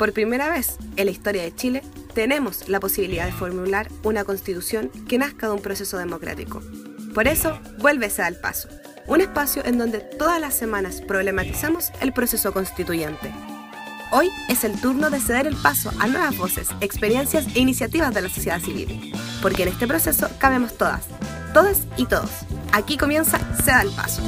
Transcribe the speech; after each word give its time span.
Por 0.00 0.14
primera 0.14 0.48
vez 0.48 0.78
en 0.96 1.04
la 1.04 1.10
historia 1.10 1.42
de 1.42 1.54
Chile, 1.54 1.82
tenemos 2.14 2.70
la 2.70 2.80
posibilidad 2.80 3.26
de 3.26 3.32
formular 3.32 3.90
una 4.02 4.24
constitución 4.24 4.90
que 5.06 5.18
nazca 5.18 5.46
de 5.46 5.52
un 5.52 5.60
proceso 5.60 5.98
democrático. 5.98 6.62
Por 7.14 7.28
eso, 7.28 7.58
vuélvese 7.80 8.22
al 8.22 8.40
paso, 8.40 8.70
un 9.06 9.20
espacio 9.20 9.62
en 9.62 9.76
donde 9.76 9.98
todas 10.00 10.40
las 10.40 10.54
semanas 10.54 11.02
problematizamos 11.02 11.90
el 12.00 12.14
proceso 12.14 12.54
constituyente. 12.54 13.30
Hoy 14.10 14.30
es 14.48 14.64
el 14.64 14.80
turno 14.80 15.10
de 15.10 15.20
ceder 15.20 15.46
el 15.46 15.56
paso 15.56 15.92
a 16.00 16.06
nuevas 16.06 16.34
voces, 16.38 16.68
experiencias 16.80 17.44
e 17.54 17.60
iniciativas 17.60 18.14
de 18.14 18.22
la 18.22 18.30
sociedad 18.30 18.58
civil, 18.58 19.12
porque 19.42 19.64
en 19.64 19.68
este 19.68 19.86
proceso 19.86 20.30
cabemos 20.38 20.78
todas, 20.78 21.02
todas 21.52 21.82
y 21.98 22.06
todos. 22.06 22.30
Aquí 22.72 22.96
comienza 22.96 23.38
Ceda 23.62 23.82
el 23.82 23.90
Paso. 23.90 24.22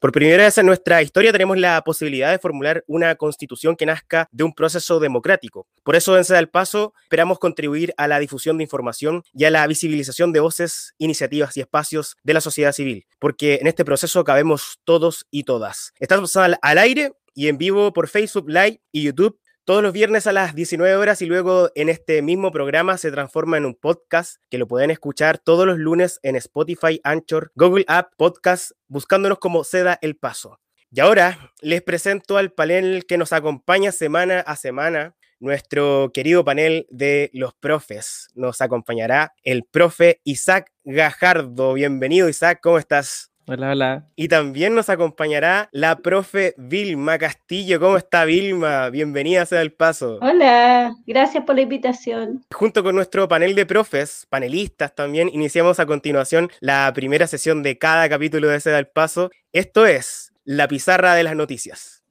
Por 0.00 0.12
primera 0.12 0.44
vez 0.44 0.56
en 0.56 0.64
nuestra 0.64 1.02
historia 1.02 1.30
tenemos 1.30 1.58
la 1.58 1.84
posibilidad 1.84 2.30
de 2.30 2.38
formular 2.38 2.82
una 2.86 3.16
constitución 3.16 3.76
que 3.76 3.84
nazca 3.84 4.30
de 4.32 4.44
un 4.44 4.54
proceso 4.54 4.98
democrático. 4.98 5.66
Por 5.82 5.94
eso 5.94 6.16
en 6.16 6.24
Seda 6.24 6.40
Paso 6.46 6.94
esperamos 7.02 7.38
contribuir 7.38 7.92
a 7.98 8.08
la 8.08 8.18
difusión 8.18 8.56
de 8.56 8.64
información 8.64 9.24
y 9.34 9.44
a 9.44 9.50
la 9.50 9.66
visibilización 9.66 10.32
de 10.32 10.40
voces, 10.40 10.94
iniciativas 10.96 11.54
y 11.58 11.60
espacios 11.60 12.16
de 12.22 12.32
la 12.32 12.40
sociedad 12.40 12.72
civil, 12.72 13.04
porque 13.18 13.58
en 13.60 13.66
este 13.66 13.84
proceso 13.84 14.24
cabemos 14.24 14.80
todos 14.84 15.26
y 15.30 15.44
todas. 15.44 15.92
Estamos 15.98 16.34
al 16.34 16.58
aire 16.62 17.12
y 17.34 17.48
en 17.48 17.58
vivo 17.58 17.92
por 17.92 18.08
Facebook 18.08 18.48
Live 18.48 18.80
y 18.92 19.02
YouTube 19.02 19.38
todos 19.64 19.82
los 19.82 19.92
viernes 19.92 20.26
a 20.26 20.32
las 20.32 20.54
19 20.54 20.96
horas 20.96 21.22
y 21.22 21.26
luego 21.26 21.70
en 21.74 21.88
este 21.88 22.22
mismo 22.22 22.50
programa 22.50 22.98
se 22.98 23.10
transforma 23.10 23.56
en 23.56 23.66
un 23.66 23.74
podcast 23.74 24.36
que 24.48 24.58
lo 24.58 24.66
pueden 24.66 24.90
escuchar 24.90 25.38
todos 25.38 25.66
los 25.66 25.78
lunes 25.78 26.18
en 26.22 26.36
Spotify, 26.36 27.00
Anchor, 27.04 27.52
Google 27.54 27.84
App, 27.86 28.12
Podcast, 28.16 28.72
buscándonos 28.88 29.38
como 29.38 29.64
Seda 29.64 29.98
el 30.02 30.16
Paso. 30.16 30.58
Y 30.90 31.00
ahora 31.00 31.52
les 31.60 31.82
presento 31.82 32.36
al 32.36 32.52
panel 32.52 33.04
que 33.06 33.18
nos 33.18 33.32
acompaña 33.32 33.92
semana 33.92 34.40
a 34.40 34.56
semana, 34.56 35.14
nuestro 35.38 36.10
querido 36.12 36.44
panel 36.44 36.86
de 36.90 37.30
los 37.32 37.54
profes. 37.54 38.28
Nos 38.34 38.60
acompañará 38.60 39.34
el 39.44 39.64
profe 39.64 40.20
Isaac 40.24 40.72
Gajardo. 40.84 41.74
Bienvenido 41.74 42.28
Isaac, 42.28 42.58
¿cómo 42.62 42.78
estás? 42.78 43.29
Hola, 43.46 43.70
hola. 43.70 44.04
Y 44.14 44.28
también 44.28 44.74
nos 44.74 44.88
acompañará 44.88 45.68
la 45.72 45.96
profe 45.98 46.54
Vilma 46.56 47.18
Castillo. 47.18 47.80
¿Cómo 47.80 47.96
está 47.96 48.24
Vilma? 48.24 48.90
Bienvenida 48.90 49.44
sea 49.46 49.62
el 49.62 49.72
paso. 49.72 50.18
Hola, 50.20 50.94
gracias 51.06 51.44
por 51.44 51.56
la 51.56 51.62
invitación. 51.62 52.44
Junto 52.52 52.84
con 52.84 52.94
nuestro 52.94 53.26
panel 53.26 53.54
de 53.54 53.66
profes, 53.66 54.26
panelistas 54.28 54.94
también, 54.94 55.28
iniciamos 55.32 55.80
a 55.80 55.86
continuación 55.86 56.50
la 56.60 56.92
primera 56.94 57.26
sesión 57.26 57.62
de 57.62 57.78
cada 57.78 58.08
capítulo 58.08 58.48
de 58.48 58.60
Seda 58.60 58.78
el 58.78 58.86
Paso. 58.86 59.30
Esto 59.52 59.86
es 59.86 60.32
la 60.44 60.68
pizarra 60.68 61.14
de 61.14 61.24
las 61.24 61.34
noticias. 61.34 62.02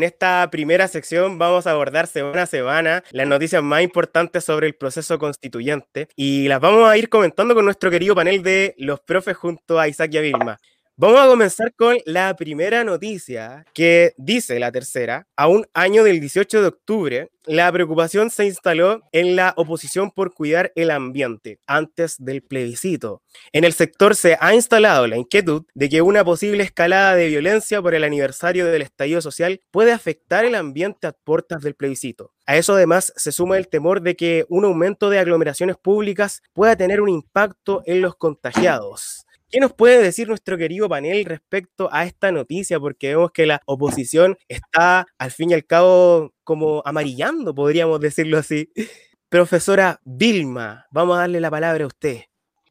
En 0.00 0.04
esta 0.04 0.48
primera 0.50 0.88
sección 0.88 1.36
vamos 1.36 1.66
a 1.66 1.72
abordar 1.72 2.06
semana 2.06 2.44
a 2.44 2.46
semana 2.46 3.04
las 3.10 3.26
noticias 3.26 3.62
más 3.62 3.82
importantes 3.82 4.42
sobre 4.42 4.66
el 4.66 4.74
proceso 4.74 5.18
constituyente 5.18 6.08
y 6.16 6.48
las 6.48 6.58
vamos 6.58 6.88
a 6.88 6.96
ir 6.96 7.10
comentando 7.10 7.54
con 7.54 7.66
nuestro 7.66 7.90
querido 7.90 8.14
panel 8.14 8.42
de 8.42 8.74
los 8.78 9.00
profes 9.00 9.36
junto 9.36 9.78
a 9.78 9.88
Isaac 9.88 10.14
y 10.14 10.16
a 10.16 10.20
Vilma. 10.22 10.58
Vamos 11.02 11.18
a 11.18 11.28
comenzar 11.28 11.72
con 11.74 11.96
la 12.04 12.36
primera 12.36 12.84
noticia 12.84 13.64
que 13.72 14.12
dice 14.18 14.58
la 14.60 14.70
tercera, 14.70 15.26
a 15.34 15.48
un 15.48 15.66
año 15.72 16.04
del 16.04 16.20
18 16.20 16.60
de 16.60 16.68
octubre, 16.68 17.30
la 17.46 17.72
preocupación 17.72 18.28
se 18.28 18.44
instaló 18.44 19.00
en 19.10 19.34
la 19.34 19.54
oposición 19.56 20.10
por 20.10 20.34
cuidar 20.34 20.72
el 20.76 20.90
ambiente 20.90 21.58
antes 21.66 22.16
del 22.22 22.42
plebiscito. 22.42 23.22
En 23.54 23.64
el 23.64 23.72
sector 23.72 24.14
se 24.14 24.36
ha 24.38 24.54
instalado 24.54 25.06
la 25.06 25.16
inquietud 25.16 25.64
de 25.72 25.88
que 25.88 26.02
una 26.02 26.22
posible 26.22 26.64
escalada 26.64 27.14
de 27.14 27.28
violencia 27.28 27.80
por 27.80 27.94
el 27.94 28.04
aniversario 28.04 28.66
del 28.66 28.82
estallido 28.82 29.22
social 29.22 29.62
puede 29.70 29.92
afectar 29.92 30.44
el 30.44 30.54
ambiente 30.54 31.06
a 31.06 31.12
puertas 31.12 31.62
del 31.62 31.76
plebiscito. 31.76 32.34
A 32.44 32.58
eso 32.58 32.74
además 32.74 33.14
se 33.16 33.32
suma 33.32 33.56
el 33.56 33.68
temor 33.68 34.02
de 34.02 34.16
que 34.16 34.44
un 34.50 34.66
aumento 34.66 35.08
de 35.08 35.18
aglomeraciones 35.18 35.78
públicas 35.78 36.42
pueda 36.52 36.76
tener 36.76 37.00
un 37.00 37.08
impacto 37.08 37.82
en 37.86 38.02
los 38.02 38.16
contagiados. 38.16 39.24
¿Qué 39.50 39.58
nos 39.58 39.72
puede 39.72 40.00
decir 40.00 40.28
nuestro 40.28 40.56
querido 40.56 40.88
panel 40.88 41.24
respecto 41.24 41.88
a 41.92 42.04
esta 42.04 42.30
noticia? 42.30 42.78
Porque 42.78 43.08
vemos 43.08 43.32
que 43.32 43.46
la 43.46 43.60
oposición 43.66 44.36
está, 44.46 45.06
al 45.18 45.30
fin 45.32 45.50
y 45.50 45.54
al 45.54 45.66
cabo, 45.66 46.32
como 46.44 46.82
amarillando, 46.84 47.52
podríamos 47.52 47.98
decirlo 48.00 48.38
así. 48.38 48.70
Profesora 49.28 50.00
Vilma, 50.04 50.86
vamos 50.92 51.16
a 51.16 51.20
darle 51.22 51.40
la 51.40 51.50
palabra 51.50 51.82
a 51.84 51.86
usted. 51.88 52.29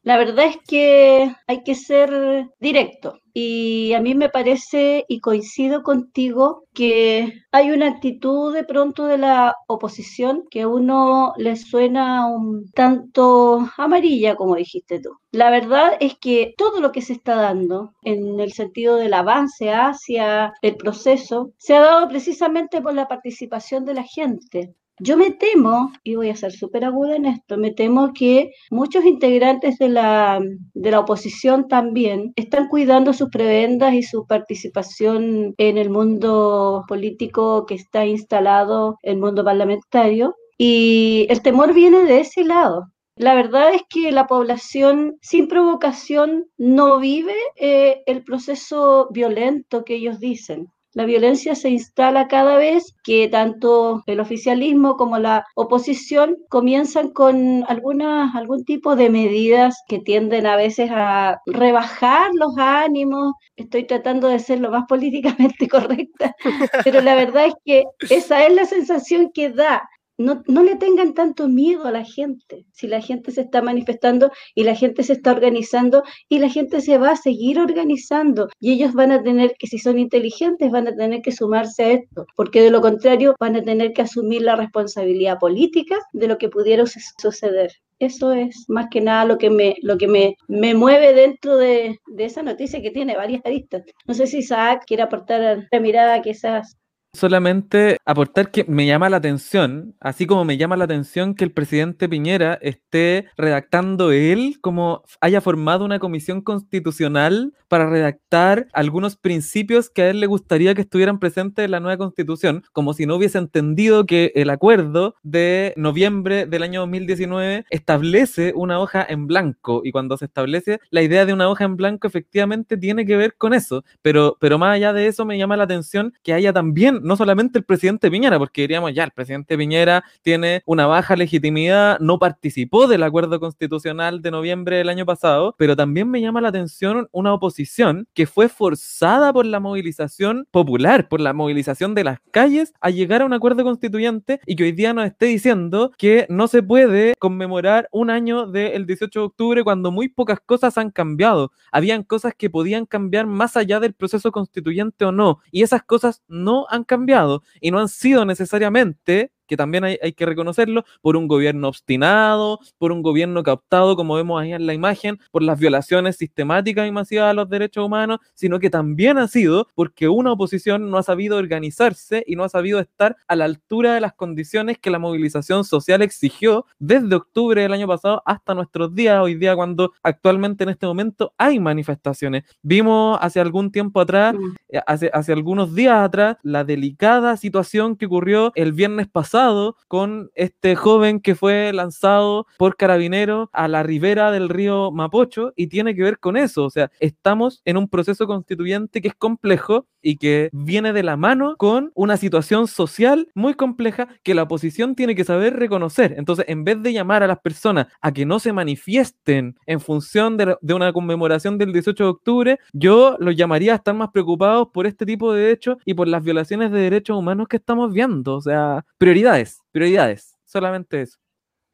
La 0.09 0.18
verdad 0.18 0.47
es 0.47 0.58
que 0.68 1.36
hay 1.46 1.62
que 1.64 1.75
ser 1.75 2.50
directo 2.59 3.20
y 3.31 3.94
a 3.94 4.02
mí 4.02 4.16
me 4.16 4.30
parece 4.30 5.06
y 5.08 5.20
coincido 5.20 5.84
contigo 5.84 6.64
que 6.74 7.31
hay 7.52 7.70
una 7.70 7.90
actitud 7.90 8.52
de 8.52 8.64
pronto 8.64 9.06
de 9.06 9.19
la 9.19 9.53
oposición 9.68 10.46
que 10.50 10.62
a 10.62 10.68
uno 10.68 11.34
le 11.38 11.56
suena 11.56 12.25
un 12.25 12.72
tanto 12.72 13.69
amarilla, 13.78 14.36
como 14.36 14.56
dijiste 14.56 15.00
tú. 15.00 15.12
La 15.31 15.52
verdad 15.52 15.94
es 16.00 16.18
que 16.18 16.56
todo 16.58 16.80
lo 16.81 16.92
que 16.92 17.03
se 17.03 17.14
está 17.14 17.36
dando 17.36 17.94
en 18.02 18.40
el 18.40 18.52
sentido 18.52 18.96
del 18.96 19.14
avance 19.14 19.72
hacia 19.72 20.53
el 20.64 20.75
proceso 20.75 21.52
se 21.59 21.75
ha 21.75 21.81
dado 21.81 22.08
precisamente 22.08 22.81
por 22.81 22.96
la 22.96 23.08
participación 23.08 23.86
de 23.86 23.94
la 23.94 24.03
gente. 24.03 24.74
Yo 25.02 25.16
me 25.18 25.32
temo, 25.32 25.92
y 26.04 26.16
voy 26.16 26.30
a 26.30 26.36
ser 26.36 26.52
súper 26.52 26.84
aguda 26.84 27.16
en 27.16 27.26
esto, 27.26 27.58
me 27.58 27.72
temo 27.72 28.12
que 28.14 28.52
muchos 28.70 29.06
integrantes 29.06 29.78
de 29.78 29.90
la, 29.90 30.42
de 30.74 30.92
la 30.92 31.00
oposición 31.00 31.68
también 31.68 32.34
están 32.36 32.68
cuidando 32.68 33.14
sus 33.14 33.30
prebendas 33.30 33.94
y 33.94 34.04
su 34.04 34.26
participación 34.28 35.54
en 35.58 35.78
el 35.78 35.90
mundo 35.90 36.84
político 36.88 37.66
que 37.66 37.76
está 37.76 38.06
instalado, 38.06 38.98
el 39.02 39.18
mundo 39.18 39.44
parlamentario. 39.44 40.36
Y 40.58 41.26
el 41.30 41.42
temor 41.42 41.74
viene 41.74 42.04
de 42.04 42.20
ese 42.20 42.44
lado. 42.44 42.88
La 43.16 43.36
verdad 43.36 43.74
es 43.74 43.81
que 43.90 44.12
la 44.12 44.28
población 44.28 45.18
sin 45.22 45.48
provocación 45.48 46.46
no 46.58 47.00
vive 47.00 47.36
eh, 47.56 48.02
el 48.06 48.24
proceso 48.24 49.08
violento 49.12 49.84
que 49.86 49.96
ellos 49.96 50.20
dicen. 50.20 50.68
La 50.94 51.06
violencia 51.06 51.54
se 51.54 51.70
instala 51.70 52.28
cada 52.28 52.58
vez 52.58 52.96
que 53.04 53.28
tanto 53.28 54.02
el 54.08 54.20
oficialismo 54.20 54.98
como 54.98 55.20
la 55.20 55.46
oposición 55.56 56.38
comienzan 56.50 57.12
con 57.12 57.64
algunas, 57.68 58.36
algún 58.36 58.66
tipo 58.66 58.96
de 58.96 59.12
medidas 59.12 59.84
que 59.88 60.00
tienden 60.00 60.48
a 60.48 60.56
veces 60.56 60.90
a 60.92 61.42
rebajar 61.46 62.32
los 62.34 62.58
ánimos. 62.58 63.34
Estoy 63.56 63.86
tratando 63.86 64.28
de 64.28 64.40
ser 64.40 64.62
lo 64.62 64.72
más 64.72 64.86
políticamente 64.90 65.68
correcta, 65.68 66.36
pero 66.84 67.02
la 67.02 67.14
verdad 67.14 67.46
es 67.46 67.54
que 67.64 67.84
esa 68.10 68.46
es 68.46 68.54
la 68.54 68.66
sensación 68.66 69.32
que 69.32 69.52
da 69.52 69.88
no, 70.19 70.44
no, 70.47 70.63
le 70.63 70.75
tengan 70.75 71.13
tanto 71.16 71.47
miedo 71.47 71.85
a 71.85 71.91
la 71.91 72.06
gente. 72.06 72.66
Si 72.72 72.88
la 72.88 73.02
gente 73.02 73.31
se 73.31 73.41
está 73.41 73.62
manifestando 73.62 74.31
y 74.53 74.63
la 74.63 74.75
gente 74.75 75.03
se 75.03 75.13
está 75.13 75.31
organizando 75.31 76.03
y 76.28 76.40
la 76.40 76.50
gente 76.50 76.81
se 76.81 76.97
va 76.97 77.12
a 77.12 77.16
seguir 77.16 77.59
organizando 77.59 78.50
y 78.59 78.74
ellos 78.74 78.94
van 78.94 79.12
a 79.12 79.24
tener 79.24 79.56
que, 79.57 79.68
si 79.68 79.80
son 79.80 79.97
inteligentes, 79.97 80.71
van 80.71 80.88
a 80.88 80.95
tener 80.95 81.21
que 81.21 81.31
sumarse 81.31 81.83
a 81.83 81.92
esto, 81.92 82.25
porque 82.36 82.62
de 82.62 82.69
lo 82.69 82.81
contrario 82.81 83.36
van 83.39 83.56
a 83.56 83.63
tener 83.63 83.94
que 83.94 84.04
asumir 84.04 84.44
la 84.44 84.56
responsabilidad 84.56 85.39
política 85.39 85.98
de 86.13 86.27
lo 86.27 86.38
que 86.38 86.50
pudiera 86.50 86.86
suceder. 86.86 87.72
Eso 88.00 88.31
es 88.31 88.63
más 88.69 88.88
que 88.89 89.01
nada 89.01 89.25
lo 89.25 89.38
que 89.38 89.50
me, 89.50 89.75
lo 89.81 89.98
que 89.98 90.07
me, 90.07 90.38
me 90.48 90.74
mueve 90.74 91.13
dentro 91.13 91.57
de, 91.57 92.00
de 92.07 92.25
esa 92.25 92.44
noticia 92.44 92.81
que 92.81 92.92
tiene 92.92 93.18
varias 93.18 93.45
aristas. 93.45 93.83
No 94.06 94.13
sé 94.13 94.25
si 94.25 94.38
Isaac 94.38 94.83
quiere 94.88 95.04
aportar 95.04 95.68
la 95.69 95.80
mirada 95.81 96.22
esas 96.30 96.77
solamente 97.14 97.98
aportar 98.06 98.52
que 98.52 98.64
me 98.66 98.86
llama 98.86 99.10
la 99.10 99.18
atención, 99.18 99.96
así 100.00 100.26
como 100.26 100.46
me 100.46 100.58
llama 100.58 100.78
la 100.78 100.86
atención 100.86 101.36
que 101.36 101.44
el 101.44 101.52
presidente 101.52 102.08
Piñera 102.08 102.60
esté 102.62 103.28
redactando 103.38 104.12
él, 104.12 104.58
como 104.62 105.04
haya 105.22 105.42
formado 105.42 105.86
una 105.86 106.00
comisión 106.00 106.42
constitucional 106.42 107.54
para 107.68 107.90
redactar 107.90 108.68
algunos 108.74 109.16
principios 109.16 109.90
que 109.90 110.04
a 110.04 110.10
él 110.10 110.20
le 110.20 110.28
gustaría 110.28 110.76
que 110.76 110.82
estuvieran 110.82 111.20
presentes 111.20 111.66
en 111.66 111.72
la 111.72 111.80
nueva 111.80 111.98
constitución, 111.98 112.64
como 112.74 112.94
si 112.94 113.06
no 113.06 113.16
hubiese 113.16 113.38
entendido 113.38 114.06
que 114.06 114.32
el 114.36 114.50
acuerdo 114.50 115.16
de 115.24 115.74
noviembre 115.78 116.46
del 116.46 116.64
año 116.64 116.82
2019 116.82 117.66
establece 117.70 118.54
una 118.56 118.80
hoja 118.80 119.06
en 119.08 119.28
blanco. 119.28 119.82
Y 119.84 119.92
cuando 119.92 120.18
se 120.18 120.26
establece 120.26 120.80
la 120.90 121.02
idea 121.02 121.26
de 121.26 121.34
una 121.34 121.50
hoja 121.50 121.64
en 121.66 121.76
blanco 121.76 122.08
efectivamente 122.08 122.78
tiene 122.78 123.06
que 123.06 123.16
ver 123.16 123.36
con 123.36 123.54
eso, 123.54 123.84
pero, 124.02 124.38
pero 124.40 124.58
más 124.58 124.76
allá 124.76 124.94
de 124.94 125.08
eso 125.08 125.26
me 125.26 125.38
llama 125.38 125.58
la 125.58 125.64
atención 125.64 126.14
que 126.24 126.34
haya 126.34 126.54
también 126.54 126.99
no 127.01 127.16
solamente 127.16 127.60
el 127.60 127.66
presidente 127.66 128.10
Piñera, 128.10 128.38
porque 128.38 128.62
diríamos 128.62 128.94
ya, 128.94 129.04
el 129.04 129.12
presidente 129.12 129.57
Piñera 129.57 130.04
tiene 130.22 130.62
una 130.66 130.88
baja 130.88 131.16
legitimidad, 131.16 132.00
no 132.00 132.19
participó 132.19 132.88
del 132.88 133.04
acuerdo 133.04 133.40
constitucional 133.40 134.22
de 134.22 134.31
noviembre 134.31 134.78
del 134.78 134.90
año 134.90 135.06
pasado, 135.06 135.56
pero 135.57 135.75
también 135.75 136.10
me 136.10 136.22
llama 136.22 136.42
la 136.42 136.50
atención 136.50 137.07
una 137.12 137.34
oposición 137.34 138.07
que 138.13 138.25
fue 138.25 138.50
forzada 138.50 139.31
por 139.34 139.46
la 139.46 139.60
movilización 139.60 140.48
popular, 140.51 141.07
por 141.07 141.22
la 141.22 141.34
movilización 141.34 141.96
de 141.96 142.04
las 142.04 142.19
calles 142.31 142.74
a 142.81 142.90
llegar 142.90 143.22
a 143.22 143.25
un 143.25 143.34
acuerdo 143.34 143.63
constituyente 143.63 144.40
y 144.46 144.56
que 144.56 144.63
hoy 144.63 144.72
día 144.72 144.94
nos 144.94 145.06
esté 145.06 145.28
diciendo 145.28 145.92
que 145.98 146.25
no 146.30 146.48
se 146.48 146.63
puede 146.63 147.13
conmemorar 147.19 147.88
un 147.92 148.10
año 148.10 148.48
del 148.48 148.86
18 148.86 149.19
de 149.19 149.25
octubre 149.25 149.63
cuando 149.63 149.92
muy 149.92 150.10
pocas 150.10 150.40
cosas 150.40 150.78
han 150.78 150.92
cambiado. 150.92 151.51
Habían 151.72 152.04
cosas 152.04 152.34
que 152.38 152.50
podían 152.50 152.86
cambiar 152.86 153.25
más 153.25 153.57
allá 153.57 153.80
del 153.80 153.94
proceso 153.94 154.31
constituyente 154.31 155.06
o 155.06 155.12
no, 155.12 155.40
y 155.51 155.63
esas 155.63 155.84
cosas 155.84 156.24
no 156.28 156.66
han 156.69 156.84
cambiado 156.89 157.44
y 157.62 157.71
no 157.71 157.80
han 157.80 157.88
sido 157.88 158.25
necesariamente 158.25 159.31
que 159.50 159.57
también 159.57 159.84
hay, 159.84 160.13
que 160.13 160.25
reconocerlo, 160.28 160.86
por 161.01 161.18
un 161.18 161.28
gobierno 161.28 161.68
obstinado, 161.68 162.60
por 162.78 162.92
un 162.92 163.01
gobierno 163.01 163.42
captado, 163.42 163.96
como 163.96 164.13
vemos 164.16 164.40
ahí 164.40 164.54
en 164.54 164.68
la 164.68 164.75
imagen, 164.75 165.19
por 165.31 165.42
las 165.42 165.60
violaciones 165.60 166.18
sistemáticas 166.18 166.88
y 166.88 166.92
masivas 166.92 167.31
a 167.31 167.34
los 167.34 167.50
derechos 167.50 167.84
humanos, 167.84 168.19
sino 168.36 168.60
que 168.60 168.69
también 168.69 169.18
ha 169.18 169.28
sido 169.28 169.68
porque 169.74 170.07
una 170.07 170.31
oposición 170.34 170.92
no 170.92 170.98
ha 171.00 171.04
sabido 171.04 171.38
organizarse 171.38 172.24
y 172.28 172.36
no 172.36 172.44
ha 172.44 172.50
sabido 172.50 172.80
estar 172.80 173.18
a 173.28 173.36
la 173.36 173.46
altura 173.46 173.96
de 173.96 174.01
las 174.01 174.13
condiciones 174.13 174.78
que 174.78 174.92
la 174.92 175.00
movilización 175.00 175.63
social 175.63 176.04
exigió 176.04 176.68
desde 176.78 177.16
octubre 177.16 177.63
del 177.63 177.74
año 177.74 177.88
pasado 177.88 178.22
hasta 178.25 178.54
nuestros 178.54 178.94
días, 178.94 179.19
hoy 179.19 179.34
día 179.34 179.56
cuando 179.56 179.94
actualmente 180.04 180.63
en 180.63 180.69
este 180.69 180.86
momento 180.86 181.34
hay 181.40 181.60
manifestaciones. 181.60 182.44
Vimos 182.62 183.18
hace 183.19 183.40
algún 183.40 183.72
tiempo 183.72 184.00
atrás, 184.00 184.36
mm. 184.36 184.56
eh, 184.69 184.81
hace, 184.86 185.10
hace 185.12 185.34
algunos 185.34 185.74
días 185.74 185.96
atrás, 185.96 186.38
la 186.44 186.63
delicada 186.63 187.36
situación 187.36 187.96
que 187.96 188.06
ocurrió 188.06 188.51
el 188.54 188.74
viernes 188.74 189.07
pasado 189.07 189.38
con 189.88 190.31
este 190.36 190.75
joven 190.75 191.19
que 191.19 191.36
fue 191.36 191.71
lanzado 191.74 192.45
por 192.57 192.75
carabineros 192.75 193.50
a 193.53 193.68
la 193.68 193.83
ribera 193.83 194.31
del 194.31 194.50
río 194.50 194.91
Mapocho 194.91 195.53
y 195.56 195.68
tiene 195.68 195.95
que 195.95 196.03
ver 196.03 196.19
con 196.19 196.36
eso. 196.38 196.65
O 196.65 196.69
sea, 196.69 196.91
estamos 197.00 197.62
en 197.65 197.77
un 197.77 197.88
proceso 197.88 198.27
constituyente 198.27 199.01
que 199.01 199.09
es 199.09 199.15
complejo 199.15 199.88
y 200.01 200.18
que 200.18 200.50
viene 200.53 200.94
de 200.94 201.03
la 201.03 201.18
mano 201.18 201.56
con 201.57 201.91
una 201.94 202.18
situación 202.18 202.68
social 202.68 203.27
muy 203.33 203.53
compleja 203.53 204.07
que 204.24 204.33
la 204.33 204.44
oposición 204.44 204.95
tiene 204.95 205.15
que 205.15 205.24
saber 205.24 205.57
reconocer. 205.57 206.15
Entonces, 206.18 206.45
en 206.47 206.63
vez 206.63 206.81
de 206.81 206.94
llamar 206.94 207.24
a 207.24 207.27
las 207.27 207.39
personas 207.39 207.88
a 208.01 208.12
que 208.13 208.25
no 208.25 208.39
se 208.39 208.53
manifiesten 208.53 209.57
en 209.65 209.80
función 209.80 210.38
de, 210.38 210.56
de 210.62 210.74
una 210.74 210.94
conmemoración 210.94 211.57
del 211.57 211.74
18 211.74 212.03
de 212.03 212.09
octubre, 212.09 212.59
yo 212.74 213.18
los 213.19 213.36
llamaría 213.36 213.74
a 213.74 213.75
estar 213.75 213.94
más 213.94 214.09
preocupados 214.12 214.69
por 214.74 214.88
este 214.88 215.06
tipo 215.06 215.33
de 215.33 215.51
hechos 215.51 215.77
y 215.86 215.94
por 215.94 216.07
las 216.07 216.24
violaciones 216.24 216.71
de 216.71 216.80
derechos 216.80 217.18
humanos 217.18 217.47
que 217.47 217.57
estamos 217.57 217.94
viendo. 217.94 218.36
O 218.36 218.41
sea, 218.41 218.86
prioridad 218.97 219.29
prioridades, 219.72 220.36
solamente 220.46 221.02
eso. 221.02 221.18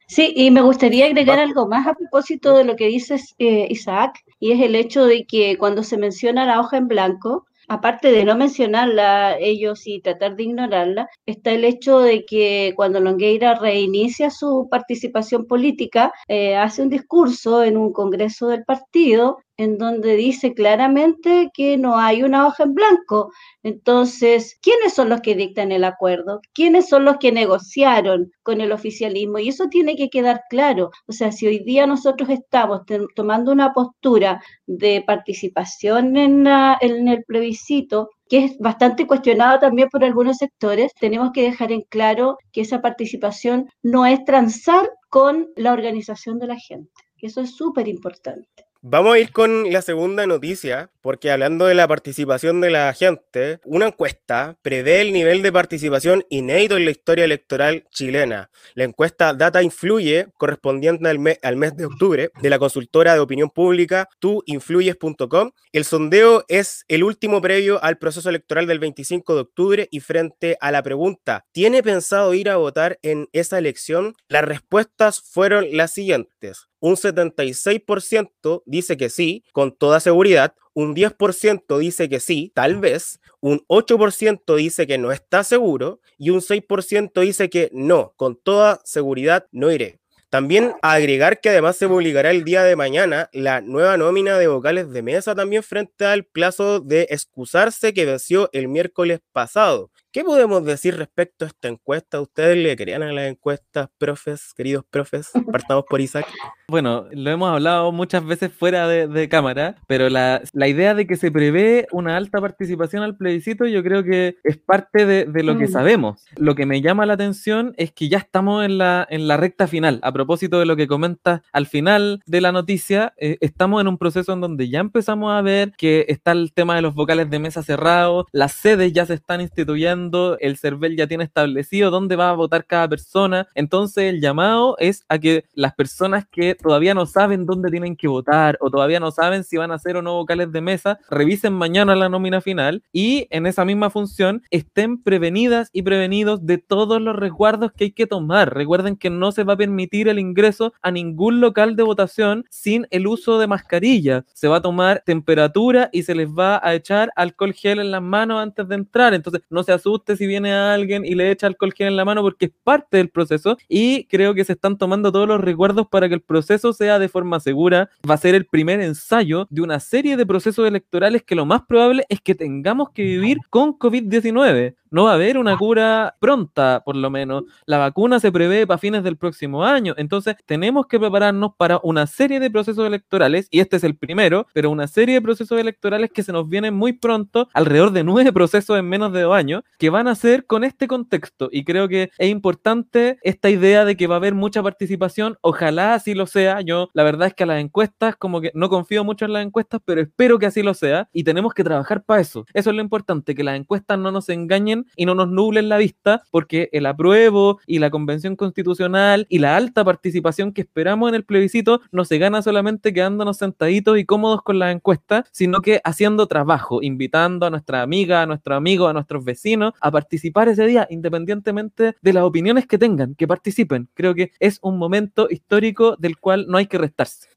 Sí, 0.07 0.33
y 0.35 0.51
me 0.51 0.61
gustaría 0.61 1.07
agregar 1.07 1.39
algo 1.39 1.67
más 1.67 1.87
a 1.87 1.95
propósito 1.95 2.55
de 2.55 2.63
lo 2.63 2.75
que 2.75 2.87
dices, 2.87 3.33
eh, 3.39 3.67
Isaac, 3.69 4.19
y 4.39 4.51
es 4.51 4.61
el 4.61 4.75
hecho 4.75 5.05
de 5.05 5.25
que 5.25 5.57
cuando 5.57 5.83
se 5.83 5.97
menciona 5.97 6.45
la 6.45 6.59
hoja 6.59 6.77
en 6.77 6.87
blanco, 6.87 7.47
aparte 7.67 8.11
de 8.11 8.23
no 8.23 8.35
mencionarla 8.35 9.37
ellos 9.39 9.87
y 9.87 10.01
tratar 10.01 10.35
de 10.35 10.43
ignorarla, 10.43 11.09
está 11.25 11.51
el 11.51 11.65
hecho 11.65 11.99
de 11.99 12.23
que 12.25 12.73
cuando 12.75 12.99
Longueira 12.99 13.55
reinicia 13.55 14.29
su 14.29 14.67
participación 14.69 15.47
política, 15.47 16.13
eh, 16.27 16.55
hace 16.55 16.83
un 16.83 16.89
discurso 16.89 17.63
en 17.63 17.77
un 17.77 17.91
congreso 17.91 18.47
del 18.47 18.63
partido 18.63 19.39
en 19.57 19.77
donde 19.77 20.15
dice 20.15 20.53
claramente 20.53 21.49
que 21.53 21.77
no 21.77 21.97
hay 21.97 22.23
una 22.23 22.45
hoja 22.47 22.63
en 22.63 22.73
blanco. 22.73 23.31
Entonces, 23.63 24.57
¿quiénes 24.61 24.93
son 24.93 25.09
los 25.09 25.21
que 25.21 25.35
dictan 25.35 25.71
el 25.71 25.83
acuerdo? 25.83 26.41
¿Quiénes 26.53 26.89
son 26.89 27.05
los 27.05 27.17
que 27.17 27.31
negociaron 27.31 28.31
con 28.43 28.61
el 28.61 28.71
oficialismo? 28.71 29.39
Y 29.39 29.49
eso 29.49 29.67
tiene 29.69 29.95
que 29.95 30.09
quedar 30.09 30.41
claro. 30.49 30.91
O 31.07 31.13
sea, 31.13 31.31
si 31.31 31.47
hoy 31.47 31.59
día 31.59 31.87
nosotros 31.87 32.29
estamos 32.29 32.81
tomando 33.15 33.51
una 33.51 33.73
postura 33.73 34.41
de 34.67 35.03
participación 35.05 36.17
en, 36.17 36.47
el 36.47 37.23
plebiscito, 37.25 38.09
que 38.27 38.45
es 38.45 38.57
bastante 38.59 39.07
cuestionada 39.07 39.59
también 39.59 39.89
por 39.89 40.03
algunos 40.03 40.37
sectores, 40.37 40.91
tenemos 40.99 41.31
que 41.31 41.43
dejar 41.43 41.71
en 41.71 41.81
claro 41.83 42.37
que 42.51 42.61
esa 42.61 42.81
participación 42.81 43.69
no 43.83 44.05
es 44.05 44.23
transar 44.25 44.89
con 45.09 45.47
la 45.55 45.73
organización 45.73 46.39
de 46.39 46.47
la 46.47 46.57
gente. 46.57 46.91
Eso 47.21 47.41
es 47.41 47.55
súper 47.55 47.87
importante. 47.87 48.64
Vamos 48.87 49.15
a 49.15 49.17
ir 49.17 49.31
con 49.31 49.73
la 49.73 49.81
segunda 49.81 50.27
noticia, 50.27 50.91
porque 51.05 51.29
hablando 51.29 51.67
de 51.67 51.75
la 51.75 51.87
participación 51.87 52.61
de 52.61 52.71
la 52.71 52.91
gente, 52.91 53.59
una 53.63 53.85
encuesta 53.85 54.57
prevé 54.63 55.01
el 55.01 55.13
nivel 55.13 55.43
de 55.43 55.51
participación 55.51 56.25
inédito 56.31 56.77
en 56.77 56.85
la 56.85 56.89
historia 56.89 57.25
electoral 57.25 57.85
chilena. 57.91 58.49
La 58.73 58.85
encuesta 58.85 59.35
Data 59.35 59.61
Influye, 59.61 60.29
correspondiente 60.35 61.07
al, 61.07 61.19
al 61.43 61.55
mes 61.57 61.77
de 61.77 61.85
octubre, 61.85 62.31
de 62.41 62.49
la 62.49 62.57
consultora 62.57 63.13
de 63.13 63.19
opinión 63.19 63.51
pública 63.51 64.09
tuinfluyes.com. 64.17 65.51
El 65.71 65.85
sondeo 65.85 66.43
es 66.47 66.85
el 66.87 67.03
último 67.03 67.39
previo 67.39 67.83
al 67.83 67.99
proceso 67.99 68.29
electoral 68.29 68.65
del 68.65 68.79
25 68.79 69.35
de 69.35 69.41
octubre 69.41 69.87
y 69.91 69.99
frente 69.99 70.57
a 70.59 70.71
la 70.71 70.81
pregunta, 70.81 71.45
¿tiene 71.51 71.83
pensado 71.83 72.33
ir 72.33 72.49
a 72.49 72.57
votar 72.57 72.97
en 73.03 73.29
esa 73.31 73.59
elección? 73.59 74.15
Las 74.27 74.43
respuestas 74.43 75.21
fueron 75.21 75.67
las 75.77 75.93
siguientes 75.93 76.67
un 76.85 76.97
76% 76.97 78.61
dice 78.67 78.95
que 78.95 79.09
sí, 79.09 79.43
con 79.53 79.75
toda 79.75 79.99
seguridad, 79.99 80.53
un 80.75 80.93
10% 80.93 81.79
dice 81.79 82.09
que 82.09 82.19
sí, 82.19 82.51
tal 82.53 82.75
vez, 82.75 83.19
un 83.39 83.65
8% 83.67 84.55
dice 84.55 84.85
que 84.85 84.97
no 84.97 85.11
está 85.11 85.43
seguro 85.43 86.01
y 86.17 86.29
un 86.29 86.41
6% 86.41 87.21
dice 87.21 87.49
que 87.49 87.69
no, 87.73 88.13
con 88.17 88.35
toda 88.35 88.81
seguridad 88.83 89.47
no 89.51 89.71
iré. 89.71 89.99
También 90.29 90.73
agregar 90.81 91.39
que 91.39 91.49
además 91.49 91.77
se 91.77 91.87
publicará 91.87 92.29
el 92.29 92.43
día 92.43 92.63
de 92.63 92.75
mañana 92.75 93.29
la 93.31 93.61
nueva 93.61 93.95
nómina 93.95 94.37
de 94.37 94.49
vocales 94.49 94.91
de 94.91 95.01
mesa 95.01 95.33
también 95.33 95.63
frente 95.63 96.05
al 96.05 96.25
plazo 96.25 96.81
de 96.81 97.07
excusarse 97.09 97.93
que 97.93 98.05
venció 98.05 98.49
el 98.51 98.67
miércoles 98.67 99.21
pasado. 99.31 99.91
¿Qué 100.11 100.25
podemos 100.25 100.65
decir 100.65 100.97
respecto 100.97 101.45
a 101.45 101.47
esta 101.47 101.69
encuesta? 101.69 102.19
¿Ustedes 102.19 102.57
le 102.57 102.75
creían 102.75 103.03
a 103.03 103.13
las 103.13 103.29
encuestas, 103.29 103.87
profes, 103.97 104.53
queridos 104.53 104.83
profes? 104.89 105.31
Partamos 105.51 105.85
por 105.89 106.01
Isaac. 106.01 106.27
Bueno, 106.67 107.05
lo 107.11 107.29
hemos 107.29 107.49
hablado 107.49 107.91
muchas 107.91 108.25
veces 108.25 108.51
fuera 108.51 108.87
de, 108.87 109.29
cámara, 109.29 109.75
pero 109.87 110.09
la, 110.09 110.41
idea 110.53 110.93
de 110.93 111.05
que 111.05 111.15
se 111.15 111.31
prevé 111.31 111.87
una 111.91 112.17
alta 112.17 112.41
participación 112.41 113.03
al 113.03 113.15
plebiscito 113.17 113.65
yo 113.67 113.83
creo 113.83 114.03
que 114.03 114.37
es 114.43 114.57
parte 114.57 115.05
de, 115.05 115.43
lo 115.43 115.57
que 115.57 115.65
mm. 115.65 115.71
sabemos. 115.71 116.25
Lo 116.37 116.55
que 116.55 116.65
me 116.65 116.81
llama 116.81 117.05
la 117.05 117.13
atención 117.13 117.73
es 117.77 117.91
que 117.91 118.09
ya 118.09 118.17
estamos 118.17 118.65
en 118.65 118.77
la, 118.77 119.05
en 119.09 119.27
la 119.27 119.37
recta 119.37 119.67
final. 119.67 119.99
A 120.01 120.11
propósito 120.11 120.59
de 120.59 120.65
lo 120.65 120.75
que 120.75 120.87
comentas 120.87 121.41
al 121.51 121.67
final 121.67 122.21
de 122.25 122.41
la 122.41 122.51
noticia, 122.51 123.13
eh, 123.17 123.37
estamos 123.41 123.81
en 123.81 123.87
un 123.87 123.97
proceso 123.97 124.33
en 124.33 124.41
donde 124.41 124.69
ya 124.69 124.79
empezamos 124.79 125.31
a 125.31 125.41
ver 125.41 125.73
que 125.77 126.05
está 126.07 126.31
el 126.31 126.51
tema 126.51 126.75
de 126.75 126.81
los 126.81 126.95
vocales 126.95 127.29
de 127.29 127.39
mesa 127.39 127.61
cerrados, 127.61 128.25
las 128.31 128.53
sedes 128.53 128.91
ya 128.91 129.05
se 129.05 129.13
están 129.13 129.41
instituyendo 129.41 130.37
el 130.39 130.57
CERVEL 130.57 130.95
ya 130.95 131.07
tiene 131.07 131.23
establecido 131.23 131.91
dónde 131.91 132.15
va 132.15 132.29
a 132.29 132.33
votar 132.33 132.65
cada 132.65 132.87
persona. 132.87 133.47
Entonces 133.55 134.05
el 134.05 134.21
llamado 134.21 134.75
es 134.79 135.05
a 135.09 135.19
que 135.19 135.45
las 135.53 135.73
personas 135.75 136.25
que 136.25 136.54
todavía 136.55 136.93
no 136.93 137.05
saben 137.05 137.45
dónde 137.45 137.71
tienen 137.71 137.95
que 137.95 138.07
votar 138.07 138.57
o 138.61 138.69
todavía 138.69 138.99
no 138.99 139.11
saben 139.11 139.43
si 139.43 139.57
van 139.57 139.71
a 139.71 139.75
hacer 139.75 139.97
o 139.97 140.01
no 140.01 140.13
vocales 140.13 140.51
de 140.51 140.61
mesa, 140.61 140.99
revisen 141.09 141.53
mañana 141.53 141.95
la 141.95 142.09
nómina 142.09 142.41
final 142.41 142.83
y 142.93 143.27
en 143.31 143.47
esa 143.47 143.65
misma 143.65 143.89
función 143.89 144.43
estén 144.51 145.01
prevenidas 145.01 145.69
y 145.73 145.81
prevenidos 145.81 146.45
de 146.45 146.57
todos 146.57 147.01
los 147.01 147.15
resguardos 147.15 147.71
que 147.71 147.85
hay 147.85 147.91
que 147.91 148.07
tomar. 148.07 148.53
Recuerden 148.53 148.95
que 148.95 149.09
no 149.09 149.31
se 149.31 149.43
va 149.43 149.53
a 149.53 149.57
permitir 149.57 150.07
el 150.07 150.19
ingreso 150.19 150.73
a 150.81 150.91
ningún 150.91 151.41
local 151.41 151.75
de 151.75 151.83
votación 151.83 152.45
sin 152.49 152.87
el 152.91 153.07
uso 153.07 153.39
de 153.39 153.47
mascarilla. 153.47 154.23
Se 154.33 154.47
va 154.47 154.57
a 154.57 154.61
tomar 154.61 155.01
temperatura 155.05 155.89
y 155.91 156.03
se 156.03 156.15
les 156.15 156.29
va 156.29 156.59
a 156.63 156.75
echar 156.75 157.11
alcohol 157.15 157.53
gel 157.53 157.79
en 157.79 157.91
las 157.91 158.01
manos 158.01 158.41
antes 158.41 158.67
de 158.67 158.75
entrar. 158.75 159.13
Entonces 159.13 159.41
no 159.49 159.63
se 159.63 159.71
asusten 159.71 159.95
usted 159.95 160.17
si 160.17 160.27
viene 160.27 160.53
alguien 160.53 161.05
y 161.05 161.15
le 161.15 161.31
echa 161.31 161.47
alcohol 161.47 161.73
gel 161.73 161.87
en 161.87 161.95
la 161.95 162.05
mano 162.05 162.21
porque 162.21 162.45
es 162.45 162.51
parte 162.63 162.97
del 162.97 163.09
proceso 163.09 163.57
y 163.67 164.05
creo 164.05 164.33
que 164.33 164.43
se 164.43 164.53
están 164.53 164.77
tomando 164.77 165.11
todos 165.11 165.27
los 165.27 165.41
recuerdos 165.41 165.87
para 165.87 166.07
que 166.07 166.15
el 166.15 166.21
proceso 166.21 166.44
sea 166.73 166.99
de 166.99 167.09
forma 167.09 167.39
segura. 167.39 167.89
Va 168.09 168.15
a 168.15 168.17
ser 168.17 168.35
el 168.35 168.45
primer 168.45 168.81
ensayo 168.81 169.47
de 169.49 169.61
una 169.61 169.79
serie 169.79 170.17
de 170.17 170.25
procesos 170.25 170.67
electorales 170.67 171.23
que 171.23 171.35
lo 171.35 171.45
más 171.45 171.63
probable 171.67 172.05
es 172.09 172.21
que 172.21 172.35
tengamos 172.35 172.89
que 172.91 173.03
vivir 173.03 173.37
con 173.49 173.77
COVID-19 173.77 174.75
no 174.95 175.03
va 175.03 175.11
a 175.11 175.15
haber 175.15 175.37
una 175.37 175.57
cura 175.57 176.15
pronta, 176.21 176.81
por 176.85 176.95
lo 176.95 177.09
menos. 177.09 177.43
La 177.65 177.77
vacuna 177.77 178.21
se 178.21 178.31
prevé 178.31 178.65
para 178.65 178.77
fines 178.77 179.03
del 179.03 179.17
próximo 179.17 179.65
año. 179.65 179.93
Entonces, 179.97 180.37
tenemos 180.45 180.87
que 180.87 180.97
prepararnos 180.97 181.51
para 181.57 181.81
una 181.83 182.07
serie 182.07 182.39
de 182.39 182.49
procesos 182.49 182.87
electorales, 182.87 183.49
y 183.51 183.59
este 183.59 183.75
es 183.75 183.83
el 183.83 183.97
primero, 183.97 184.47
pero 184.53 184.71
una 184.71 184.87
serie 184.87 185.15
de 185.15 185.21
procesos 185.21 185.59
electorales 185.59 186.11
que 186.13 186.23
se 186.23 186.31
nos 186.31 186.47
vienen 186.47 186.75
muy 186.75 186.93
pronto, 186.93 187.49
alrededor 187.53 187.91
de 187.91 188.05
nueve 188.05 188.31
procesos 188.31 188.79
en 188.79 188.87
menos 188.87 189.11
de 189.11 189.23
dos 189.23 189.35
años, 189.35 189.63
que 189.77 189.89
van 189.89 190.07
a 190.07 190.15
ser 190.15 190.45
con 190.45 190.63
este 190.63 190.87
contexto. 190.87 191.49
Y 191.51 191.65
creo 191.65 191.89
que 191.89 192.11
es 192.17 192.29
importante 192.29 193.19
esta 193.21 193.49
idea 193.49 193.83
de 193.83 193.97
que 193.97 194.07
va 194.07 194.15
a 194.15 194.19
haber 194.19 194.33
mucha 194.33 194.63
participación. 194.63 195.37
Ojalá 195.41 195.95
así 195.95 196.13
lo 196.13 196.25
sea. 196.25 196.61
Yo, 196.61 196.89
la 196.93 197.03
verdad 197.03 197.27
es 197.27 197.33
que 197.33 197.43
a 197.43 197.47
las 197.47 197.59
encuestas, 197.59 198.15
como 198.15 198.39
que 198.39 198.51
no 198.53 198.69
confío 198.69 199.03
mucho 199.03 199.25
en 199.25 199.33
las 199.33 199.45
encuestas, 199.45 199.81
pero 199.83 199.99
espero 199.99 200.39
que 200.39 200.45
así 200.45 200.63
lo 200.63 200.73
sea. 200.73 201.09
Y 201.11 201.25
tenemos 201.25 201.53
que 201.53 201.65
trabajar 201.65 202.01
para 202.01 202.21
eso. 202.21 202.45
Eso 202.53 202.69
es 202.69 202.75
lo 202.77 202.81
importante, 202.81 203.35
que 203.35 203.43
las 203.43 203.57
encuestas 203.57 203.99
no 203.99 204.09
nos 204.09 204.29
engañen 204.29 204.84
y 204.95 205.05
no 205.05 205.15
nos 205.15 205.29
nublen 205.29 205.69
la 205.69 205.77
vista, 205.77 206.23
porque 206.31 206.69
el 206.71 206.85
apruebo 206.85 207.59
y 207.65 207.79
la 207.79 207.89
convención 207.89 208.35
constitucional 208.35 209.27
y 209.29 209.39
la 209.39 209.55
alta 209.55 209.83
participación 209.83 210.51
que 210.51 210.61
esperamos 210.61 211.09
en 211.09 211.15
el 211.15 211.25
plebiscito 211.25 211.81
no 211.91 212.05
se 212.05 212.17
gana 212.17 212.41
solamente 212.41 212.93
quedándonos 212.93 213.37
sentaditos 213.37 213.97
y 213.97 214.05
cómodos 214.05 214.41
con 214.41 214.59
las 214.59 214.73
encuestas, 214.73 215.27
sino 215.31 215.61
que 215.61 215.81
haciendo 215.83 216.27
trabajo, 216.27 216.81
invitando 216.81 217.45
a 217.45 217.49
nuestra 217.49 217.81
amiga, 217.81 218.21
a 218.21 218.25
nuestro 218.25 218.55
amigo, 218.55 218.87
a 218.87 218.93
nuestros 218.93 219.23
vecinos 219.23 219.73
a 219.81 219.91
participar 219.91 220.47
ese 220.49 220.65
día, 220.65 220.87
independientemente 220.89 221.95
de 222.01 222.13
las 222.13 222.23
opiniones 222.23 222.67
que 222.67 222.77
tengan, 222.77 223.15
que 223.15 223.27
participen. 223.27 223.89
Creo 223.93 224.15
que 224.15 224.31
es 224.39 224.59
un 224.61 224.77
momento 224.77 225.27
histórico 225.29 225.95
del 225.97 226.17
cual 226.17 226.45
no 226.47 226.57
hay 226.57 226.67
que 226.67 226.77
restarse. 226.77 227.34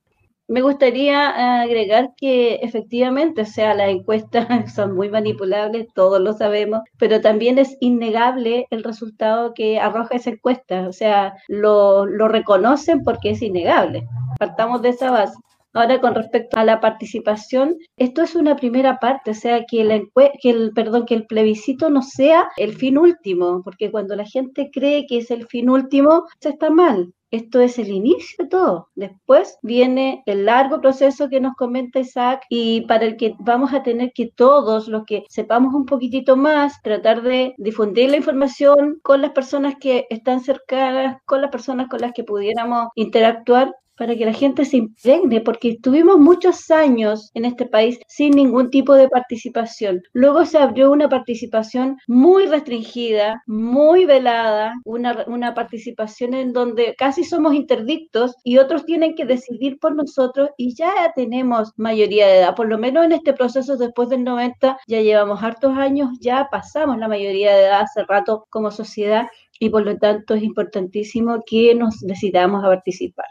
Me 0.49 0.63
gustaría 0.63 1.61
agregar 1.61 2.15
que 2.17 2.55
efectivamente, 2.57 3.43
o 3.43 3.45
sea, 3.45 3.75
las 3.75 3.91
encuestas 3.91 4.47
son 4.75 4.95
muy 4.95 5.11
manipulables, 5.11 5.89
todos 5.95 6.21
lo 6.21 6.33
sabemos, 6.33 6.81
pero 6.99 7.21
también 7.21 7.59
es 7.59 7.77
innegable 7.81 8.67
el 8.71 8.83
resultado 8.83 9.53
que 9.53 9.79
arroja 9.79 10.17
esa 10.17 10.31
encuesta, 10.31 10.89
o 10.89 10.93
sea, 10.93 11.35
lo, 11.49 12.07
lo 12.07 12.29
reconocen 12.29 13.03
porque 13.03 13.31
es 13.31 13.43
innegable. 13.43 14.09
Partamos 14.39 14.81
de 14.81 14.89
esa 14.89 15.11
base. 15.11 15.37
Ahora, 15.79 16.01
con 16.01 16.17
respecto 16.17 16.59
a 16.59 16.65
la 16.65 16.81
participación, 16.81 17.77
esto 17.97 18.23
es 18.23 18.35
una 18.35 18.57
primera 18.57 18.99
parte, 18.99 19.31
o 19.31 19.35
sea, 19.35 19.65
que 19.65 19.83
el, 19.83 20.11
que 20.43 20.51
el, 20.51 20.73
perdón, 20.73 21.07
que 21.07 21.15
el 21.15 21.25
plebiscito 21.25 21.89
no 21.89 22.03
sea 22.03 22.49
el 22.57 22.75
fin 22.75 22.99
último, 22.99 23.63
porque 23.63 23.93
cuando 23.93 24.17
la 24.17 24.25
gente 24.25 24.71
cree 24.73 25.07
que 25.07 25.19
es 25.19 25.31
el 25.31 25.47
fin 25.47 25.71
último, 25.71 26.25
se 26.41 26.49
está 26.49 26.69
mal. 26.71 27.15
Esto 27.31 27.61
es 27.61 27.79
el 27.79 27.91
inicio 27.91 28.43
de 28.43 28.49
todo. 28.49 28.89
Después 28.97 29.57
viene 29.63 30.25
el 30.27 30.47
largo 30.47 30.81
proceso 30.81 31.29
que 31.29 31.41
nos 31.41 31.55
comenta 31.55 32.01
Isaac 32.01 32.43
y 32.49 32.81
para 32.87 33.05
el 33.05 33.17
que 33.17 33.37
vamos 33.39 33.73
a 33.73 33.85
tener 33.85 34.11
que 34.13 34.33
todos 34.35 34.89
los 34.89 35.05
que 35.05 35.27
sepamos 35.29 35.75
un 35.75 35.87
poquitito 35.87 36.37
más, 36.37 36.83
tratar 36.83 37.23
de 37.23 37.55
difundir 37.57 38.11
la 38.11 38.17
información 38.17 38.99
con 39.05 39.23
las 39.23 39.31
personas 39.31 39.75
que 39.79 40.07
están 40.11 40.41
cercanas, 40.41 41.19
con 41.25 41.41
las 41.41 41.53
personas 41.53 41.89
con 41.89 42.01
las 42.01 42.13
que 42.15 42.25
pudiéramos 42.25 42.89
interactuar 42.97 43.73
para 43.99 44.17
que 44.17 44.25
la 44.25 44.33
gente 44.33 44.65
se 44.65 44.79
impregne, 44.79 45.41
porque 45.41 45.71
estuvimos 45.71 46.19
muchos 46.19 46.71
años 46.71 47.31
en 47.35 47.45
este 47.45 47.67
país 47.67 47.99
sin 48.09 48.31
ningún 48.33 48.71
tipo 48.71 48.95
de 48.95 49.09
participación. 49.09 50.03
Luego 50.13 50.45
se 50.45 50.59
abrió 50.59 50.91
una 50.93 51.09
participación 51.09 51.97
muy 52.07 52.47
restringida, 52.47 53.43
muy 53.47 54.05
velada, 54.05 54.75
una, 54.85 55.25
una 55.27 55.55
participación 55.55 56.35
en 56.35 56.53
donde 56.53 56.95
casi 56.97 57.25
somos 57.25 57.55
interdictos 57.55 58.35
y 58.45 58.59
otros 58.59 58.85
tienen 58.85 59.15
que 59.15 59.27
decidir 59.27 59.79
por 59.81 59.95
nosotros 59.95 60.51
y 60.57 60.75
ya 60.75 60.93
tenemos 61.15 61.73
mayoría 61.77 62.27
de 62.27 62.39
edad, 62.39 62.55
por 62.55 62.69
lo 62.69 62.79
menos 62.79 63.05
en 63.05 63.13
este 63.13 63.33
proceso 63.33 63.77
después 63.77 64.09
del 64.09 64.25
90 64.25 64.79
ya 64.87 65.01
llevamos 65.01 65.43
hartos 65.43 65.77
años, 65.77 66.11
ya 66.21 66.49
pasamos 66.51 66.99
la 66.99 67.09
mayoría 67.09 67.55
de 67.55 67.63
edad 67.65 67.81
hace 67.81 68.05
rato 68.05 68.47
como 68.51 68.71
sociedad 68.71 69.27
y 69.61 69.71
por 69.71 69.85
lo 69.85 69.97
tanto 69.99 70.35
es 70.35 70.43
importantísimo 70.43 71.43
que 71.47 71.75
nos 71.75 71.99
decidamos 72.01 72.65
a 72.65 72.69
participar. 72.69 73.27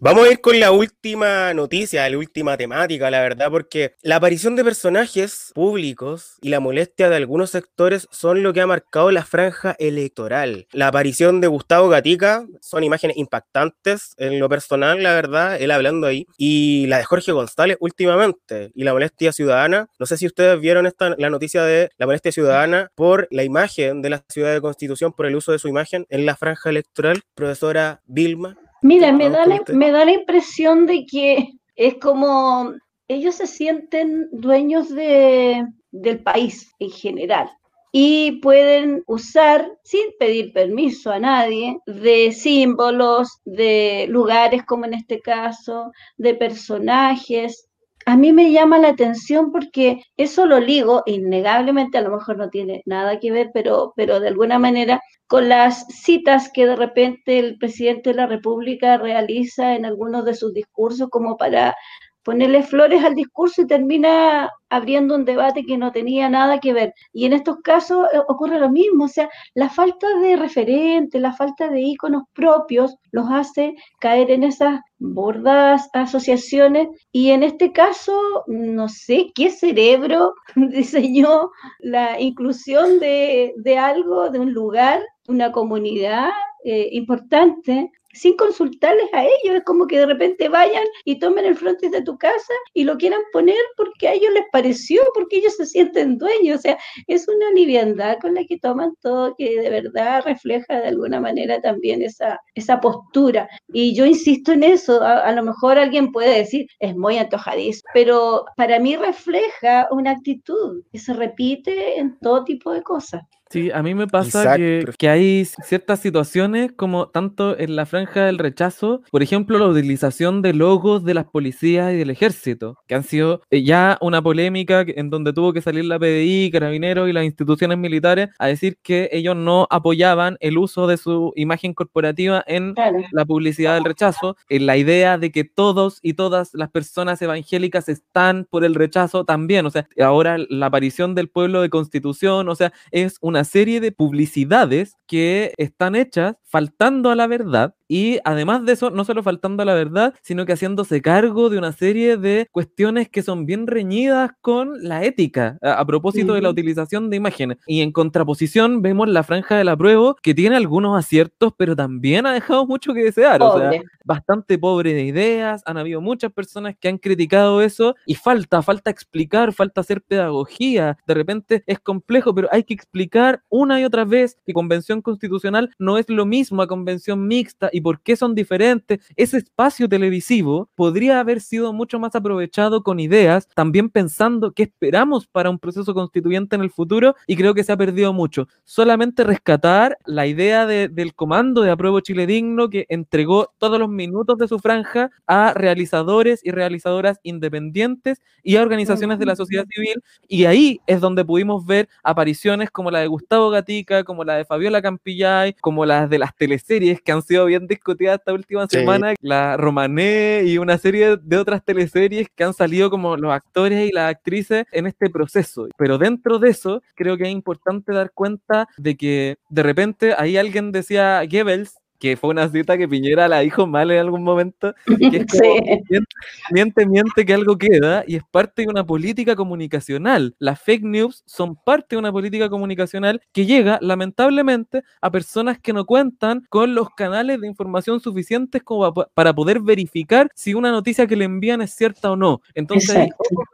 Vamos 0.00 0.26
a 0.26 0.32
ir 0.32 0.40
con 0.40 0.58
la 0.58 0.72
última 0.72 1.54
noticia, 1.54 2.08
la 2.08 2.18
última 2.18 2.56
temática, 2.56 3.10
la 3.10 3.20
verdad, 3.20 3.50
porque 3.50 3.94
la 4.02 4.16
aparición 4.16 4.56
de 4.56 4.64
personajes 4.64 5.52
públicos 5.54 6.36
y 6.40 6.48
la 6.48 6.60
molestia 6.60 7.08
de 7.08 7.16
algunos 7.16 7.50
sectores 7.50 8.08
son 8.10 8.42
lo 8.42 8.52
que 8.52 8.60
ha 8.60 8.66
marcado 8.66 9.10
la 9.10 9.24
franja 9.24 9.76
electoral. 9.78 10.66
La 10.72 10.88
aparición 10.88 11.40
de 11.40 11.46
Gustavo 11.46 11.88
Gatica 11.88 12.46
son 12.60 12.84
imágenes 12.84 13.16
impactantes 13.16 14.14
en 14.16 14.38
lo 14.38 14.48
personal, 14.48 15.02
la 15.02 15.14
verdad, 15.14 15.60
él 15.60 15.70
hablando 15.70 16.06
ahí, 16.06 16.26
y 16.36 16.86
la 16.86 16.98
de 16.98 17.04
Jorge 17.04 17.32
González 17.32 17.76
últimamente, 17.80 18.70
y 18.74 18.84
la 18.84 18.92
molestia 18.92 19.32
ciudadana. 19.32 19.88
No 19.98 20.06
sé 20.06 20.16
si 20.16 20.26
ustedes 20.26 20.60
vieron 20.60 20.86
esta, 20.86 21.14
la 21.18 21.30
noticia 21.30 21.64
de 21.64 21.90
la 21.98 22.06
molestia 22.06 22.32
ciudadana 22.32 22.90
por 22.94 23.28
la 23.30 23.44
imagen 23.44 24.02
de 24.02 24.10
la 24.10 24.24
ciudad 24.28 24.52
de 24.52 24.60
Constitución, 24.60 25.12
por 25.12 25.26
el 25.26 25.36
uso 25.36 25.52
de 25.52 25.58
su 25.58 25.68
imagen 25.68 26.06
en 26.08 26.26
la 26.26 26.36
franja 26.36 26.70
electoral. 26.70 27.22
Profesora 27.34 28.02
Vilma. 28.06 28.56
Mira, 28.82 29.12
me 29.12 29.30
da, 29.30 29.46
la, 29.46 29.62
me 29.72 29.90
da 29.92 30.04
la 30.04 30.12
impresión 30.12 30.86
de 30.86 31.06
que 31.06 31.48
es 31.76 31.94
como 32.00 32.72
ellos 33.08 33.36
se 33.36 33.46
sienten 33.46 34.28
dueños 34.32 34.88
de, 34.88 35.64
del 35.92 36.22
país 36.22 36.70
en 36.78 36.90
general 36.90 37.50
y 37.92 38.40
pueden 38.40 39.04
usar 39.06 39.70
sin 39.84 40.02
pedir 40.18 40.52
permiso 40.52 41.12
a 41.12 41.18
nadie 41.18 41.78
de 41.86 42.32
símbolos, 42.32 43.28
de 43.44 44.06
lugares 44.08 44.64
como 44.64 44.86
en 44.86 44.94
este 44.94 45.20
caso, 45.20 45.92
de 46.16 46.34
personajes, 46.34 47.68
a 48.06 48.16
mí 48.16 48.32
me 48.32 48.52
llama 48.52 48.78
la 48.78 48.88
atención 48.88 49.52
porque 49.52 50.02
eso 50.16 50.46
lo 50.46 50.60
ligo, 50.60 51.02
innegablemente, 51.06 51.98
a 51.98 52.02
lo 52.02 52.10
mejor 52.10 52.36
no 52.36 52.50
tiene 52.50 52.82
nada 52.86 53.18
que 53.20 53.32
ver, 53.32 53.50
pero, 53.52 53.92
pero 53.96 54.20
de 54.20 54.28
alguna 54.28 54.58
manera 54.58 55.00
con 55.26 55.48
las 55.48 55.86
citas 55.86 56.50
que 56.52 56.66
de 56.66 56.76
repente 56.76 57.38
el 57.38 57.56
presidente 57.58 58.10
de 58.10 58.16
la 58.16 58.26
República 58.26 58.98
realiza 58.98 59.74
en 59.74 59.86
algunos 59.86 60.24
de 60.24 60.34
sus 60.34 60.52
discursos 60.52 61.08
como 61.08 61.36
para 61.36 61.74
ponerle 62.22 62.62
flores 62.62 63.04
al 63.04 63.14
discurso 63.14 63.62
y 63.62 63.66
termina 63.66 64.50
abriendo 64.70 65.14
un 65.14 65.24
debate 65.24 65.64
que 65.64 65.76
no 65.76 65.92
tenía 65.92 66.28
nada 66.28 66.58
que 66.58 66.72
ver. 66.72 66.94
Y 67.12 67.26
en 67.26 67.32
estos 67.32 67.56
casos 67.62 68.06
eh, 68.12 68.18
ocurre 68.28 68.58
lo 68.58 68.70
mismo, 68.70 69.04
o 69.04 69.08
sea, 69.08 69.28
la 69.54 69.68
falta 69.68 70.06
de 70.20 70.36
referentes, 70.36 71.20
la 71.20 71.32
falta 71.32 71.68
de 71.68 71.80
íconos 71.80 72.22
propios 72.32 72.96
los 73.10 73.26
hace 73.30 73.74
caer 74.00 74.30
en 74.30 74.44
esas 74.44 74.80
bordas 74.98 75.88
asociaciones 75.92 76.88
y 77.10 77.30
en 77.30 77.42
este 77.42 77.72
caso, 77.72 78.44
no 78.46 78.88
sé 78.88 79.32
qué 79.34 79.50
cerebro 79.50 80.34
diseñó 80.56 81.50
la 81.80 82.20
inclusión 82.20 82.98
de, 83.00 83.52
de 83.56 83.78
algo, 83.78 84.30
de 84.30 84.38
un 84.38 84.52
lugar, 84.52 85.02
una 85.28 85.52
comunidad 85.52 86.30
eh, 86.64 86.88
importante 86.92 87.90
sin 88.12 88.36
consultarles 88.36 89.08
a 89.12 89.24
ellos. 89.24 89.56
Es 89.56 89.64
como 89.64 89.86
que 89.86 89.98
de 89.98 90.06
repente 90.06 90.48
vayan 90.48 90.84
y 91.04 91.18
tomen 91.18 91.44
el 91.44 91.56
frontis 91.56 91.90
de 91.90 92.02
tu 92.02 92.16
casa 92.18 92.52
y 92.74 92.84
lo 92.84 92.96
quieran 92.96 93.20
poner 93.32 93.56
porque 93.76 94.08
a 94.08 94.12
ellos 94.14 94.32
les 94.32 94.44
pareció, 94.52 95.02
porque 95.14 95.38
ellos 95.38 95.56
se 95.56 95.66
sienten 95.66 96.18
dueños. 96.18 96.58
O 96.58 96.62
sea, 96.62 96.78
es 97.06 97.26
una 97.28 97.50
liviandad 97.50 98.18
con 98.20 98.34
la 98.34 98.44
que 98.44 98.58
toman 98.58 98.94
todo 99.00 99.34
que 99.36 99.60
de 99.60 99.70
verdad 99.70 100.22
refleja 100.24 100.80
de 100.80 100.88
alguna 100.88 101.20
manera 101.20 101.60
también 101.60 102.02
esa, 102.02 102.40
esa 102.54 102.80
postura. 102.80 103.48
Y 103.72 103.94
yo 103.94 104.06
insisto 104.06 104.52
en 104.52 104.62
eso. 104.62 105.02
A, 105.02 105.20
a 105.20 105.32
lo 105.32 105.42
mejor 105.42 105.78
alguien 105.78 106.12
puede 106.12 106.38
decir, 106.38 106.66
es 106.80 106.96
muy 106.96 107.18
antojadizo, 107.18 107.82
pero 107.94 108.44
para 108.56 108.78
mí 108.78 108.96
refleja 108.96 109.88
una 109.90 110.12
actitud 110.12 110.82
que 110.92 110.98
se 110.98 111.12
repite 111.14 111.98
en 111.98 112.18
todo 112.18 112.44
tipo 112.44 112.72
de 112.72 112.82
cosas. 112.82 113.22
Sí, 113.52 113.70
a 113.70 113.82
mí 113.82 113.94
me 113.94 114.06
pasa 114.06 114.56
que, 114.56 114.86
que, 114.96 115.10
hay 115.10 115.44
ciertas 115.44 116.00
situaciones 116.00 116.72
como 116.74 117.08
tanto 117.08 117.58
en 117.58 117.76
la 117.76 117.84
franja 117.84 118.24
del 118.24 118.38
rechazo, 118.38 119.02
por 119.10 119.22
ejemplo, 119.22 119.58
la 119.58 119.66
utilización 119.66 120.40
de 120.40 120.54
logos 120.54 121.04
de 121.04 121.12
las 121.12 121.26
policías 121.26 121.92
y 121.92 121.96
del 121.96 122.08
ejército, 122.08 122.78
que 122.88 122.94
han 122.94 123.04
sido 123.04 123.42
eh, 123.50 123.62
ya 123.62 123.98
una 124.00 124.22
polémica 124.22 124.86
en 124.86 125.10
donde 125.10 125.34
tuvo 125.34 125.52
que 125.52 125.60
salir 125.60 125.84
la 125.84 125.98
PDI, 125.98 126.50
Carabineros 126.50 127.10
y 127.10 127.12
las 127.12 127.24
instituciones 127.24 127.76
militares 127.76 128.30
a 128.38 128.46
decir 128.46 128.78
que 128.82 129.10
ellos 129.12 129.36
no 129.36 129.66
apoyaban 129.68 130.38
el 130.40 130.56
uso 130.56 130.86
de 130.86 130.96
su 130.96 131.34
imagen 131.36 131.74
corporativa 131.74 132.42
en 132.46 132.74
la 133.10 133.26
publicidad 133.26 133.74
del 133.74 133.84
rechazo, 133.84 134.34
en 134.48 134.64
la 134.64 134.78
idea 134.78 135.18
de 135.18 135.30
que 135.30 135.44
todos 135.44 135.98
y 136.00 136.14
todas 136.14 136.54
las 136.54 136.70
personas 136.70 137.20
evangélicas 137.20 137.90
están 137.90 138.46
por 138.48 138.64
el 138.64 138.74
rechazo 138.74 139.26
también, 139.26 139.66
o 139.66 139.70
sea, 139.70 139.86
ahora 140.00 140.38
la 140.48 140.66
aparición 140.66 141.14
del 141.14 141.28
pueblo 141.28 141.60
de 141.60 141.68
constitución, 141.68 142.48
o 142.48 142.54
sea, 142.54 142.72
es 142.90 143.18
una 143.20 143.41
serie 143.44 143.80
de 143.80 143.92
publicidades 143.92 144.94
que 145.06 145.52
están 145.58 145.94
hechas 145.94 146.36
faltando 146.44 147.10
a 147.10 147.14
la 147.16 147.26
verdad 147.26 147.74
y 147.92 148.20
además 148.24 148.64
de 148.64 148.72
eso, 148.72 148.88
no 148.88 149.04
solo 149.04 149.22
faltando 149.22 149.62
a 149.62 149.66
la 149.66 149.74
verdad, 149.74 150.14
sino 150.22 150.46
que 150.46 150.54
haciéndose 150.54 151.02
cargo 151.02 151.50
de 151.50 151.58
una 151.58 151.72
serie 151.72 152.16
de 152.16 152.48
cuestiones 152.50 153.10
que 153.10 153.22
son 153.22 153.44
bien 153.44 153.66
reñidas 153.66 154.30
con 154.40 154.82
la 154.82 155.04
ética 155.04 155.58
a, 155.60 155.84
propósito 155.84 156.32
de 156.32 156.40
la 156.40 156.48
utilización 156.48 157.10
de 157.10 157.18
imágenes. 157.18 157.58
Y 157.66 157.82
en 157.82 157.92
contraposición 157.92 158.80
vemos 158.80 159.10
la 159.10 159.22
franja 159.24 159.58
del 159.58 159.68
apruebo 159.68 160.16
que 160.22 160.32
tiene 160.32 160.56
algunos 160.56 160.98
aciertos, 160.98 161.52
pero 161.58 161.76
también 161.76 162.24
ha 162.24 162.32
dejado 162.32 162.66
mucho 162.66 162.94
que 162.94 163.04
desear. 163.04 163.42
O 163.42 163.58
sea, 163.58 163.70
bastante 164.06 164.56
pobre 164.56 164.94
de 164.94 165.02
ideas, 165.02 165.60
han 165.66 165.76
habido 165.76 166.00
muchas 166.00 166.32
personas 166.32 166.74
que 166.80 166.88
han 166.88 166.96
criticado 166.96 167.60
eso 167.60 167.94
y 168.06 168.14
falta, 168.14 168.62
falta 168.62 168.90
explicar, 168.90 169.52
falta 169.52 169.82
hacer 169.82 170.00
pedagogía. 170.00 170.96
De 171.06 171.12
repente 171.12 171.62
es 171.66 171.78
complejo, 171.78 172.34
pero 172.34 172.48
hay 172.52 172.64
que 172.64 172.72
explicar 172.72 173.42
una 173.50 173.78
y 173.78 173.84
otra 173.84 174.06
vez 174.06 174.38
que 174.46 174.54
convención 174.54 175.02
constitucional 175.02 175.68
no 175.78 175.98
es 175.98 176.08
lo 176.08 176.24
mismo 176.24 176.62
a 176.62 176.66
convención 176.66 177.28
mixta 177.28 177.68
y 177.70 177.81
por 177.82 178.00
qué 178.00 178.16
son 178.16 178.34
diferentes. 178.34 179.00
Ese 179.16 179.38
espacio 179.38 179.88
televisivo 179.88 180.70
podría 180.74 181.20
haber 181.20 181.40
sido 181.40 181.72
mucho 181.72 181.98
más 181.98 182.14
aprovechado 182.14 182.82
con 182.82 183.00
ideas, 183.00 183.48
también 183.54 183.90
pensando 183.90 184.52
qué 184.52 184.64
esperamos 184.64 185.26
para 185.26 185.50
un 185.50 185.58
proceso 185.58 185.94
constituyente 185.94 186.56
en 186.56 186.62
el 186.62 186.70
futuro 186.70 187.14
y 187.26 187.36
creo 187.36 187.54
que 187.54 187.64
se 187.64 187.72
ha 187.72 187.76
perdido 187.76 188.12
mucho. 188.12 188.48
Solamente 188.64 189.24
rescatar 189.24 189.98
la 190.06 190.26
idea 190.26 190.66
del 190.66 191.14
comando 191.14 191.62
de 191.62 191.70
Apruebo 191.70 192.00
Chile 192.00 192.26
Digno 192.26 192.70
que 192.70 192.86
entregó 192.88 193.52
todos 193.58 193.78
los 193.78 193.88
minutos 193.88 194.38
de 194.38 194.48
su 194.48 194.58
franja 194.58 195.10
a 195.26 195.52
realizadores 195.54 196.40
y 196.44 196.50
realizadoras 196.50 197.18
independientes 197.22 198.20
y 198.42 198.56
a 198.56 198.62
organizaciones 198.62 199.18
de 199.18 199.26
la 199.26 199.36
sociedad 199.36 199.66
civil 199.68 200.02
y 200.28 200.44
ahí 200.44 200.80
es 200.86 201.00
donde 201.00 201.24
pudimos 201.24 201.66
ver 201.66 201.88
apariciones 202.02 202.70
como 202.70 202.90
la 202.90 203.00
de 203.00 203.06
Gustavo 203.06 203.50
Gatica, 203.50 204.04
como 204.04 204.24
la 204.24 204.36
de 204.36 204.44
Fabiola 204.44 204.82
Campillay, 204.82 205.54
como 205.60 205.86
las 205.86 206.08
de 206.08 206.18
las 206.18 206.34
teleseries 206.36 207.00
que 207.02 207.12
han 207.12 207.22
sido 207.22 207.46
bien 207.46 207.66
discutidas 207.72 208.18
esta 208.18 208.32
última 208.32 208.66
semana, 208.66 209.14
la 209.20 209.56
Romané 209.56 210.42
y 210.44 210.58
una 210.58 210.78
serie 210.78 211.16
de 211.16 211.36
otras 211.36 211.64
teleseries 211.64 212.28
que 212.34 212.44
han 212.44 212.54
salido 212.54 212.90
como 212.90 213.16
los 213.16 213.32
actores 213.32 213.88
y 213.88 213.92
las 213.92 214.10
actrices 214.10 214.64
en 214.72 214.86
este 214.86 215.10
proceso. 215.10 215.68
Pero 215.76 215.98
dentro 215.98 216.38
de 216.38 216.50
eso, 216.50 216.82
creo 216.94 217.16
que 217.16 217.24
es 217.24 217.30
importante 217.30 217.92
dar 217.92 218.10
cuenta 218.12 218.68
de 218.76 218.96
que 218.96 219.36
de 219.48 219.62
repente 219.62 220.14
ahí 220.16 220.36
alguien 220.36 220.72
decía 220.72 221.22
Goebbels 221.28 221.81
que 222.02 222.16
fue 222.16 222.30
una 222.30 222.48
cita 222.48 222.76
que 222.76 222.88
Piñera 222.88 223.28
la 223.28 223.38
dijo 223.38 223.64
mal 223.64 223.92
en 223.92 224.00
algún 224.00 224.24
momento, 224.24 224.74
que 224.84 225.18
es 225.18 225.26
como, 225.30 226.04
miente, 226.50 226.84
miente 226.84 227.24
que 227.24 227.32
algo 227.32 227.56
queda 227.56 228.02
y 228.08 228.16
es 228.16 228.24
parte 228.28 228.62
de 228.62 228.68
una 228.68 228.84
política 228.84 229.36
comunicacional. 229.36 230.34
Las 230.40 230.60
fake 230.60 230.82
news 230.82 231.22
son 231.26 231.54
parte 231.54 231.94
de 231.94 231.98
una 231.98 232.10
política 232.10 232.48
comunicacional 232.48 233.22
que 233.30 233.46
llega 233.46 233.78
lamentablemente 233.80 234.82
a 235.00 235.12
personas 235.12 235.60
que 235.60 235.72
no 235.72 235.84
cuentan 235.84 236.44
con 236.48 236.74
los 236.74 236.90
canales 236.90 237.40
de 237.40 237.46
información 237.46 238.00
suficientes 238.00 238.64
como 238.64 238.92
para 238.92 239.32
poder 239.32 239.60
verificar 239.60 240.28
si 240.34 240.54
una 240.54 240.72
noticia 240.72 241.06
que 241.06 241.14
le 241.14 241.24
envían 241.24 241.62
es 241.62 241.72
cierta 241.72 242.10
o 242.10 242.16
no. 242.16 242.42
Entonces, 242.56 243.10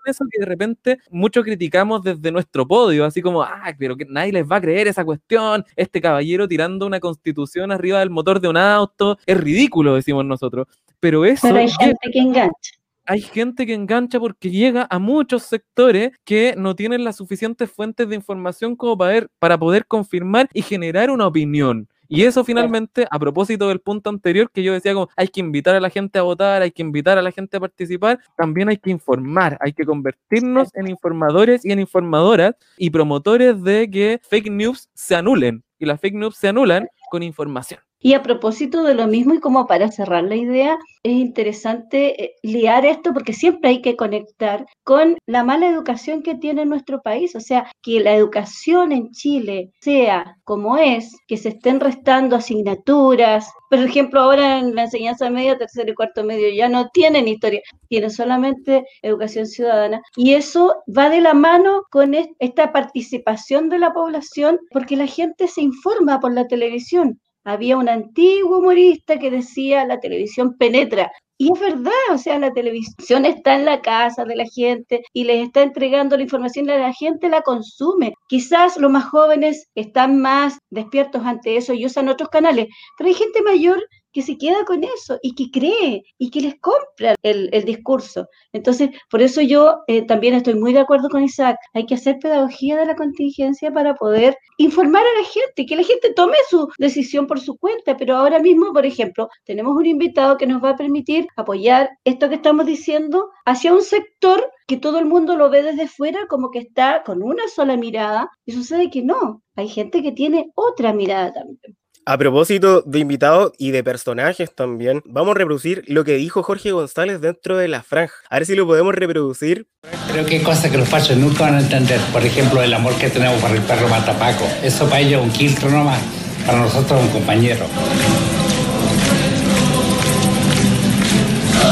eso 0.07 0.25
que 0.33 0.41
de 0.41 0.47
repente 0.47 0.99
mucho 1.11 1.43
criticamos 1.43 2.03
desde 2.03 2.33
nuestro 2.33 2.67
podio, 2.67 3.05
así 3.05 3.21
como, 3.21 3.43
ah, 3.43 3.75
pero 3.79 3.95
que 3.95 4.07
nadie 4.07 4.33
les 4.33 4.51
va 4.51 4.57
a 4.57 4.61
creer 4.63 4.89
esa 4.89 5.05
cuestión, 5.05 5.67
este 5.77 6.01
caballero 6.01 6.49
tirando 6.49 6.87
una 6.87 6.99
constitución 6.99 7.73
arriba 7.73 7.99
del 7.99 8.09
motor 8.09 8.38
de 8.41 8.49
un 8.49 8.57
auto, 8.57 9.19
es 9.27 9.37
ridículo, 9.37 9.95
decimos 9.95 10.25
nosotros. 10.25 10.67
Pero 11.01 11.25
eso... 11.25 11.47
Pero 11.47 11.59
hay 11.59 11.69
gente 11.69 12.11
que 12.13 12.19
engancha 12.19 12.79
hay 13.09 13.23
gente 13.23 13.65
que 13.65 13.73
engancha 13.73 14.21
porque 14.21 14.51
llega 14.51 14.87
a 14.91 14.99
muchos 14.99 15.45
sectores 15.45 16.13
que 16.25 16.55
no 16.59 16.77
tienen 16.77 17.05
las 17.05 17.17
suficientes 17.17 17.73
fuentes 17.73 18.07
de 18.07 18.15
información 18.15 18.77
como 18.77 18.99
para, 18.99 19.27
para 19.39 19.59
poder 19.59 19.87
confirmar 19.87 20.47
y 20.53 20.61
generar 20.61 21.11
una 21.11 21.27
opinión. 21.27 21.89
Y 22.07 22.25
eso 22.25 22.45
finalmente, 22.45 23.07
a 23.11 23.19
propósito 23.19 23.69
del 23.69 23.81
punto 23.81 24.11
anterior 24.11 24.51
que 24.51 24.63
yo 24.63 24.75
decía, 24.75 24.93
como 24.93 25.09
hay 25.17 25.29
que 25.29 25.41
invitar 25.41 25.75
a 25.75 25.81
la 25.81 25.89
gente 25.89 26.19
a 26.19 26.23
votar, 26.23 26.61
hay 26.61 26.71
que 26.71 26.83
invitar 26.83 27.17
a 27.17 27.23
la 27.23 27.33
gente 27.33 27.57
a 27.57 27.61
participar, 27.61 28.19
también 28.37 28.69
hay 28.69 28.77
que 28.77 28.91
informar, 28.91 29.57
hay 29.61 29.73
que 29.73 29.87
convertirnos 29.87 30.69
en 30.75 30.89
informadores 30.89 31.65
y 31.65 31.73
en 31.73 31.81
informadoras 31.81 32.57
y 32.77 32.91
promotores 32.91 33.63
de 33.63 33.89
que 33.91 34.21
fake 34.29 34.51
news 34.51 34.91
se 34.93 35.17
anulen. 35.17 35.65
Y 35.79 35.87
las 35.87 35.99
fake 35.99 36.15
news 36.15 36.37
se 36.37 36.49
anulan 36.49 36.89
con 37.11 37.23
información. 37.23 37.81
Y 38.01 38.15
a 38.15 38.23
propósito 38.23 38.85
de 38.85 38.95
lo 38.95 39.09
mismo 39.09 39.35
y 39.35 39.41
como 39.41 39.67
para 39.67 39.91
cerrar 39.91 40.25
la 40.25 40.37
idea, 40.37 40.79
es 41.03 41.13
interesante 41.13 42.23
eh, 42.23 42.35
liar 42.43 42.87
esto 42.87 43.13
porque 43.13 43.33
siempre 43.33 43.71
hay 43.71 43.83
que 43.83 43.97
conectar 43.97 44.67
con 44.85 45.17
la 45.27 45.43
mala 45.43 45.69
educación 45.69 46.23
que 46.23 46.37
tiene 46.37 46.65
nuestro 46.65 47.03
país. 47.03 47.35
O 47.35 47.41
sea, 47.41 47.71
que 47.83 48.01
la 48.01 48.15
educación 48.15 48.93
en 48.93 49.11
Chile 49.11 49.73
sea 49.81 50.37
como 50.45 50.77
es, 50.79 51.17
que 51.27 51.37
se 51.37 51.51
estén 51.51 51.81
restando 51.81 52.37
asignaturas. 52.37 53.51
Por 53.69 53.81
ejemplo, 53.81 54.21
ahora 54.21 54.59
en 54.61 54.75
la 54.77 54.85
enseñanza 54.85 55.29
media, 55.31 55.59
tercero 55.59 55.91
y 55.91 55.95
cuarto 55.95 56.23
medio 56.25 56.49
ya 56.55 56.69
no 56.69 56.89
tienen 56.91 57.27
historia, 57.27 57.63
tienen 57.89 58.11
solamente 58.11 58.85
educación 59.03 59.47
ciudadana. 59.47 60.01
Y 60.17 60.35
eso 60.35 60.77
va 60.97 61.11
de 61.11 61.21
la 61.21 61.35
mano 61.35 61.83
con 61.91 62.15
esta 62.39 62.73
participación 62.73 63.69
de 63.69 63.79
la 63.81 63.93
población 63.93 64.61
porque 64.71 64.97
la 64.97 65.07
gente 65.07 65.49
se 65.49 65.63
informa 65.63 66.21
por 66.21 66.33
la 66.33 66.47
televisión 66.47 67.21
había 67.49 67.79
un 67.79 67.89
antiguo 67.89 68.59
humorista 68.59 69.19
que 69.19 69.31
decía 69.31 69.85
la 69.87 70.01
televisión 70.01 70.57
penetra. 70.59 71.11
Y 71.41 71.53
es 71.53 71.61
verdad, 71.61 71.93
o 72.13 72.19
sea, 72.19 72.39
la 72.39 72.53
televisión 72.53 73.25
está 73.25 73.55
en 73.55 73.65
la 73.65 73.81
casa 73.81 74.25
de 74.25 74.35
la 74.35 74.45
gente 74.45 75.03
y 75.13 75.25
les 75.25 75.47
está 75.47 75.63
entregando 75.63 76.17
la 76.17 76.25
información 76.25 76.65
y 76.65 76.69
la 76.69 76.93
gente 76.93 77.29
la 77.29 77.43
consume. 77.43 78.13
Quizás 78.29 78.77
los 78.77 78.91
más 78.91 79.05
jóvenes 79.05 79.69
están 79.77 80.21
más 80.21 80.59
despiertos 80.71 81.25
ante 81.25 81.57
eso 81.57 81.73
y 81.75 81.87
usan 81.87 82.09
otros 82.09 82.29
canales, 82.29 82.67
pero 82.99 83.09
hay 83.09 83.15
gente 83.15 83.41
mayor 83.43 83.81
que 84.13 84.23
se 84.23 84.37
queda 84.39 84.65
con 84.65 84.85
eso 84.85 85.19
y 85.23 85.35
que 85.35 85.51
cree 85.51 86.03
y 86.19 86.31
que 86.31 86.41
les 86.41 86.59
compra 86.61 87.15
el, 87.23 87.51
discurso. 87.65 88.29
Entonces, 88.53 88.91
por 89.11 89.21
eso 89.23 89.41
yo 89.41 89.81
eh, 89.87 90.07
también 90.07 90.35
estoy 90.35 90.55
muy 90.55 90.73
de 90.73 90.81
acuerdo 90.81 91.09
con 91.09 91.23
Isaac. 91.23 91.57
Hay 91.75 91.87
que 91.87 91.95
hacer 91.95 92.19
pedagogía 92.19 92.77
de 92.77 92.87
la 92.87 92.97
contingencia 92.97 93.71
para 93.73 93.95
poder 93.95 94.37
informar 94.57 95.03
a 95.03 95.21
la 95.21 95.27
gente, 95.27 95.67
que 95.67 95.77
la 95.77 95.83
gente 95.83 96.13
tome 96.15 96.37
su 96.49 96.69
decisión 96.79 97.27
por 97.27 97.41
su 97.41 97.57
cuenta. 97.59 97.97
Pero 97.97 98.17
ahora 98.17 98.39
mismo, 98.39 98.73
por 98.73 98.87
ejemplo, 98.87 99.29
tenemos 99.45 99.77
un 99.77 99.87
invitado 99.87 100.37
que 100.37 100.47
nos 100.47 100.63
va 100.63 100.71
a 100.71 100.77
permitir 100.77 101.27
apoyar 101.37 101.91
esto 102.05 102.29
que 102.29 102.37
estamos 102.37 102.67
diciendo 102.67 103.31
hacia 103.45 103.73
un 103.73 103.83
sector 103.83 104.51
que 104.67 104.77
todo 104.77 104.99
el 104.99 105.07
mundo 105.07 105.37
lo 105.37 105.49
ve 105.51 105.63
desde 105.63 105.89
fuera 105.89 106.27
como 106.29 106.51
que 106.51 106.59
está 106.61 107.03
con 107.03 107.23
una 107.23 107.49
sola 107.49 107.77
mirada 107.77 108.31
y 108.45 108.53
sucede 108.53 108.91
que 108.91 109.03
no, 109.03 109.43
hay 109.57 109.69
gente 109.69 110.03
que 110.03 110.13
tiene 110.13 110.53
otra 110.55 110.93
mirada 110.93 111.33
también. 111.33 111.77
A 112.11 112.17
propósito 112.17 112.81
de 112.87 113.01
invitados 113.01 113.53
y 113.59 113.71
de 113.71 113.85
personajes 113.85 114.55
también, 114.55 115.03
vamos 115.05 115.33
a 115.33 115.39
reproducir 115.41 115.85
lo 115.89 116.05
que 116.05 116.15
dijo 116.15 116.43
Jorge 116.43 116.73
González 116.73 117.21
dentro 117.21 117.59
de 117.59 117.69
la 117.69 117.83
franja. 117.83 118.15
A 118.31 118.37
ver 118.37 118.47
si 118.47 118.55
lo 118.55 118.67
podemos 118.67 118.95
reproducir. 118.95 119.67
Creo 120.11 120.25
que 120.25 120.37
hay 120.37 120.43
cosas 120.43 120.71
que 120.71 120.79
los 120.79 120.89
fachos 120.89 121.19
nunca 121.19 121.43
van 121.43 121.57
a 121.57 121.61
entender. 121.61 122.01
Por 122.11 122.25
ejemplo, 122.25 122.63
el 122.63 122.73
amor 122.73 122.95
que 122.95 123.11
tenemos 123.11 123.39
para 123.43 123.57
el 123.57 123.61
perro 123.61 123.91
Matapaco. 123.91 124.49
Eso 124.63 124.87
para 124.87 125.01
ellos 125.01 125.21
es 125.21 125.27
un 125.27 125.33
quiltro 125.35 125.69
nomás, 125.69 126.01
para 126.47 126.61
nosotros 126.61 126.99
un 126.99 127.09
compañero. 127.09 127.67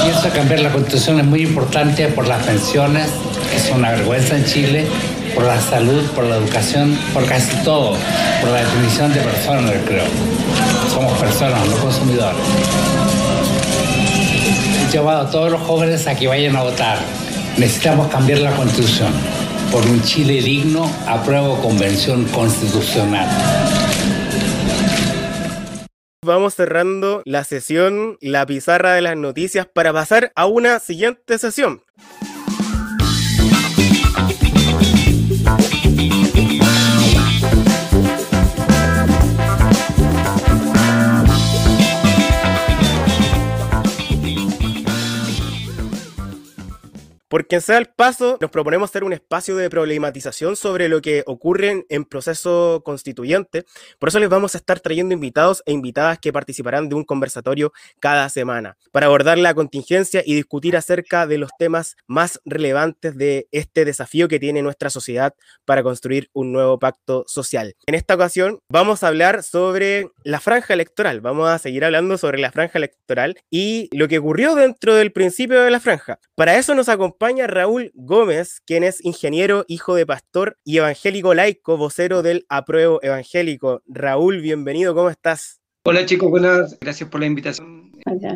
Pienso 0.03 0.29
cambiar 0.35 0.61
la 0.61 0.71
constitución 0.71 1.19
es 1.19 1.25
muy 1.25 1.45
importante 1.45 2.09
por 2.09 2.29
las 2.29 2.45
pensiones, 2.45 3.09
es 3.55 3.71
una 3.75 3.93
vergüenza 3.93 4.37
en 4.37 4.45
Chile 4.45 4.87
por 5.37 5.45
la 5.45 5.61
salud, 5.61 6.03
por 6.13 6.25
la 6.25 6.37
educación, 6.37 6.99
por 7.13 7.27
casi 7.27 7.55
todo, 7.63 7.95
por 8.41 8.51
la 8.51 8.61
definición 8.61 9.13
de 9.13 9.21
personas, 9.21 9.75
creo. 9.85 10.07
Somos 10.93 11.13
personas, 11.19 11.69
no 11.69 11.77
consumidores. 11.77 12.41
He 14.89 14.91
llevado 14.91 15.29
a 15.29 15.31
todos 15.31 15.53
los 15.53 15.61
jóvenes 15.61 16.07
a 16.07 16.17
que 16.17 16.27
vayan 16.27 16.57
a 16.57 16.63
votar. 16.63 16.99
Necesitamos 17.59 18.09
cambiar 18.09 18.39
la 18.39 18.53
constitución. 18.53 19.13
Por 19.71 19.85
un 19.85 20.03
Chile 20.03 20.41
digno, 20.41 20.91
apruebo 21.07 21.61
convención 21.61 22.25
constitucional. 22.29 23.29
Vamos 26.25 26.55
cerrando 26.55 27.21
la 27.27 27.45
sesión, 27.45 28.17
la 28.23 28.47
pizarra 28.47 28.95
de 28.95 29.03
las 29.03 29.19
noticias 29.19 29.67
para 29.67 29.93
pasar 29.93 30.33
a 30.35 30.47
una 30.47 30.81
siguiente 30.81 31.37
sesión. 31.37 31.83
Thank 35.97 36.13
you. 36.13 36.26
Porque 47.37 47.57
en 47.57 47.61
Sea 47.61 47.77
el 47.77 47.85
Paso 47.85 48.39
nos 48.41 48.51
proponemos 48.51 48.89
hacer 48.89 49.05
un 49.05 49.13
espacio 49.13 49.57
de 49.57 49.69
problematización 49.69 50.57
sobre 50.57 50.89
lo 50.89 51.03
que 51.03 51.23
ocurre 51.27 51.85
en 51.91 52.07
proceso 52.07 52.81
constituyente. 52.83 53.67
Por 53.99 54.09
eso 54.09 54.19
les 54.21 54.31
vamos 54.31 54.55
a 54.55 54.59
estar 54.59 54.81
trayendo 54.81 55.13
invitados 55.13 55.63
e 55.67 55.73
invitadas 55.73 56.19
que 56.19 56.33
participarán 56.33 56.89
de 56.89 56.95
un 56.95 57.05
conversatorio 57.05 57.75
cada 58.01 58.31
semana 58.31 58.79
para 58.91 59.05
abordar 59.05 59.37
la 59.37 59.53
contingencia 59.53 60.23
y 60.25 60.35
discutir 60.35 60.79
acerca 60.79 61.27
de 61.27 61.37
los 61.37 61.51
temas 61.59 61.99
más 62.07 62.41
relevantes 62.47 63.19
de 63.19 63.49
este 63.53 63.85
desafío 63.85 64.29
que 64.29 64.41
tiene 64.41 64.63
nuestra 64.63 64.89
sociedad 64.89 65.35
para 65.67 65.83
construir 65.83 66.31
un 66.33 66.53
nuevo 66.53 66.79
pacto 66.79 67.25
social. 67.27 67.75
En 67.85 67.97
esta 67.97 68.15
ocasión 68.15 68.61
vamos 68.71 69.03
a 69.03 69.09
hablar 69.09 69.43
sobre 69.43 70.09
la 70.25 70.41
franja 70.41 70.73
electoral. 70.73 71.21
Vamos 71.21 71.51
a 71.51 71.59
seguir 71.59 71.85
hablando 71.85 72.17
sobre 72.17 72.39
la 72.39 72.51
franja 72.51 72.79
electoral 72.79 73.37
y 73.51 73.91
lo 73.93 74.09
que 74.09 74.21
ocurrió 74.21 74.55
dentro 74.55 74.95
del 74.95 75.13
principio 75.13 75.61
de 75.61 75.71
la 75.71 75.81
franja. 75.81 76.19
Para 76.35 76.57
eso 76.57 76.75
nos 76.75 76.89
acompaña 76.89 77.26
acompaña 77.27 77.49
Raúl 77.49 77.91
Gómez, 77.95 78.61
quien 78.65 78.85
es 78.85 79.05
ingeniero, 79.05 79.65
hijo 79.67 79.97
de 79.97 80.07
pastor 80.07 80.59
y 80.63 80.79
evangélico 80.79 81.35
laico, 81.35 81.77
vocero 81.77 82.23
del 82.23 82.47
Apruebo 82.49 83.01
Evangélico. 83.03 83.83
Raúl, 83.89 84.41
bienvenido, 84.41 84.95
¿cómo 84.95 85.11
estás? 85.11 85.61
Hola 85.83 86.07
chicos, 86.07 86.31
buenas, 86.31 86.79
gracias 86.79 87.11
por 87.11 87.19
la 87.19 87.27
invitación. 87.27 87.91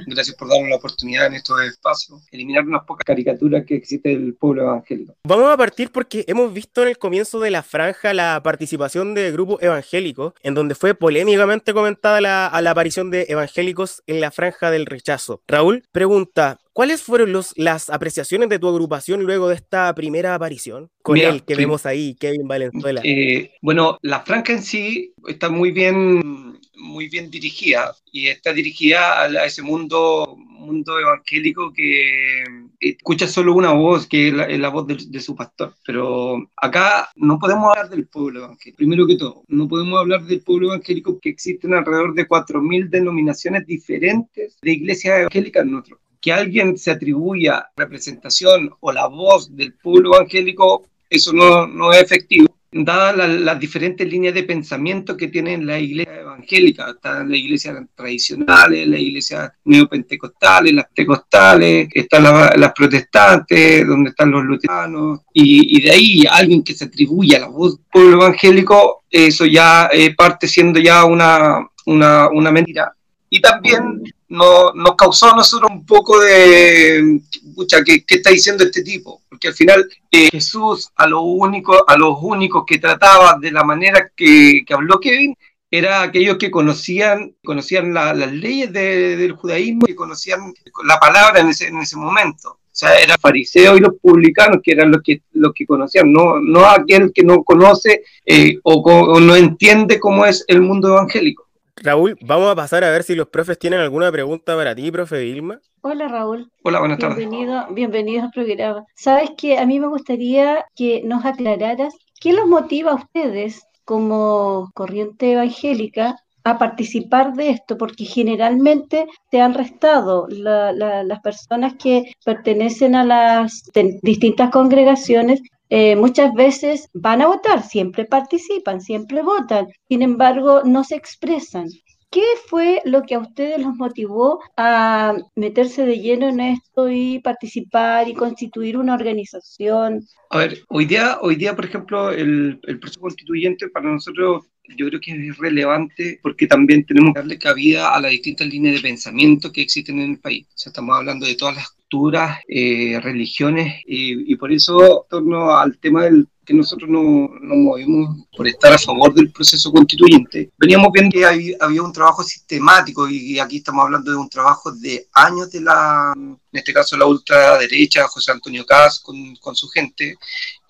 Gracias 0.07 0.35
por 0.37 0.49
darnos 0.49 0.69
la 0.69 0.77
oportunidad 0.77 1.27
en 1.27 1.35
estos 1.35 1.63
espacios, 1.63 2.27
eliminar 2.33 2.65
unas 2.65 2.83
pocas 2.83 3.05
caricaturas 3.05 3.65
que 3.65 3.77
existe 3.77 4.09
del 4.09 4.35
pueblo 4.35 4.63
evangélico. 4.63 5.15
Vamos 5.23 5.49
a 5.53 5.57
partir 5.57 5.93
porque 5.93 6.25
hemos 6.27 6.53
visto 6.53 6.83
en 6.83 6.89
el 6.89 6.99
comienzo 6.99 7.39
de 7.39 7.53
la 7.53 7.63
franja 7.63 8.13
la 8.13 8.41
participación 8.43 9.15
de 9.15 9.31
grupos 9.31 9.63
evangélicos, 9.63 10.33
en 10.43 10.55
donde 10.55 10.75
fue 10.75 10.95
polémicamente 10.95 11.73
comentada 11.73 12.21
la, 12.21 12.49
a 12.49 12.61
la 12.61 12.73
aparición 12.73 13.13
de 13.13 13.27
evangélicos 13.29 14.03
en 14.09 14.21
la 14.21 14.33
franja 14.33 14.73
del 14.73 14.87
rechazo. 14.87 15.43
Raúl 15.47 15.85
pregunta, 15.93 16.59
¿Cuáles 16.73 17.03
fueron 17.03 17.33
los, 17.33 17.53
las 17.57 17.91
apreciaciones 17.91 18.49
de 18.49 18.61
tu 18.61 18.69
agrupación 18.69 19.25
luego 19.25 19.49
de 19.49 19.57
esta 19.57 19.93
primera 19.95 20.35
aparición? 20.35 20.89
Con 21.03 21.19
él 21.19 21.43
que 21.45 21.57
vemos 21.57 21.85
ahí, 21.85 22.15
Kevin 22.15 22.47
Valenzuela. 22.47 23.01
Eh, 23.03 23.53
bueno, 23.61 23.99
la 24.03 24.21
franja 24.21 24.53
en 24.53 24.63
sí 24.63 25.13
está 25.27 25.49
muy 25.49 25.73
bien, 25.73 26.61
muy 26.77 27.09
bien 27.09 27.29
dirigida 27.29 27.93
y 28.13 28.29
está 28.29 28.53
dirigida 28.53 29.23
a, 29.23 29.45
ese 29.47 29.63
mundo, 29.63 30.37
mundo 30.39 31.01
evangélico 31.01 31.73
que 31.73 32.45
escucha 32.79 33.27
solo 33.27 33.55
una 33.55 33.73
voz, 33.73 34.07
que 34.07 34.29
es 34.29 34.35
la, 34.35 34.69
voz 34.69 34.87
de, 34.87 35.21
su 35.21 35.35
pastor. 35.35 35.75
Pero 35.85 36.49
acá 36.57 37.09
no 37.17 37.41
podemos 37.41 37.71
hablar 37.71 37.91
del 37.91 38.07
pueblo 38.07 38.45
evangélico. 38.45 38.77
Primero 38.77 39.07
que 39.09 39.17
todo, 39.17 39.43
no 39.49 39.67
podemos 39.67 39.99
hablar 39.99 40.23
del 40.23 40.41
pueblo 40.43 40.69
evangélico 40.69 41.19
que 41.19 41.31
existen 41.31 41.75
alrededor 41.75 42.15
de 42.15 42.29
4.000 42.29 42.89
denominaciones 42.91 43.67
diferentes 43.67 44.57
de 44.63 44.71
iglesias 44.71 45.19
evangélicas 45.19 45.65
en 45.65 45.73
nuestro 45.73 45.99
que 46.21 46.33
alguien 46.33 46.77
se 46.77 46.91
atribuya 46.91 47.71
representación 47.77 48.71
o 48.81 48.93
la 48.93 49.07
voz 49.07 49.55
del 49.57 49.75
pueblo 49.75 50.15
evangélico, 50.15 50.87
eso 51.09 51.33
no, 51.33 51.67
no 51.67 51.93
es 51.93 52.03
efectivo. 52.03 52.47
Dadas 52.73 53.29
las 53.29 53.59
diferentes 53.59 54.09
líneas 54.09 54.33
de 54.33 54.45
pensamiento 54.45 55.17
que 55.17 55.27
tienen 55.27 55.67
las 55.67 55.81
iglesias 55.81 56.21
evangélicas, 56.21 56.95
están 56.95 57.29
las 57.29 57.39
iglesias 57.39 57.77
tradicionales, 57.97 58.87
las 58.87 59.01
iglesias 59.01 59.51
neopentecostales, 59.65 60.75
las 60.75 60.85
pentecostales, 60.85 61.89
están 61.93 62.23
las, 62.23 62.73
protestantes, 62.73 63.85
donde 63.85 64.11
están 64.11 64.31
los 64.31 64.45
luteranos, 64.45 65.19
y, 65.33 65.83
de 65.83 65.91
ahí 65.91 66.25
alguien 66.31 66.63
que 66.63 66.75
se 66.75 66.85
atribuya 66.85 67.41
la 67.41 67.49
voz 67.49 67.77
del 67.77 67.87
pueblo 67.91 68.23
evangélico, 68.23 69.03
eso 69.11 69.47
ya 69.47 69.91
eh, 69.93 70.15
parte 70.15 70.47
siendo 70.47 70.79
ya 70.79 71.05
una 71.05 72.53
mentira. 72.53 72.95
Y 73.33 73.41
también 73.41 74.03
nos, 74.29 74.75
nos 74.75 74.97
causó 74.97 75.33
a 75.33 75.37
nosotros 75.37 75.71
un 75.71 75.87
poco 75.87 76.19
de, 76.21 77.21
pucha, 77.55 77.83
¿qué, 77.85 78.05
¿qué, 78.05 78.17
está 78.17 78.31
diciendo 78.31 78.65
este 78.65 78.83
tipo? 78.83 79.23
Porque 79.29 79.49
al 79.49 79.55
final 79.55 79.89
eh, 80.11 80.29
Jesús 80.33 80.91
a, 80.97 81.07
lo 81.07 81.23
único, 81.23 81.89
a 81.89 81.97
los 81.97 82.19
únicos 82.21 82.65
que 82.67 82.79
trataba 82.79 83.39
de 83.41 83.53
la 83.53 83.63
manera 83.63 84.11
que, 84.17 84.63
que 84.67 84.75
habló 84.75 84.99
Kevin 84.99 85.37
era 85.71 86.03
aquellos 86.03 86.37
que 86.37 86.51
conocían, 86.51 87.35
conocían 87.45 87.95
las 87.95 88.33
leyes 88.33 88.73
del 88.73 89.33
judaísmo 89.33 89.87
y 89.87 89.95
conocían 89.95 90.53
la 90.85 90.99
palabra 90.99 91.41
en 91.41 91.49
ese, 91.49 91.69
en 91.69 91.79
ese 91.79 91.97
momento. 91.97 92.51
O 92.51 92.77
sea, 92.81 92.95
eran 92.97 93.19
fariseos 93.19 93.79
y 93.79 93.81
los 93.81 93.95
publicanos 94.01 94.61
que 94.63 94.73
eran 94.73 94.91
los 94.91 95.03
que, 95.03 95.23
los 95.33 95.53
que 95.55 95.67
conocían, 95.67 96.13
no, 96.13 96.41
no 96.41 96.67
aquel 96.67 97.13
que 97.13 97.23
no 97.23 97.45
conoce 97.45 98.03
eh, 98.27 98.59
o, 98.65 98.75
o 98.75 99.21
no 99.21 99.37
entiende 99.37 100.01
cómo 100.01 100.27
es 100.27 100.45
el 100.49 100.61
mundo 100.61 100.89
evangélico. 100.89 101.50
Raúl, 101.83 102.19
vamos 102.21 102.51
a 102.51 102.55
pasar 102.55 102.85
a 102.85 102.91
ver 102.91 103.03
si 103.03 103.15
los 103.15 103.29
profes 103.29 103.59
tienen 103.59 103.81
alguna 103.81 104.13
pregunta 104.13 104.55
para 104.55 104.75
ti, 104.75 104.91
profe 104.91 105.21
Vilma. 105.21 105.61
Hola 105.81 106.09
Raúl. 106.09 106.51
Hola, 106.63 106.81
buenas 106.81 106.99
tardes. 106.99 107.17
Bienvenido, 107.17 107.67
bienvenido 107.71 108.25
al 108.25 108.31
programa. 108.31 108.85
Sabes 108.95 109.31
que 109.39 109.59
a 109.59 109.65
mí 109.65 109.81
me 109.81 109.87
gustaría 109.87 110.67
que 110.77 111.03
nos 111.05 111.25
aclararas 111.25 111.95
qué 112.21 112.35
los 112.35 112.47
motiva 112.47 112.93
a 112.93 112.97
ustedes 112.97 113.67
como 113.87 114.71
corriente 114.75 115.33
evangélica 115.33 116.17
a 116.45 116.59
participar 116.59 117.33
de 117.33 117.51
esto, 117.51 117.79
porque 117.79 118.05
generalmente 118.05 119.07
te 119.31 119.41
han 119.41 119.55
restado 119.55 120.27
las 120.29 121.21
personas 121.21 121.75
que 121.83 122.13
pertenecen 122.25 122.95
a 122.95 123.05
las 123.05 123.63
distintas 124.03 124.51
congregaciones 124.51 125.41
eh, 125.71 125.97
muchas 125.97 126.35
veces 126.35 126.91
van 126.93 127.23
a 127.23 127.29
votar, 127.29 127.63
siempre 127.63 128.05
participan, 128.05 128.81
siempre 128.81 129.23
votan, 129.23 129.69
sin 129.89 130.03
embargo 130.03 130.63
no 130.65 130.85
se 130.85 130.97
expresan. 130.97 131.69
¿Qué 132.11 132.25
fue 132.49 132.83
lo 132.85 133.03
que 133.03 133.15
a 133.15 133.21
ustedes 133.21 133.63
los 133.63 133.77
motivó 133.77 134.41
a 134.57 135.17
meterse 135.37 135.87
de 135.87 136.01
lleno 136.01 136.29
en 136.29 136.41
esto 136.41 136.91
y 136.91 137.21
participar 137.21 138.09
y 138.09 138.15
constituir 138.15 138.77
una 138.77 138.95
organización? 138.95 140.05
A 140.31 140.39
ver, 140.39 140.59
hoy 140.69 140.87
día, 140.87 141.19
hoy 141.23 141.37
día 141.37 141.55
por 141.55 141.67
ejemplo, 141.67 142.11
el, 142.11 142.59
el 142.65 142.81
proceso 142.81 143.01
constituyente 143.01 143.69
para 143.69 143.93
nosotros 143.93 144.43
yo 144.77 144.87
creo 144.89 145.01
que 145.01 145.13
es 145.13 145.39
relevante 145.39 146.19
porque 146.23 146.47
también 146.47 146.85
tenemos 146.85 147.15
que 147.15 147.21
darle 147.21 147.39
cabida 147.39 147.95
a 147.95 148.01
las 148.01 148.11
distintas 148.11 148.47
líneas 148.47 148.77
de 148.77 148.81
pensamiento 148.81 149.53
que 149.53 149.63
existen 149.63 150.01
en 150.01 150.13
el 150.13 150.19
país. 150.19 150.47
Estamos 150.65 150.97
hablando 150.97 151.27
de 151.27 151.35
todas 151.35 151.57
las 151.57 151.71
culturas, 151.71 152.39
eh, 152.49 153.01
religiones, 153.03 153.83
y, 153.87 154.35
por 154.37 154.53
eso, 154.53 155.05
en 155.05 155.09
torno 155.09 155.57
al 155.57 155.79
tema 155.79 156.05
del 156.05 156.29
que 156.45 156.55
nosotros 156.55 156.89
nos 156.89 157.03
no 157.43 157.55
movimos 157.55 158.27
por 158.37 158.49
estar 158.49 158.73
a 158.73 158.79
favor 158.79 159.15
del 159.15 159.31
proceso 159.31 159.71
constituyente, 159.71 160.51
veníamos 160.57 160.91
viendo 160.93 161.13
que 161.13 161.57
había 161.61 161.83
un 161.83 161.93
trabajo 161.93 162.23
sistemático, 162.23 163.09
y, 163.09 163.39
aquí 163.39 163.59
estamos 163.59 163.85
hablando 163.85 164.11
de 164.11 164.17
un 164.17 164.29
trabajo 164.29 164.73
de 164.73 165.09
años 165.15 165.51
de 165.51 165.61
la, 165.61 166.13
en 166.17 166.39
este 166.53 166.73
caso 166.73 166.97
la 166.97 167.07
ultraderecha, 167.07 168.09
José 168.09 168.33
Antonio 168.33 168.65
Caz, 168.65 169.01
con, 169.01 169.57
su 169.57 169.69
gente, 169.69 170.17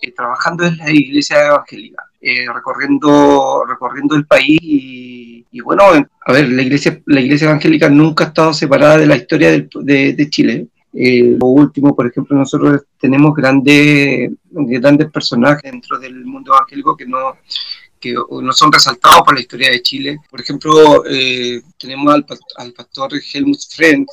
eh, 0.01 0.11
trabajando 0.11 0.65
en 0.65 0.77
la 0.77 0.91
iglesia 0.91 1.47
evangélica, 1.47 2.10
eh, 2.23 2.45
recorriendo, 2.53 3.65
recorriendo 3.67 4.15
el 4.15 4.27
país 4.27 4.59
y, 4.61 5.59
bueno, 5.63 5.83
a 5.83 6.31
ver, 6.31 6.49
la 6.49 6.61
iglesia, 6.61 7.01
la 7.07 7.19
iglesia 7.19 7.45
evangélica 7.49 7.89
nunca 7.89 8.25
ha 8.25 8.27
estado 8.27 8.53
separada 8.53 8.99
de 8.99 9.07
la 9.07 9.15
historia 9.15 9.51
de, 9.51 10.29
Chile. 10.29 10.67
Eh, 10.93 11.35
lo 11.39 11.47
último, 11.47 11.95
por 11.95 12.05
ejemplo, 12.05 12.37
nosotros 12.37 12.83
tenemos 12.99 13.33
grandes, 13.33 14.31
grandes 14.51 15.09
personajes 15.09 15.71
dentro 15.71 15.97
del 15.97 16.23
mundo 16.23 16.53
evangélico 16.53 16.95
que 16.95 17.07
no, 17.07 17.37
que 17.99 18.13
no 18.13 18.53
son 18.53 18.71
resaltados 18.71 19.21
por 19.23 19.33
la 19.33 19.41
historia 19.41 19.71
de 19.71 19.81
Chile. 19.81 20.19
Por 20.29 20.41
ejemplo, 20.41 21.03
eh, 21.09 21.61
tenemos 21.77 22.13
al, 22.13 22.25
al, 22.57 22.73
pastor 22.73 23.13
Helmut 23.33 23.59
Frenz, 23.69 24.07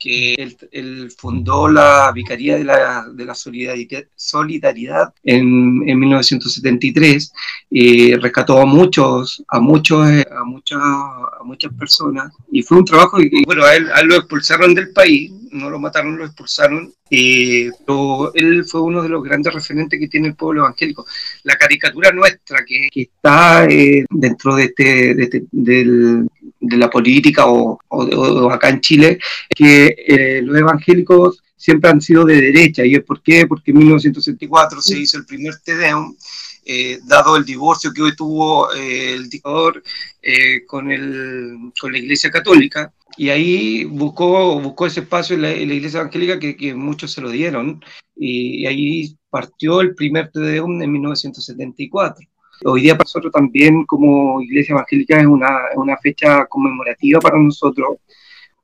que 0.00 0.34
él, 0.72 1.12
fundó 1.16 1.68
la 1.68 2.10
Vicaría 2.12 2.56
de 2.56 2.64
la, 2.64 3.06
de 3.12 3.24
la 3.24 3.34
Solidaridad, 3.34 5.14
en, 5.22 5.82
en, 5.86 5.98
1973, 5.98 7.32
y 7.70 8.14
rescató 8.16 8.58
a 8.58 8.64
muchos, 8.64 9.44
a 9.46 9.60
muchos, 9.60 10.00
a 10.08 10.44
muchas, 10.44 10.80
a 10.80 11.44
muchas 11.44 11.72
personas, 11.74 12.32
y 12.50 12.62
fue 12.62 12.78
un 12.78 12.84
trabajo 12.86 13.18
que, 13.18 13.30
bueno, 13.44 13.62
a 13.64 13.76
él, 13.76 13.90
a 13.92 14.00
él 14.00 14.08
lo 14.08 14.16
expulsaron 14.16 14.74
del 14.74 14.92
país, 14.92 15.30
no 15.50 15.70
lo 15.70 15.78
mataron, 15.78 16.16
lo 16.16 16.24
expulsaron, 16.24 16.92
eh, 17.10 17.70
pero 17.86 18.32
él 18.34 18.64
fue 18.64 18.82
uno 18.82 19.02
de 19.02 19.08
los 19.08 19.22
grandes 19.22 19.52
referentes 19.52 19.98
que 19.98 20.08
tiene 20.08 20.28
el 20.28 20.34
pueblo 20.34 20.62
evangélico. 20.62 21.06
La 21.44 21.56
caricatura 21.56 22.12
nuestra 22.12 22.64
que, 22.64 22.88
está 22.94 23.66
eh, 23.66 24.04
dentro 24.10 24.56
de 24.56 24.64
este, 24.64 25.22
este, 25.22 25.44
de 25.50 26.76
la 26.76 26.90
política 26.90 27.46
o, 27.46 27.78
o, 27.88 28.04
o, 28.04 28.50
acá 28.50 28.68
en 28.68 28.80
Chile, 28.80 29.18
que 29.48 29.94
eh, 30.06 30.42
los 30.42 30.56
evangélicos 30.56 31.42
siempre 31.60 31.90
han 31.90 32.00
sido 32.00 32.24
de 32.24 32.40
derecha. 32.40 32.84
¿Y 32.84 32.94
es 32.94 33.04
por 33.04 33.22
qué? 33.22 33.46
Porque 33.46 33.70
en 33.70 33.78
1974 33.78 34.80
se 34.80 34.98
hizo 34.98 35.18
el 35.18 35.26
primer 35.26 35.56
Tedeum, 35.58 36.16
eh, 36.64 36.98
dado 37.04 37.36
el 37.36 37.44
divorcio 37.44 37.92
que 37.92 38.02
hoy 38.02 38.16
tuvo 38.16 38.72
eh, 38.72 39.14
el 39.14 39.28
dictador 39.28 39.82
eh, 40.22 40.64
con 40.66 40.88
la 40.88 41.98
Iglesia 41.98 42.30
Católica 42.30 42.92
y 43.16 43.28
ahí 43.30 43.84
buscó, 43.84 44.60
buscó 44.60 44.86
ese 44.86 45.00
espacio 45.00 45.36
en 45.36 45.42
la, 45.42 45.50
en 45.52 45.68
la 45.68 45.74
iglesia 45.74 46.00
evangélica 46.00 46.38
que, 46.38 46.56
que, 46.56 46.74
muchos 46.74 47.12
se 47.12 47.20
lo 47.20 47.30
dieron, 47.30 47.82
y, 48.16 48.62
y 48.62 48.66
ahí 48.66 49.16
partió 49.30 49.80
el 49.80 49.94
primer 49.94 50.30
Te 50.30 50.40
Deum 50.40 50.82
en 50.82 50.92
1974. 50.92 52.26
Hoy 52.64 52.82
día 52.82 52.94
para 52.94 53.04
nosotros 53.04 53.32
también 53.32 53.84
como 53.86 54.40
iglesia 54.42 54.74
evangélica 54.74 55.18
es 55.18 55.26
una, 55.26 55.48
una 55.76 55.96
fecha 55.96 56.46
conmemorativa 56.46 57.20
para 57.20 57.38
nosotros. 57.38 57.98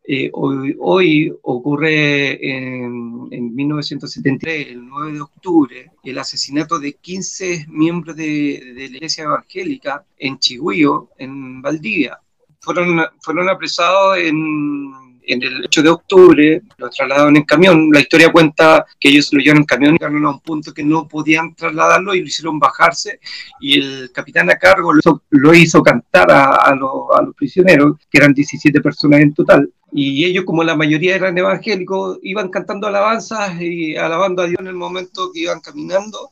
Eh, 0.09 0.31
hoy, 0.35 0.77
hoy, 0.79 1.35
ocurre 1.43 2.35
en, 2.49 3.27
en 3.31 3.55
1973, 3.55 4.69
el 4.69 4.87
9 4.87 5.13
de 5.15 5.21
octubre, 5.21 5.91
el 6.05 6.19
asesinato 6.19 6.79
de 6.79 6.93
15 6.93 7.67
miembros 7.69 8.15
de, 8.17 8.73
de 8.75 8.89
la 8.89 8.97
iglesia 8.97 9.25
evangélica 9.25 10.05
en 10.19 10.39
Chigüío, 10.39 11.11
en 11.19 11.61
Valdivia 11.61 12.21
fueron, 12.67 13.01
fueron 13.21 13.49
apresados 13.49 14.19
en, 14.19 14.93
en, 15.23 15.41
el 15.41 15.65
8 15.67 15.83
de 15.83 15.89
octubre, 15.89 16.63
lo 16.79 16.91
trasladaron 16.91 17.37
en 17.37 17.45
camión. 17.45 17.91
La 17.93 18.01
historia 18.01 18.33
cuenta 18.33 18.85
que 18.99 19.09
ellos 19.09 19.33
lo 19.33 19.39
llevaron 19.39 19.63
en 19.63 19.67
camión 19.67 19.93
llegaron 19.93 20.27
a 20.27 20.31
un 20.31 20.41
punto 20.41 20.75
que 20.75 20.83
no 20.83 21.07
podían 21.07 21.55
trasladarlo 21.55 22.13
y 22.13 22.21
lo 22.21 22.27
hicieron 22.27 22.59
bajarse. 22.59 23.21
Y 23.61 23.79
el 23.79 24.11
capitán 24.13 24.51
a 24.51 24.59
cargo 24.59 24.93
lo 24.93 24.99
hizo, 24.99 25.23
lo 25.31 25.55
hizo 25.55 25.81
cantar 25.81 26.29
a, 26.33 26.57
a, 26.57 26.75
lo, 26.75 27.17
a, 27.17 27.23
los 27.23 27.37
prisioneros, 27.37 27.99
que 28.11 28.19
eran 28.19 28.35
17 28.35 28.81
personas 28.81 29.21
en 29.21 29.33
total. 29.33 29.71
Y 29.93 30.25
ellos, 30.25 30.45
como 30.45 30.65
la 30.65 30.75
mayoría 30.75 31.15
eran 31.15 31.39
evangélicos, 31.39 32.19
iban 32.23 32.49
cantando 32.49 32.89
alabanzas 32.89 33.61
y 33.61 33.97
alabando 33.97 34.43
a 34.43 34.47
Dios 34.47 34.59
en 34.59 34.67
el 34.67 34.75
momento 34.75 35.31
que 35.33 35.41
iban 35.43 35.61
caminando 35.61 36.31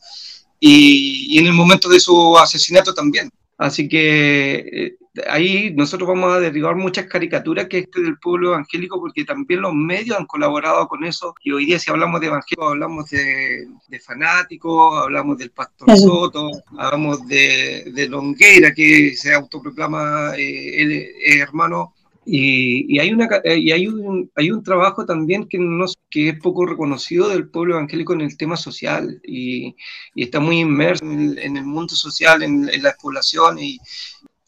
y, 0.59 1.29
y 1.31 1.39
en 1.39 1.47
el 1.47 1.53
momento 1.53 1.89
de 1.89 2.01
su 2.01 2.37
asesinato 2.37 2.93
también. 2.93 3.31
Así 3.57 3.89
que 3.89 4.97
ahí 5.29 5.73
nosotros 5.75 6.09
vamos 6.09 6.33
a 6.33 6.41
derribar 6.41 6.75
muchas 6.77 7.07
caricaturas 7.07 7.69
que 7.69 7.79
este 7.79 8.03
del 8.03 8.19
pueblo 8.19 8.49
evangélico, 8.49 9.01
porque 9.01 9.25
también 9.25 9.61
los 9.61 9.73
medios 9.75 10.19
han 10.19 10.27
colaborado 10.27 10.87
con 10.89 11.05
eso. 11.05 11.35
Y 11.43 11.53
hoy 11.53 11.67
día, 11.67 11.79
si 11.79 11.91
hablamos 11.91 12.21
de 12.21 12.27
evangélicos, 12.27 12.71
hablamos 12.71 13.11
de, 13.11 13.67
fanáticos, 14.05 15.03
hablamos 15.03 15.39
del 15.39 15.51
pastor 15.51 15.97
Soto, 15.97 16.51
hablamos 16.79 17.27
de, 17.27 17.91
de 17.95 18.09
Longueira, 18.09 18.75
que 18.75 19.15
se 19.17 19.35
autoproclama 19.35 20.33
eh, 20.37 21.41
hermano. 21.41 21.95
Y, 22.27 22.99
hay, 22.99 23.13
una, 23.13 23.29
y 23.45 23.71
hay, 23.71 23.87
un, 23.87 24.31
hay 24.35 24.51
un 24.51 24.63
trabajo 24.63 25.05
también 25.05 25.47
que, 25.47 25.59
no, 25.59 25.85
que 26.09 26.31
es 26.31 26.41
poco 26.41 26.65
reconocido 26.65 27.29
del 27.29 27.51
pueblo 27.51 27.75
evangélico 27.75 28.15
en 28.15 28.23
el 28.23 28.37
tema 28.39 28.57
social. 28.57 29.21
Y, 29.23 29.77
y 30.15 30.23
está 30.25 30.41
muy 30.41 30.61
inmerso 30.61 31.05
en 31.05 31.57
el, 31.57 31.65
mundo 31.65 31.95
social, 31.95 32.43
en, 32.43 32.69
en, 32.71 32.83
la 32.83 32.95
población 32.95 33.59
y 33.59 33.79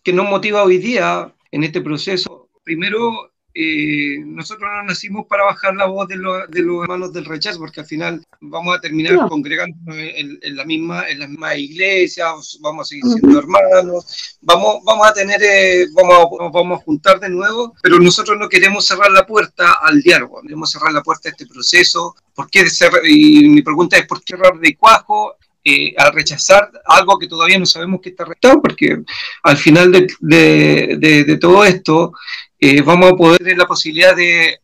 que 0.06 0.12
nos 0.12 0.30
motiva 0.30 0.62
hoy 0.62 0.78
día 0.78 1.34
en 1.50 1.64
este 1.64 1.80
proceso. 1.80 2.48
Primero, 2.62 3.32
eh, 3.52 4.18
nosotros 4.24 4.70
no 4.72 4.84
nacimos 4.84 5.26
para 5.26 5.42
bajar 5.42 5.74
la 5.74 5.86
voz 5.86 6.06
de, 6.06 6.14
de, 6.48 6.62
los 6.62 6.84
hermanos 6.84 7.12
del 7.12 7.24
rechazo, 7.24 7.58
porque 7.58 7.80
al 7.80 7.86
final 7.86 8.24
vamos 8.40 8.78
a 8.78 8.80
terminar 8.80 9.18
congregándonos 9.28 9.96
en, 9.98 10.54
la 10.54 10.64
misma, 10.64 11.08
en 11.08 11.18
la 11.18 11.26
misma 11.26 11.56
iglesia, 11.56 12.26
vamos 12.60 12.86
a 12.86 12.88
seguir 12.88 13.02
siendo 13.04 13.36
hermanos, 13.36 14.38
vamos, 14.42 14.76
vamos 14.84 15.08
a 15.08 15.12
tener, 15.12 15.42
eh, 15.42 15.88
vamos, 15.92 16.40
a, 16.40 16.50
vamos 16.50 16.80
a 16.80 16.84
juntar 16.84 17.18
de 17.18 17.28
nuevo, 17.28 17.74
pero 17.82 17.98
nosotros 17.98 18.38
no 18.38 18.48
queremos 18.48 18.86
cerrar 18.86 19.10
la 19.10 19.26
puerta 19.26 19.72
al 19.82 20.02
diálogo, 20.02 20.40
queremos 20.40 20.70
cerrar 20.70 20.92
la 20.92 21.02
puerta 21.02 21.30
a 21.30 21.32
este 21.32 21.48
proceso. 21.48 22.14
¿Por 22.32 22.48
qué 22.48 22.64
y 23.08 23.48
mi 23.48 23.62
pregunta 23.62 23.96
es, 23.96 24.06
¿por 24.06 24.22
qué 24.22 24.36
cerrar 24.36 24.56
de 24.56 24.76
cuajo 24.76 25.34
eh, 25.68 25.92
al 25.98 26.12
rechazar 26.12 26.70
algo 26.84 27.18
que 27.18 27.26
todavía 27.26 27.58
no 27.58 27.66
sabemos 27.66 28.00
que 28.00 28.10
está 28.10 28.24
rechazado, 28.24 28.62
porque 28.62 29.02
al 29.42 29.56
final 29.56 29.90
de, 29.90 30.06
de, 30.20 31.24
de, 31.24 31.38
todo 31.38 31.64
esto 31.64 32.12
eh, 32.60 32.82
vamos 32.82 33.10
a 33.10 33.16
poder 33.16 33.38
tener 33.38 33.58
la 33.58 33.66
posibilidad 33.66 34.14
de, 34.14 34.60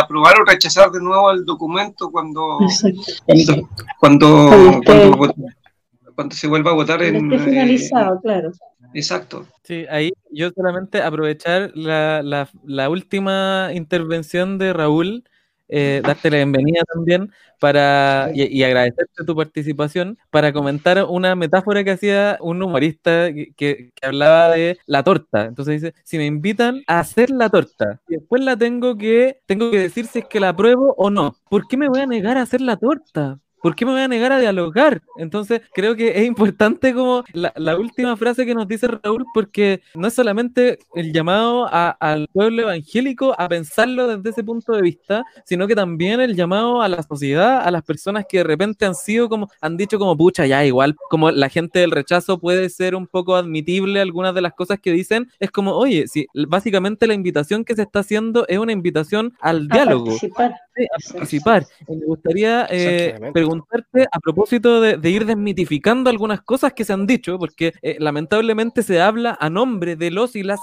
aprobar 0.00 0.40
o 0.40 0.46
rechazar 0.46 0.90
de 0.90 1.02
nuevo 1.02 1.30
el 1.32 1.44
documento 1.44 2.10
cuando, 2.10 2.60
cuando, 3.98 4.80
cuando, 6.14 6.34
se 6.34 6.46
vuelva 6.46 6.70
a 6.70 6.74
votar 6.74 7.02
en... 7.02 7.30
Esté 7.30 7.50
finalizado, 7.50 8.14
eh, 8.14 8.20
claro. 8.22 8.52
Exacto. 8.94 9.46
Sí, 9.64 9.84
ahí 9.90 10.14
yo 10.30 10.48
solamente 10.56 11.02
aprovechar 11.02 11.72
la, 11.74 12.22
la, 12.22 12.48
la 12.64 12.88
última 12.88 13.68
intervención 13.74 14.56
de 14.56 14.72
Raúl 14.72 15.24
eh, 15.68 16.00
darte 16.02 16.30
la 16.30 16.38
bienvenida 16.38 16.82
también 16.92 17.30
para, 17.60 18.30
y, 18.34 18.62
agradecerte 18.62 19.24
tu 19.24 19.36
participación 19.36 20.18
para 20.30 20.52
comentar 20.52 21.04
una 21.04 21.34
metáfora 21.34 21.84
que 21.84 21.90
hacía 21.90 22.38
un 22.40 22.62
humorista 22.62 23.28
que, 23.32 23.90
hablaba 24.02 24.50
de 24.50 24.78
la 24.86 25.02
torta. 25.02 25.46
Entonces 25.46 25.82
dice, 25.82 25.94
si 26.04 26.18
me 26.18 26.26
invitan 26.26 26.82
a 26.86 27.00
hacer 27.00 27.30
la 27.30 27.48
torta 27.50 28.00
y 28.08 28.14
después 28.14 28.42
la 28.42 28.56
tengo 28.56 28.96
que, 28.96 29.40
tengo 29.46 29.70
que 29.70 29.78
decir 29.78 30.06
si 30.06 30.20
es 30.20 30.24
que 30.26 30.40
la 30.40 30.50
apruebo 30.50 30.94
o 30.96 31.10
no, 31.10 31.36
¿por 31.50 31.66
qué 31.68 31.76
me 31.76 31.88
voy 31.88 32.00
a 32.00 32.06
negar 32.06 32.38
a 32.38 32.42
hacer 32.42 32.60
la 32.60 32.76
torta? 32.76 33.38
¿Por 33.62 33.74
qué 33.74 33.84
me 33.84 33.92
voy 33.92 34.00
a 34.00 34.08
negar 34.08 34.32
a 34.32 34.38
dialogar? 34.38 35.02
Entonces, 35.16 35.62
creo 35.74 35.96
que 35.96 36.18
es 36.18 36.26
importante 36.26 36.94
como 36.94 37.24
la, 37.32 37.76
última 37.76 38.16
frase 38.16 38.46
que 38.46 38.54
nos 38.54 38.66
dice 38.66 38.88
Raúl, 38.88 39.24
porque 39.34 39.80
no 39.94 40.08
es 40.08 40.14
solamente 40.14 40.78
el 40.94 41.12
llamado 41.12 41.68
al 41.70 42.28
pueblo 42.32 42.62
evangélico 42.62 43.34
a 43.38 43.48
pensarlo 43.48 44.08
desde 44.08 44.30
ese 44.30 44.44
punto 44.44 44.72
de 44.72 44.82
vista, 44.82 45.24
sino 45.44 45.66
que 45.66 45.74
también 45.74 46.20
el 46.20 46.34
llamado 46.34 46.82
a 46.82 46.88
la 46.88 47.02
sociedad, 47.02 47.60
a 47.60 47.70
las 47.70 47.82
personas 47.82 48.24
que 48.28 48.38
de 48.38 48.44
repente 48.44 48.86
han 48.86 48.94
sido 48.94 49.28
como, 49.28 49.48
han 49.60 49.76
dicho 49.76 49.98
como, 49.98 50.16
pucha, 50.16 50.46
ya 50.46 50.64
igual, 50.64 50.96
como 51.10 51.30
la 51.30 51.48
gente 51.48 51.80
del 51.80 51.90
rechazo 51.90 52.38
puede 52.38 52.68
ser 52.70 52.94
un 52.94 53.06
poco 53.06 53.36
admitible 53.36 54.00
algunas 54.00 54.34
de 54.34 54.40
las 54.40 54.54
cosas 54.54 54.78
que 54.80 54.92
dicen, 54.92 55.30
es 55.38 55.50
como, 55.50 55.72
oye, 55.72 56.06
si 56.08 56.26
básicamente 56.48 57.06
la 57.06 57.14
invitación 57.14 57.64
que 57.64 57.74
se 57.74 57.82
está 57.82 58.00
haciendo 58.00 58.46
es 58.48 58.58
una 58.58 58.72
invitación 58.72 59.34
al 59.40 59.68
diálogo. 59.68 60.06
Participar. 60.06 60.54
A 60.86 61.12
participar. 61.12 61.66
me 61.88 62.04
gustaría 62.06 62.66
eh, 62.70 63.18
preguntarte 63.32 64.06
a 64.10 64.20
propósito 64.20 64.80
de, 64.80 65.10
ir 65.10 65.24
desmitificando 65.26 66.10
algunas 66.10 66.42
cosas 66.42 66.72
que 66.72 66.84
se 66.84 66.92
han 66.92 67.06
dicho, 67.06 67.38
porque 67.38 67.72
eh, 67.82 67.96
lamentablemente 67.98 68.82
se 68.82 69.00
habla 69.00 69.36
a 69.40 69.50
nombre 69.50 69.96
de 69.96 70.10
los 70.10 70.36
y 70.36 70.42
las 70.42 70.60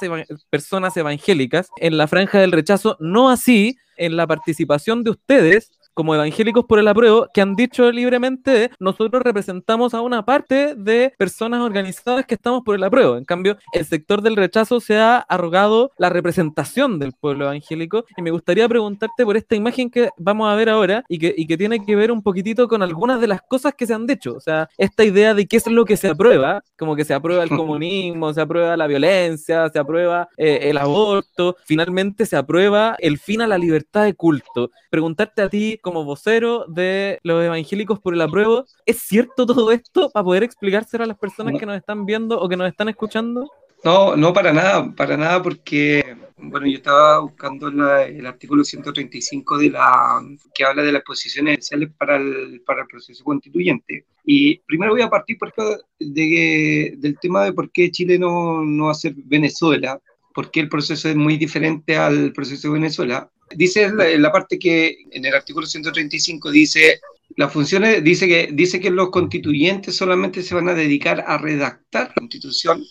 personas 0.50 0.96
evangélicas 0.98 1.70
en 1.78 1.98
la 1.98 2.08
franja 2.08 2.40
del 2.40 2.52
rechazo, 2.52 2.98
no 3.00 3.30
así 3.30 3.78
en 3.98 4.18
la 4.18 4.28
participación 4.28 5.04
de 5.04 5.12
ustedes 5.12 5.72
como 5.96 6.14
evangélicos 6.14 6.66
por 6.66 6.78
el 6.78 6.88
apruebo 6.88 7.28
que 7.34 7.42
han 7.42 7.56
dicho 7.56 7.92
libremente 7.92 8.70
nosotros 8.80 9.24
representamos 9.24 9.94
a 9.94 10.02
una 10.02 10.26
parte 10.26 10.76
de 10.76 11.14
personas 11.18 11.62
organizadas 11.62 12.26
que 12.26 12.36
estamos 12.36 12.64
por 12.64 12.76
el 12.76 12.84
apruebo. 12.84 13.18
En 13.18 13.26
cambio, 13.26 13.58
el 13.72 13.86
sector 13.86 14.22
del 14.22 14.36
rechazo 14.36 14.80
se 14.80 14.98
ha 14.98 15.18
arrogado 15.18 15.92
la 15.98 16.10
representación 16.10 17.00
del 17.00 17.14
pueblo 17.14 17.46
evangélico 17.46 18.06
y 18.16 18.22
me 18.22 18.32
gustaría 18.32 18.68
preguntarte 18.68 19.26
por 19.26 19.38
esta 19.38 19.56
imagen 19.56 19.90
que 19.90 20.10
vamos 20.18 20.48
a 20.48 20.56
ver 20.56 20.70
ahora 20.70 21.04
y 21.08 21.18
que, 21.18 21.34
y 21.36 21.48
que 21.48 21.58
tiene 21.58 21.84
que 21.84 21.96
ver 21.96 22.12
un 22.12 22.22
poquitito 22.22 22.68
con 22.68 22.84
algunas 22.84 23.20
de 23.22 23.28
las 23.28 23.42
cosas 23.42 23.74
que 23.74 23.88
se 23.88 23.94
han 23.94 24.06
dicho. 24.06 24.34
O 24.36 24.40
sea, 24.40 24.70
esta 24.78 25.04
idea 25.04 25.34
de 25.34 25.48
qué 25.48 25.58
es 25.58 25.68
lo 25.68 25.86
que 25.86 25.98
se 25.98 26.10
aprueba, 26.10 26.64
como 26.78 26.96
que 26.96 27.06
se 27.06 27.14
aprueba 27.14 27.44
el 27.44 27.50
comunismo, 27.66 28.34
se 28.34 28.42
aprueba 28.42 28.78
la 28.78 28.88
violencia, 28.88 29.70
se 29.70 29.80
aprueba 29.80 30.28
eh, 30.38 30.60
el 30.64 30.78
aborto, 30.78 31.56
finalmente 31.66 32.26
se 32.26 32.36
aprueba 32.36 32.96
el 33.00 33.18
fin 33.18 33.42
a 33.42 33.48
la 33.48 33.58
libertad 33.58 34.04
de 34.04 34.14
culto. 34.14 34.72
Preguntarte 34.90 35.42
a 35.42 35.50
ti 35.50 35.80
como 35.86 36.04
vocero 36.04 36.66
de 36.68 37.20
los 37.22 37.46
evangélicos 37.46 38.00
por 38.00 38.16
el 38.16 38.22
apruebo. 38.22 38.66
¿Es 38.88 38.98
cierto 39.02 39.46
todo 39.46 39.72
esto 39.72 40.10
para 40.10 40.24
poder 40.24 40.42
explicárselo 40.42 41.04
a 41.04 41.08
las 41.08 41.20
personas 41.20 41.60
que 41.60 41.66
nos 41.68 41.78
están 41.78 42.08
viendo 42.08 42.42
o 42.42 42.50
que 42.50 42.58
nos 42.58 42.68
están 42.68 42.90
escuchando? 42.90 43.52
No, 43.84 44.18
no 44.18 44.34
para 44.34 44.52
nada, 44.52 44.92
para 44.96 45.16
nada, 45.16 45.44
porque, 45.44 46.18
bueno, 46.38 46.66
yo 46.66 46.78
estaba 46.78 47.20
buscando 47.20 47.68
el 47.68 48.26
artículo 48.26 48.64
135 48.64 49.60
de 49.60 49.70
la, 49.70 50.24
que 50.56 50.66
habla 50.66 50.82
de 50.82 50.92
las 50.92 51.04
posiciones 51.04 51.60
esenciales 51.60 51.92
para 51.96 52.16
el, 52.16 52.64
para 52.66 52.82
el 52.82 52.88
proceso 52.88 53.24
constituyente. 53.24 54.08
Y 54.24 54.58
primero 54.62 54.94
voy 54.94 55.04
a 55.04 55.10
partir 55.12 55.38
por 55.38 55.54
de, 56.00 56.96
del 56.98 57.20
tema 57.20 57.44
de 57.46 57.54
por 57.54 57.72
qué 57.72 57.92
Chile 57.92 58.18
no, 58.18 58.64
no 58.64 58.86
va 58.86 58.92
a 58.92 58.96
ser 58.96 59.14
Venezuela, 59.18 60.02
porque 60.34 60.62
el 60.62 60.68
proceso 60.68 61.10
es 61.10 61.16
muy 61.16 61.38
diferente 61.38 61.96
al 61.96 62.34
proceso 62.34 62.70
de 62.70 62.74
Venezuela. 62.74 63.30
Dice 63.54 63.90
la, 63.90 64.06
la 64.18 64.32
parte 64.32 64.58
que 64.58 64.98
en 65.12 65.26
el 65.26 65.34
artículo 65.34 65.68
135 65.68 66.52
dice 66.52 67.00
las 67.38 67.52
funciones 67.52 68.04
dice 68.04 68.28
que 68.28 68.50
dice 68.54 68.80
que 68.80 68.90
los 68.90 69.10
constituyentes 69.10 69.96
solamente 69.96 70.42
se 70.42 70.56
van 70.56 70.70
a 70.70 70.74
dedicar 70.74 71.24
a 71.28 71.38
redactar 71.38 72.10
la 72.10 72.14
constitución 72.14 72.84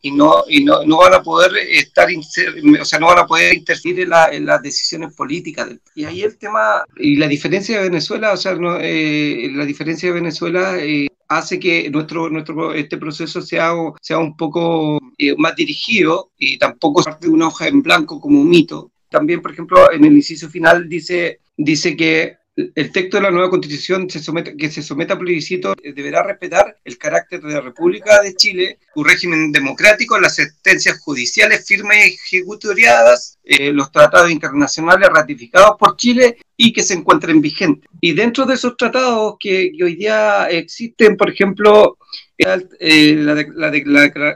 y 0.00 0.10
no 0.10 0.44
y 0.48 0.64
no, 0.64 0.84
no 0.84 0.98
van 0.98 1.14
a 1.14 1.22
poder 1.22 1.56
estar 1.56 2.08
o 2.08 2.84
sea 2.84 2.98
no 2.98 3.06
van 3.06 3.18
a 3.18 3.26
poder 3.26 3.54
interferir 3.54 4.08
en, 4.32 4.46
las 4.46 4.62
decisiones 4.62 5.14
políticas 5.14 5.70
y 5.94 6.04
ahí 6.04 6.22
el 6.22 6.36
tema 6.36 6.84
y 6.96 7.16
la 7.16 7.28
diferencia 7.28 7.78
de 7.78 7.88
Venezuela 7.88 8.32
o 8.32 8.36
sea 8.36 8.54
no, 8.54 8.78
eh, 8.80 9.50
la 9.52 9.64
diferencia 9.64 10.08
de 10.08 10.14
Venezuela 10.20 10.76
eh, 10.78 11.08
hace 11.28 11.58
que 11.58 11.90
nuestro, 11.90 12.28
nuestro 12.28 12.74
este 12.74 12.98
proceso 12.98 13.40
sea, 13.42 13.72
sea 14.00 14.18
un 14.18 14.36
poco 14.36 15.00
eh, 15.18 15.34
más 15.36 15.56
dirigido 15.56 16.30
y 16.38 16.58
tampoco 16.58 17.02
parte 17.02 17.26
de 17.26 17.32
una 17.32 17.48
hoja 17.48 17.68
en 17.68 17.82
blanco 17.82 18.20
como 18.20 18.40
un 18.40 18.50
mito, 18.50 18.90
también, 19.14 19.40
por 19.40 19.52
ejemplo, 19.52 19.92
en 19.92 20.04
el 20.04 20.12
inciso 20.12 20.50
final 20.50 20.88
dice, 20.88 21.38
dice 21.56 21.96
que 21.96 22.36
el 22.56 22.90
texto 22.90 23.16
de 23.16 23.22
la 23.22 23.30
nueva 23.30 23.48
constitución 23.48 24.10
se 24.10 24.18
somete, 24.18 24.56
que 24.56 24.70
se 24.70 24.82
someta 24.82 25.14
a 25.14 25.18
plebiscito 25.18 25.74
deberá 25.94 26.24
respetar 26.24 26.76
el 26.84 26.98
carácter 26.98 27.40
de 27.40 27.52
la 27.52 27.60
República 27.60 28.22
de 28.22 28.34
Chile, 28.34 28.78
su 28.92 29.04
régimen 29.04 29.52
democrático, 29.52 30.18
las 30.18 30.34
sentencias 30.34 31.00
judiciales 31.00 31.64
firmes 31.64 31.96
y 31.96 32.14
ejecutoriadas, 32.14 33.38
eh, 33.44 33.72
los 33.72 33.92
tratados 33.92 34.32
internacionales 34.32 35.08
ratificados 35.12 35.76
por 35.78 35.96
Chile 35.96 36.38
y 36.56 36.72
que 36.72 36.82
se 36.82 36.94
encuentren 36.94 37.40
vigentes. 37.40 37.88
Y 38.00 38.12
dentro 38.14 38.46
de 38.46 38.54
esos 38.54 38.76
tratados 38.76 39.36
que, 39.38 39.70
hoy 39.80 39.94
día 39.94 40.48
existen, 40.48 41.16
por 41.16 41.30
ejemplo, 41.30 41.98
eh, 42.36 43.14
la, 43.16 43.34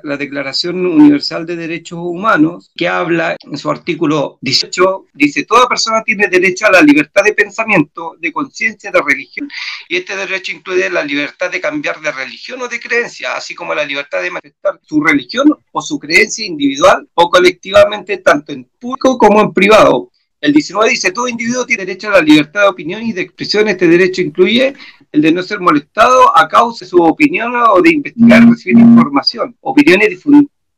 la, 0.04 0.16
Declaración 0.16 0.86
Universal 0.86 1.44
de 1.46 1.56
Derechos 1.56 1.98
Humanos, 2.00 2.70
que 2.76 2.86
habla 2.86 3.36
en 3.40 3.58
su 3.58 3.70
artículo 3.70 4.38
18, 4.40 5.06
dice, 5.14 5.44
toda 5.44 5.68
persona 5.68 6.02
tiene 6.04 6.28
derecho 6.28 6.66
a 6.66 6.70
la 6.70 6.82
libertad 6.82 7.24
de 7.24 7.34
pensamiento, 7.34 8.14
de 8.20 8.32
conciencia, 8.32 8.92
de 8.92 9.02
religión, 9.02 9.48
y 9.88 9.96
este 9.96 10.14
derecho 10.14 10.52
incluye 10.52 10.88
la 10.90 11.02
libertad 11.02 11.50
de 11.50 11.60
cambiar 11.60 12.00
de 12.00 12.12
religión 12.12 12.62
o 12.62 12.68
de 12.68 12.78
creencia, 12.78 13.36
así 13.36 13.54
como 13.54 13.74
la 13.74 13.84
libertad 13.84 14.22
de 14.22 14.30
manifestar 14.30 14.78
su 14.82 15.00
religión 15.02 15.48
o 15.72 15.82
su 15.82 15.98
creencia 15.98 16.46
individual 16.46 17.08
o 17.14 17.28
colectivamente, 17.28 18.18
tanto 18.18 18.52
en 18.52 18.64
público 18.78 19.18
como 19.18 19.40
en 19.40 19.52
privado 19.52 20.10
el 20.40 20.52
19 20.52 20.90
dice, 20.90 21.10
todo 21.10 21.28
individuo 21.28 21.66
tiene 21.66 21.84
derecho 21.84 22.08
a 22.08 22.12
la 22.12 22.20
libertad 22.20 22.62
de 22.62 22.68
opinión 22.68 23.02
y 23.02 23.12
de 23.12 23.22
expresión. 23.22 23.66
Este 23.68 23.88
derecho 23.88 24.22
incluye 24.22 24.72
el 25.10 25.22
de 25.22 25.32
no 25.32 25.42
ser 25.42 25.60
molestado 25.60 26.36
a 26.36 26.46
causa 26.46 26.84
de 26.84 26.90
su 26.90 27.02
opinión 27.02 27.52
o 27.56 27.82
de 27.82 27.90
investigar 27.90 28.44
o 28.44 28.50
recibir 28.50 28.78
información. 28.78 29.56
Opiniones 29.60 30.10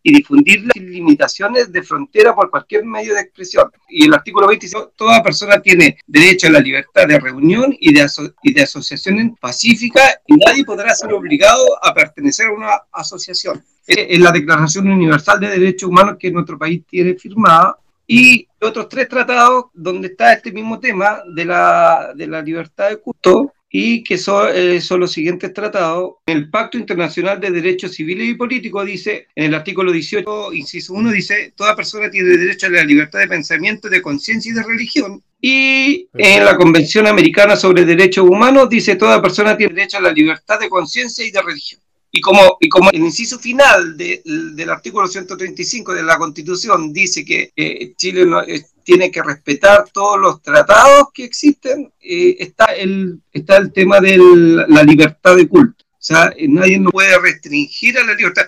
y 0.02 0.14
difundirla 0.14 0.70
sin 0.72 0.90
limitaciones 0.90 1.70
de 1.70 1.82
frontera 1.82 2.34
por 2.34 2.48
cualquier 2.48 2.86
medio 2.86 3.14
de 3.14 3.20
expresión. 3.20 3.70
Y 3.90 4.06
el 4.06 4.14
artículo 4.14 4.48
20 4.48 4.64
dice, 4.64 4.78
toda 4.96 5.22
persona 5.22 5.60
tiene 5.60 5.98
derecho 6.06 6.46
a 6.46 6.50
la 6.50 6.60
libertad 6.60 7.06
de 7.06 7.20
reunión 7.20 7.76
y 7.78 7.92
de, 7.92 8.06
y 8.42 8.54
de 8.54 8.62
asociación 8.62 9.36
pacífica 9.38 10.00
y 10.26 10.36
nadie 10.36 10.64
podrá 10.64 10.94
ser 10.94 11.12
obligado 11.12 11.66
a 11.84 11.92
pertenecer 11.92 12.46
a 12.46 12.52
una 12.52 12.70
asociación. 12.92 13.62
Es 13.86 14.20
la 14.20 14.30
Declaración 14.30 14.88
Universal 14.88 15.40
de 15.40 15.48
Derechos 15.48 15.90
Humanos 15.90 16.16
que 16.18 16.30
nuestro 16.30 16.56
país 16.56 16.82
tiene 16.88 17.14
firmada 17.14 17.76
y 18.12 18.48
otros 18.60 18.88
tres 18.88 19.08
tratados 19.08 19.66
donde 19.72 20.08
está 20.08 20.32
este 20.32 20.50
mismo 20.50 20.80
tema 20.80 21.22
de 21.32 21.44
la, 21.44 22.12
de 22.16 22.26
la 22.26 22.42
libertad 22.42 22.90
de 22.90 22.96
culto 22.96 23.52
y 23.70 24.02
que 24.02 24.18
son, 24.18 24.48
eh, 24.52 24.80
son, 24.80 24.98
los 24.98 25.12
siguientes 25.12 25.54
tratados. 25.54 26.14
El 26.26 26.50
Pacto 26.50 26.76
Internacional 26.76 27.38
de 27.38 27.52
Derechos 27.52 27.92
Civiles 27.92 28.28
y 28.28 28.34
Políticos 28.34 28.84
dice, 28.84 29.28
en 29.36 29.44
el 29.44 29.54
artículo 29.54 29.92
18, 29.92 30.52
inciso 30.54 30.94
1, 30.94 31.12
dice, 31.12 31.52
toda 31.54 31.76
persona 31.76 32.10
tiene 32.10 32.36
derecho 32.36 32.66
a 32.66 32.70
la 32.70 32.82
libertad 32.82 33.20
de 33.20 33.28
pensamiento, 33.28 33.88
de 33.88 34.02
conciencia 34.02 34.50
y 34.50 34.56
de 34.56 34.62
religión. 34.64 35.22
Y 35.40 36.08
en 36.14 36.44
la 36.44 36.56
Convención 36.56 37.06
Americana 37.06 37.54
sobre 37.54 37.84
Derechos 37.84 38.28
Humanos 38.28 38.68
dice, 38.68 38.96
toda 38.96 39.22
persona 39.22 39.56
tiene 39.56 39.74
derecho 39.74 39.98
a 39.98 40.02
la 40.02 40.10
libertad 40.10 40.58
de 40.58 40.68
conciencia 40.68 41.24
y 41.24 41.30
de 41.30 41.42
religión. 41.42 41.80
Y 42.12 42.20
como, 42.20 42.58
el 42.92 43.00
inciso 43.00 43.38
final 43.38 43.96
del 43.96 44.70
artículo 44.70 45.06
135 45.06 45.94
de 45.94 46.02
la 46.02 46.18
Constitución 46.18 46.92
dice 46.92 47.24
que 47.24 47.52
Chile 47.96 48.26
no, 48.26 48.42
tiene 48.90 49.12
que 49.12 49.22
respetar 49.22 49.84
todos 49.92 50.18
los 50.18 50.42
tratados 50.42 51.08
que 51.14 51.22
existen, 51.22 51.92
eh, 52.00 52.36
está, 52.40 52.66
el, 52.66 53.20
está 53.32 53.56
el 53.58 53.72
tema 53.72 54.00
de 54.00 54.18
la 54.66 54.82
libertad 54.82 55.36
de 55.36 55.46
culto. 55.46 55.84
O 55.84 56.02
sea, 56.02 56.32
nadie 56.48 56.80
no 56.80 56.90
puede 56.90 57.16
restringir 57.20 57.96
a 57.98 58.04
la 58.04 58.14
libertad. 58.14 58.46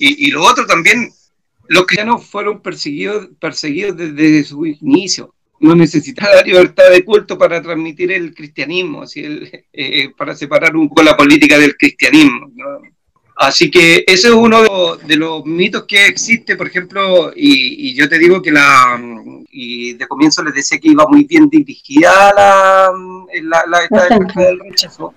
Y, 0.00 0.26
y 0.26 0.30
lo 0.32 0.42
otro 0.42 0.66
también, 0.66 1.12
los 1.68 1.86
cristianos 1.86 2.26
fueron 2.26 2.60
perseguidos, 2.60 3.28
perseguidos 3.40 3.96
desde 3.96 4.42
su 4.42 4.66
inicio. 4.66 5.32
No 5.60 5.76
necesitaba 5.76 6.34
la 6.34 6.42
libertad 6.42 6.90
de 6.90 7.04
culto 7.04 7.38
para 7.38 7.62
transmitir 7.62 8.10
el 8.10 8.34
cristianismo, 8.34 9.02
así 9.02 9.20
el, 9.20 9.64
eh, 9.72 10.10
para 10.16 10.34
separar 10.34 10.76
un 10.76 10.88
poco 10.88 11.04
la 11.04 11.16
política 11.16 11.56
del 11.56 11.76
cristianismo. 11.76 12.50
¿no? 12.52 12.80
Así 13.36 13.68
que 13.68 14.04
ese 14.06 14.28
es 14.28 14.34
uno 14.34 14.96
de 14.96 15.16
los, 15.16 15.44
mitos 15.44 15.84
que 15.84 16.06
existe, 16.06 16.54
por 16.56 16.68
ejemplo, 16.68 17.32
y, 17.34 17.92
yo 17.94 18.08
te 18.08 18.18
digo 18.18 18.40
que 18.40 18.52
la, 18.52 19.00
y 19.50 19.94
de 19.94 20.06
comienzo 20.06 20.42
les 20.44 20.54
decía 20.54 20.78
que 20.78 20.88
iba 20.88 21.04
muy 21.08 21.24
bien 21.24 21.48
dirigida 21.48 22.32
la, 22.32 22.92
la, 23.66 23.82
esta 23.82 24.06
franja 24.06 24.40
del 24.40 24.60
rechazo, 24.60 25.12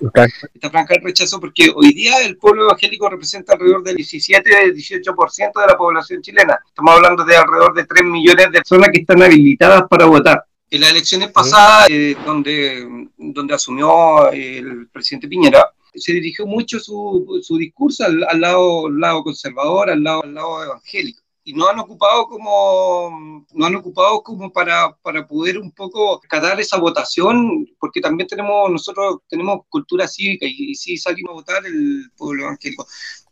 esta 0.53 0.69
franja 0.69 0.95
del 0.95 1.03
rechazo, 1.03 1.39
porque 1.39 1.71
hoy 1.75 1.93
día 1.93 2.19
el 2.25 2.37
pueblo 2.37 2.63
evangélico 2.63 3.07
representa 3.07 3.53
alrededor 3.53 3.83
del 3.83 3.97
17-18% 3.97 5.61
de 5.61 5.67
la 5.67 5.77
población 5.77 6.21
chilena. 6.21 6.59
Estamos 6.67 6.95
hablando 6.95 7.23
de 7.23 7.35
alrededor 7.35 7.75
de 7.75 7.85
3 7.85 8.03
millones 8.03 8.47
de 8.51 8.59
personas 8.59 8.89
que 8.91 9.01
están 9.01 9.21
habilitadas 9.21 9.83
para 9.87 10.05
votar. 10.05 10.43
En 10.69 10.81
las 10.81 10.91
elecciones 10.91 11.31
pasadas, 11.31 11.87
eh, 11.89 12.17
donde, 12.25 13.07
donde 13.15 13.53
asumió 13.53 14.31
el 14.31 14.87
presidente 14.91 15.27
Piñera, 15.27 15.71
se 15.97 16.13
dirigió 16.13 16.45
mucho 16.45 16.79
su, 16.79 17.39
su 17.41 17.57
discurso 17.57 18.05
al, 18.05 18.23
al, 18.29 18.41
lado, 18.41 18.89
lado 18.89 19.23
conservador, 19.23 19.89
al 19.89 20.03
lado, 20.03 20.23
al 20.23 20.33
lado 20.33 20.63
evangélico. 20.63 21.21
Y 21.43 21.53
no 21.53 21.69
han 21.69 21.79
ocupado 21.79 22.27
como, 22.27 23.45
no 23.53 23.65
han 23.65 23.75
ocupado 23.75 24.21
como 24.21 24.51
para, 24.51 24.93
para 25.01 25.25
poder 25.25 25.57
un 25.57 25.71
poco 25.71 26.19
catar 26.19 26.59
esa 26.59 26.77
votación, 26.77 27.65
porque 27.79 28.01
también 28.01 28.27
tenemos, 28.27 28.69
nosotros 28.69 29.19
tenemos 29.29 29.61
cultura 29.69 30.07
cívica 30.07 30.45
y, 30.45 30.75
si 30.75 30.97
salimos 30.97 31.31
a 31.31 31.35
votar 31.35 31.65
el 31.65 32.11
pueblo 32.17 32.43
evangélico 32.43 32.85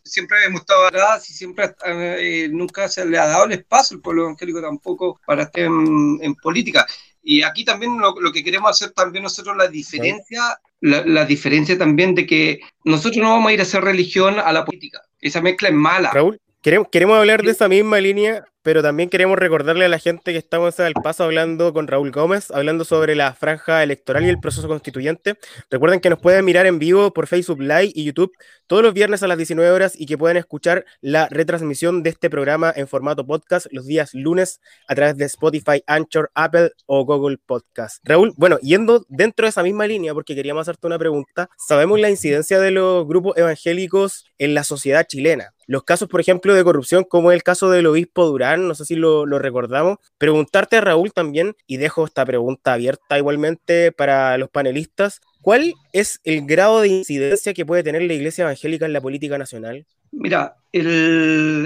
siempre 0.05 0.37
hemos 0.45 0.61
estado 0.61 0.85
atrás 0.85 1.27
y 1.29 1.33
siempre 1.33 1.75
eh, 1.85 2.47
nunca 2.51 2.87
se 2.87 3.05
le 3.05 3.17
ha 3.17 3.25
dado 3.25 3.45
el 3.45 3.53
espacio 3.53 3.97
al 3.97 4.01
pueblo 4.01 4.23
evangélico 4.23 4.61
tampoco 4.61 5.19
para 5.25 5.43
estar 5.43 5.63
en, 5.63 6.19
en 6.21 6.35
política. 6.35 6.85
Y 7.23 7.41
aquí 7.41 7.65
también 7.65 7.99
lo, 7.99 8.19
lo, 8.19 8.31
que 8.31 8.43
queremos 8.43 8.69
hacer 8.69 8.91
también 8.91 9.23
nosotros 9.23 9.57
la 9.57 9.67
diferencia 9.67 10.59
la, 10.85 11.25
diferencia 11.25 11.77
también 11.77 12.15
de 12.15 12.25
que 12.25 12.59
nosotros 12.83 13.21
no 13.21 13.31
vamos 13.31 13.49
a 13.49 13.53
ir 13.53 13.59
a 13.59 13.63
hacer 13.63 13.83
religión 13.83 14.39
a 14.39 14.51
la 14.51 14.63
política. 14.65 15.01
Esa 15.19 15.41
mezcla 15.41 15.69
es 15.69 15.73
mala. 15.73 16.11
Raúl, 16.11 16.39
queremos, 16.61 16.87
queremos 16.91 17.17
hablar 17.17 17.41
de 17.43 17.51
esa 17.51 17.67
misma 17.67 17.99
línea, 17.99 18.45
pero 18.65 18.81
también 18.81 19.09
queremos 19.09 19.37
recordarle 19.37 19.85
a 19.85 19.89
la 19.89 19.99
gente 19.99 20.31
que 20.31 20.39
estamos 20.39 20.79
al 20.79 20.93
paso 20.93 21.23
hablando 21.23 21.71
con 21.71 21.85
Raúl 21.85 22.09
Gómez, 22.09 22.49
hablando 22.49 22.83
sobre 22.83 23.13
la 23.13 23.31
franja 23.35 23.83
electoral 23.83 24.25
y 24.25 24.29
el 24.29 24.39
proceso 24.39 24.67
constituyente. 24.67 25.37
Recuerden 25.69 25.99
que 25.99 26.09
nos 26.09 26.17
pueden 26.17 26.43
mirar 26.43 26.65
en 26.65 26.79
vivo 26.79 27.13
por 27.13 27.27
Facebook 27.27 27.61
Live 27.61 27.91
y 27.93 28.05
YouTube 28.05 28.31
todos 28.65 28.81
los 28.81 28.95
viernes 28.95 29.21
a 29.21 29.27
las 29.27 29.37
19 29.37 29.69
horas 29.69 29.93
y 29.95 30.07
que 30.07 30.17
pueden 30.17 30.37
escuchar 30.37 30.83
la 30.99 31.27
retransmisión 31.29 32.01
de 32.01 32.09
este 32.09 32.27
programa 32.31 32.73
en 32.75 32.87
formato 32.87 33.23
podcast 33.23 33.67
los 33.69 33.85
días 33.85 34.15
lunes 34.15 34.59
a 34.87 34.95
través 34.95 35.15
de 35.15 35.25
Spotify, 35.25 35.83
Anchor, 35.85 36.31
Apple 36.33 36.71
o 36.87 37.05
Google 37.05 37.37
Podcast. 37.45 37.99
Raúl, 38.03 38.33
bueno, 38.35 38.57
yendo 38.63 39.05
dentro 39.09 39.45
de 39.45 39.51
esa 39.51 39.61
misma 39.61 39.85
línea, 39.85 40.15
porque 40.15 40.33
queríamos 40.33 40.61
hacerte 40.61 40.87
una 40.87 40.97
pregunta, 40.97 41.51
sabemos 41.55 41.99
la 41.99 42.09
incidencia 42.09 42.59
de 42.59 42.71
los 42.71 43.07
grupos 43.07 43.37
evangélicos 43.37 44.25
en 44.39 44.55
la 44.55 44.63
sociedad 44.63 45.05
chilena. 45.07 45.51
Los 45.67 45.83
casos, 45.83 46.07
por 46.07 46.21
ejemplo, 46.21 46.53
de 46.53 46.63
corrupción, 46.63 47.05
como 47.05 47.31
el 47.31 47.41
caso 47.41 47.71
del 47.71 47.87
obispo 47.87 48.25
Durán, 48.25 48.54
no 48.57 48.75
sé 48.75 48.85
si 48.85 48.95
lo, 48.95 49.25
recordamos. 49.25 49.97
Preguntarte 50.17 50.77
a 50.77 50.81
Raúl 50.81 51.11
también, 51.13 51.55
y 51.67 51.77
dejo 51.77 52.05
esta 52.05 52.25
pregunta 52.25 52.73
abierta 52.73 53.17
igualmente 53.17 53.91
para 53.91 54.37
los 54.37 54.49
panelistas, 54.49 55.21
¿cuál 55.41 55.73
es 55.93 56.19
el 56.23 56.45
grado 56.45 56.81
de 56.81 56.89
incidencia 56.89 57.53
que 57.53 57.65
puede 57.65 57.83
tener 57.83 58.03
la 58.03 58.13
Iglesia 58.13 58.43
Evangélica 58.43 58.85
en 58.85 58.93
la 58.93 59.01
política 59.01 59.37
nacional? 59.37 59.85
Mira, 60.11 60.55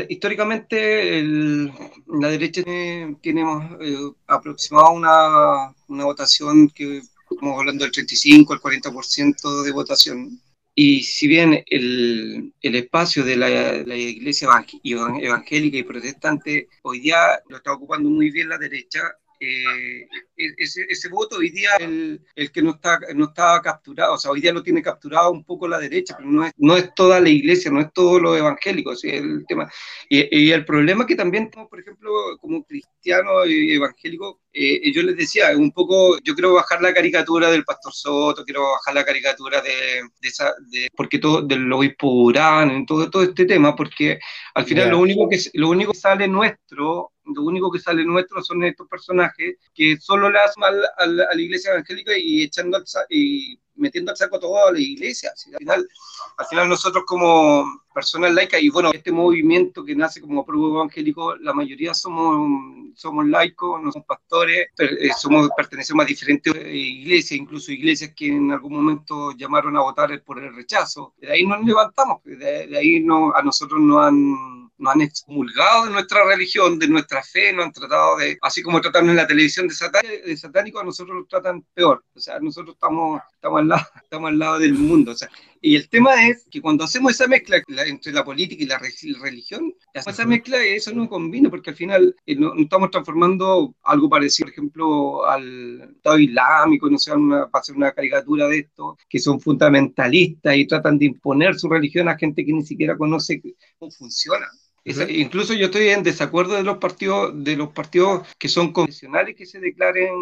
históricamente 0.07 1.23
la 1.23 2.29
derecha 2.29 2.63
tiene, 2.63 3.15
tiene 3.21 3.41
eh, 3.81 3.95
aproximado 4.27 4.91
una, 4.91 5.73
una 5.87 6.05
votación 6.05 6.69
que 6.69 7.01
estamos 7.29 7.59
hablando 7.59 7.83
del 7.83 7.91
35 7.91 8.53
al 8.53 8.59
40% 8.59 9.63
de 9.63 9.71
votación 9.71 10.39
y 10.81 11.03
si 11.03 11.27
bien 11.27 11.61
el, 11.67 12.53
el 12.61 12.75
espacio 12.75 13.25
de 13.25 13.35
la, 13.35 13.49
la, 13.49 13.97
iglesia 13.97 14.47
evangélica 14.81 15.77
y 15.77 15.83
protestante 15.83 16.69
hoy 16.83 17.01
día 17.01 17.17
lo 17.49 17.57
está 17.57 17.73
ocupando 17.73 18.09
muy 18.09 18.31
bien 18.31 18.47
la 18.47 18.57
derecha, 18.57 19.01
eh, 19.39 20.07
e-, 20.37 20.53
ese, 20.57 20.85
ese, 20.89 21.09
voto 21.09 21.37
hoy 21.37 21.49
día 21.49 21.71
el, 21.79 22.21
el, 22.35 22.51
que 22.51 22.61
no 22.61 22.71
está 22.71 22.99
no 23.15 23.25
está 23.25 23.61
capturado, 23.61 24.13
o 24.15 24.17
sea, 24.17 24.31
hoy 24.31 24.41
día 24.41 24.53
lo 24.53 24.63
tiene 24.63 24.81
capturado 24.81 25.31
un 25.31 25.43
poco 25.43 25.67
la 25.67 25.79
derecha, 25.79 26.15
pero 26.17 26.29
no 26.29 26.45
es, 26.45 26.51
no 26.57 26.75
es 26.75 26.93
toda 26.93 27.19
la 27.19 27.29
iglesia, 27.29 27.71
no 27.71 27.79
es 27.79 27.91
todo 27.93 28.19
lo 28.19 28.35
evangélico, 28.35 28.95
¿sí? 28.95 29.09
el 29.09 29.45
tema. 29.47 29.69
Y, 30.09 30.37
y, 30.37 30.51
el 30.51 30.65
problema 30.65 31.05
que 31.05 31.15
también 31.15 31.49
por 31.69 31.79
ejemplo, 31.79 32.11
como 32.39 32.63
cristiano 32.63 33.43
evangélico, 33.43 34.41
eh, 34.51 34.91
yo 34.91 35.03
les 35.03 35.15
decía, 35.15 35.55
un 35.55 35.71
poco, 35.71 36.17
yo 36.23 36.33
quiero 36.33 36.53
bajar 36.53 36.81
la 36.81 36.93
caricatura 36.93 37.49
del 37.51 37.63
pastor 37.63 37.93
Soto, 37.93 38.43
quiero 38.43 38.63
bajar 38.71 38.93
la 38.93 39.05
caricatura 39.05 39.61
de, 39.61 40.01
de 40.21 40.27
esa, 40.27 40.53
de, 40.69 40.89
porque 40.95 41.19
todo, 41.19 41.41
del 41.41 41.71
obispo 41.71 42.07
Urán, 42.07 42.85
todo, 42.85 43.09
todo 43.09 43.23
este 43.23 43.45
tema, 43.45 43.75
porque 43.75 44.19
al 44.53 44.65
final 44.65 44.85
yeah. 44.85 44.91
lo, 44.91 44.99
único 44.99 45.29
que, 45.29 45.39
lo 45.53 45.69
único 45.69 45.91
que 45.91 45.99
sale 45.99 46.27
nuestro 46.27 47.11
lo 47.35 47.43
único 47.43 47.71
que 47.71 47.79
sale 47.79 48.03
nuestro 48.05 48.41
son 48.43 48.63
estos 48.63 48.87
personajes 48.87 49.57
que 49.73 49.97
solo 49.97 50.29
le 50.29 50.39
hacen 50.39 50.61
mal 50.61 50.81
a 50.97 51.05
la, 51.05 51.23
a 51.25 51.35
la 51.35 51.41
iglesia 51.41 51.71
evangélica 51.71 52.17
y 52.17 52.43
echando 52.43 52.77
al, 52.77 52.83
y 53.09 53.59
metiendo 53.79 54.11
al 54.11 54.17
saco 54.17 54.39
toda 54.39 54.71
la 54.71 54.79
iglesia. 54.79 55.31
Al 55.31 55.57
final, 55.57 55.89
al 56.37 56.45
final 56.45 56.69
nosotros 56.69 57.03
como 57.07 57.83
personas 57.93 58.33
laicas, 58.33 58.61
y 58.61 58.69
bueno, 58.69 58.91
este 58.93 59.11
movimiento 59.11 59.83
que 59.83 59.95
nace 59.95 60.21
como 60.21 60.45
pueblo 60.45 60.75
evangélico, 60.75 61.35
la 61.37 61.53
mayoría 61.53 61.93
somos, 61.93 62.93
somos 62.95 63.25
laicos, 63.25 63.81
no 63.81 63.91
somos 63.91 64.07
pastores, 64.07 64.67
eh, 64.77 65.09
somos, 65.17 65.49
pertenecemos 65.55 66.03
a 66.03 66.07
diferentes 66.07 66.53
iglesias, 66.55 67.39
incluso 67.39 67.71
iglesias 67.71 68.13
que 68.15 68.27
en 68.27 68.51
algún 68.51 68.73
momento 68.73 69.31
llamaron 69.31 69.75
a 69.77 69.81
votar 69.81 70.21
por 70.23 70.41
el 70.43 70.53
rechazo. 70.55 71.13
De 71.17 71.31
ahí 71.31 71.45
nos 71.45 71.63
levantamos, 71.65 72.23
de, 72.23 72.67
de 72.67 72.77
ahí 72.77 72.99
no, 72.99 73.33
a 73.35 73.41
nosotros 73.41 73.79
nos 73.79 74.05
han 74.05 74.58
nos 74.79 74.95
han 74.95 75.01
excomulgado 75.01 75.85
de 75.85 75.91
nuestra 75.91 76.23
religión, 76.23 76.79
de 76.79 76.87
nuestra 76.87 77.21
fe, 77.21 77.53
nos 77.53 77.65
han 77.65 77.71
tratado 77.73 78.17
de, 78.17 78.37
así 78.41 78.63
como 78.63 78.81
tratan 78.81 79.09
en 79.09 79.15
la 79.17 79.27
televisión 79.27 79.67
de, 79.67 79.73
satán, 79.73 80.01
de 80.25 80.37
satánico, 80.37 80.79
a 80.79 80.83
nosotros 80.83 81.15
nos 81.17 81.27
tratan 81.27 81.63
peor. 81.73 82.03
O 82.13 82.19
sea, 82.19 82.39
nosotros 82.39 82.75
estamos, 82.75 83.21
estamos, 83.33 83.59
al, 83.59 83.67
lado, 83.67 83.85
estamos 84.03 84.29
al 84.29 84.39
lado 84.39 84.59
del 84.59 84.73
mundo. 84.73 85.11
O 85.11 85.15
sea, 85.15 85.29
y 85.61 85.75
el 85.75 85.89
tema 85.89 86.27
es 86.27 86.47
que 86.49 86.61
cuando 86.61 86.85
hacemos 86.85 87.11
esa 87.11 87.27
mezcla 87.27 87.61
entre 87.85 88.13
la 88.13 88.23
política 88.23 88.63
y 88.63 88.67
la 88.67 88.79
religión, 89.21 89.73
esa 89.93 90.25
mezcla 90.25 90.63
eso 90.63 90.93
no 90.93 91.09
combina 91.09 91.49
porque 91.49 91.71
al 91.71 91.75
final 91.75 92.15
eh, 92.25 92.35
no, 92.35 92.53
no, 92.53 92.61
estamos 92.61 92.91
transformando 92.91 93.75
algo 93.83 94.09
parecido, 94.09 94.45
por 94.45 94.53
ejemplo, 94.53 95.25
al 95.25 95.95
Estado 95.97 96.19
Islámico, 96.19 96.89
no 96.89 96.97
sé, 96.97 97.11
una, 97.11 97.49
para 97.49 97.61
hacer 97.61 97.75
una 97.75 97.91
caricatura 97.91 98.47
de 98.47 98.59
esto, 98.59 98.97
que 99.09 99.19
son 99.19 99.41
fundamentalistas 99.41 100.55
y 100.55 100.65
tratan 100.65 100.97
de 100.97 101.05
imponer 101.05 101.55
su 101.55 101.67
religión 101.67 102.07
a 102.07 102.17
gente 102.17 102.45
que 102.45 102.53
ni 102.53 102.63
siquiera 102.63 102.97
conoce 102.97 103.41
cómo 103.77 103.91
funciona. 103.91 104.47
Esa, 104.85 105.09
incluso 105.09 105.53
yo 105.53 105.65
estoy 105.65 105.89
en 105.89 106.03
desacuerdo 106.03 106.55
de 106.55 106.63
los 106.63 106.77
partidos 106.77 107.31
de 107.43 107.55
los 107.55 107.69
partidos 107.69 108.27
que 108.37 108.47
son 108.47 108.71
convencionales 108.71 109.35
que 109.35 109.45
se 109.45 109.59
declaren 109.59 110.13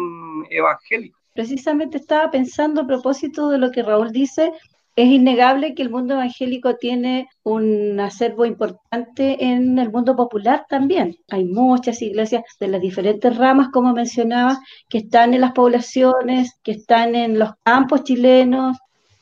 evangélicos. 0.50 1.20
Precisamente 1.34 1.98
estaba 1.98 2.30
pensando 2.30 2.80
a 2.80 2.86
propósito 2.86 3.50
de 3.50 3.58
lo 3.58 3.70
que 3.70 3.82
Raúl 3.82 4.10
dice 4.10 4.52
es 4.98 5.06
innegable 5.06 5.76
que 5.76 5.82
el 5.82 5.90
mundo 5.90 6.14
evangélico 6.14 6.74
tiene 6.74 7.28
un 7.44 8.00
acervo 8.00 8.44
importante 8.44 9.44
en 9.44 9.78
el 9.78 9.92
mundo 9.92 10.16
popular 10.16 10.66
también. 10.68 11.14
Hay 11.30 11.44
muchas 11.44 12.02
iglesias 12.02 12.42
de 12.58 12.66
las 12.66 12.80
diferentes 12.80 13.36
ramas, 13.36 13.68
como 13.72 13.92
mencionaba, 13.92 14.58
que 14.88 14.98
están 14.98 15.34
en 15.34 15.42
las 15.42 15.52
poblaciones, 15.52 16.58
que 16.64 16.72
están 16.72 17.14
en 17.14 17.38
los 17.38 17.50
campos 17.62 18.02
chilenos, 18.02 18.76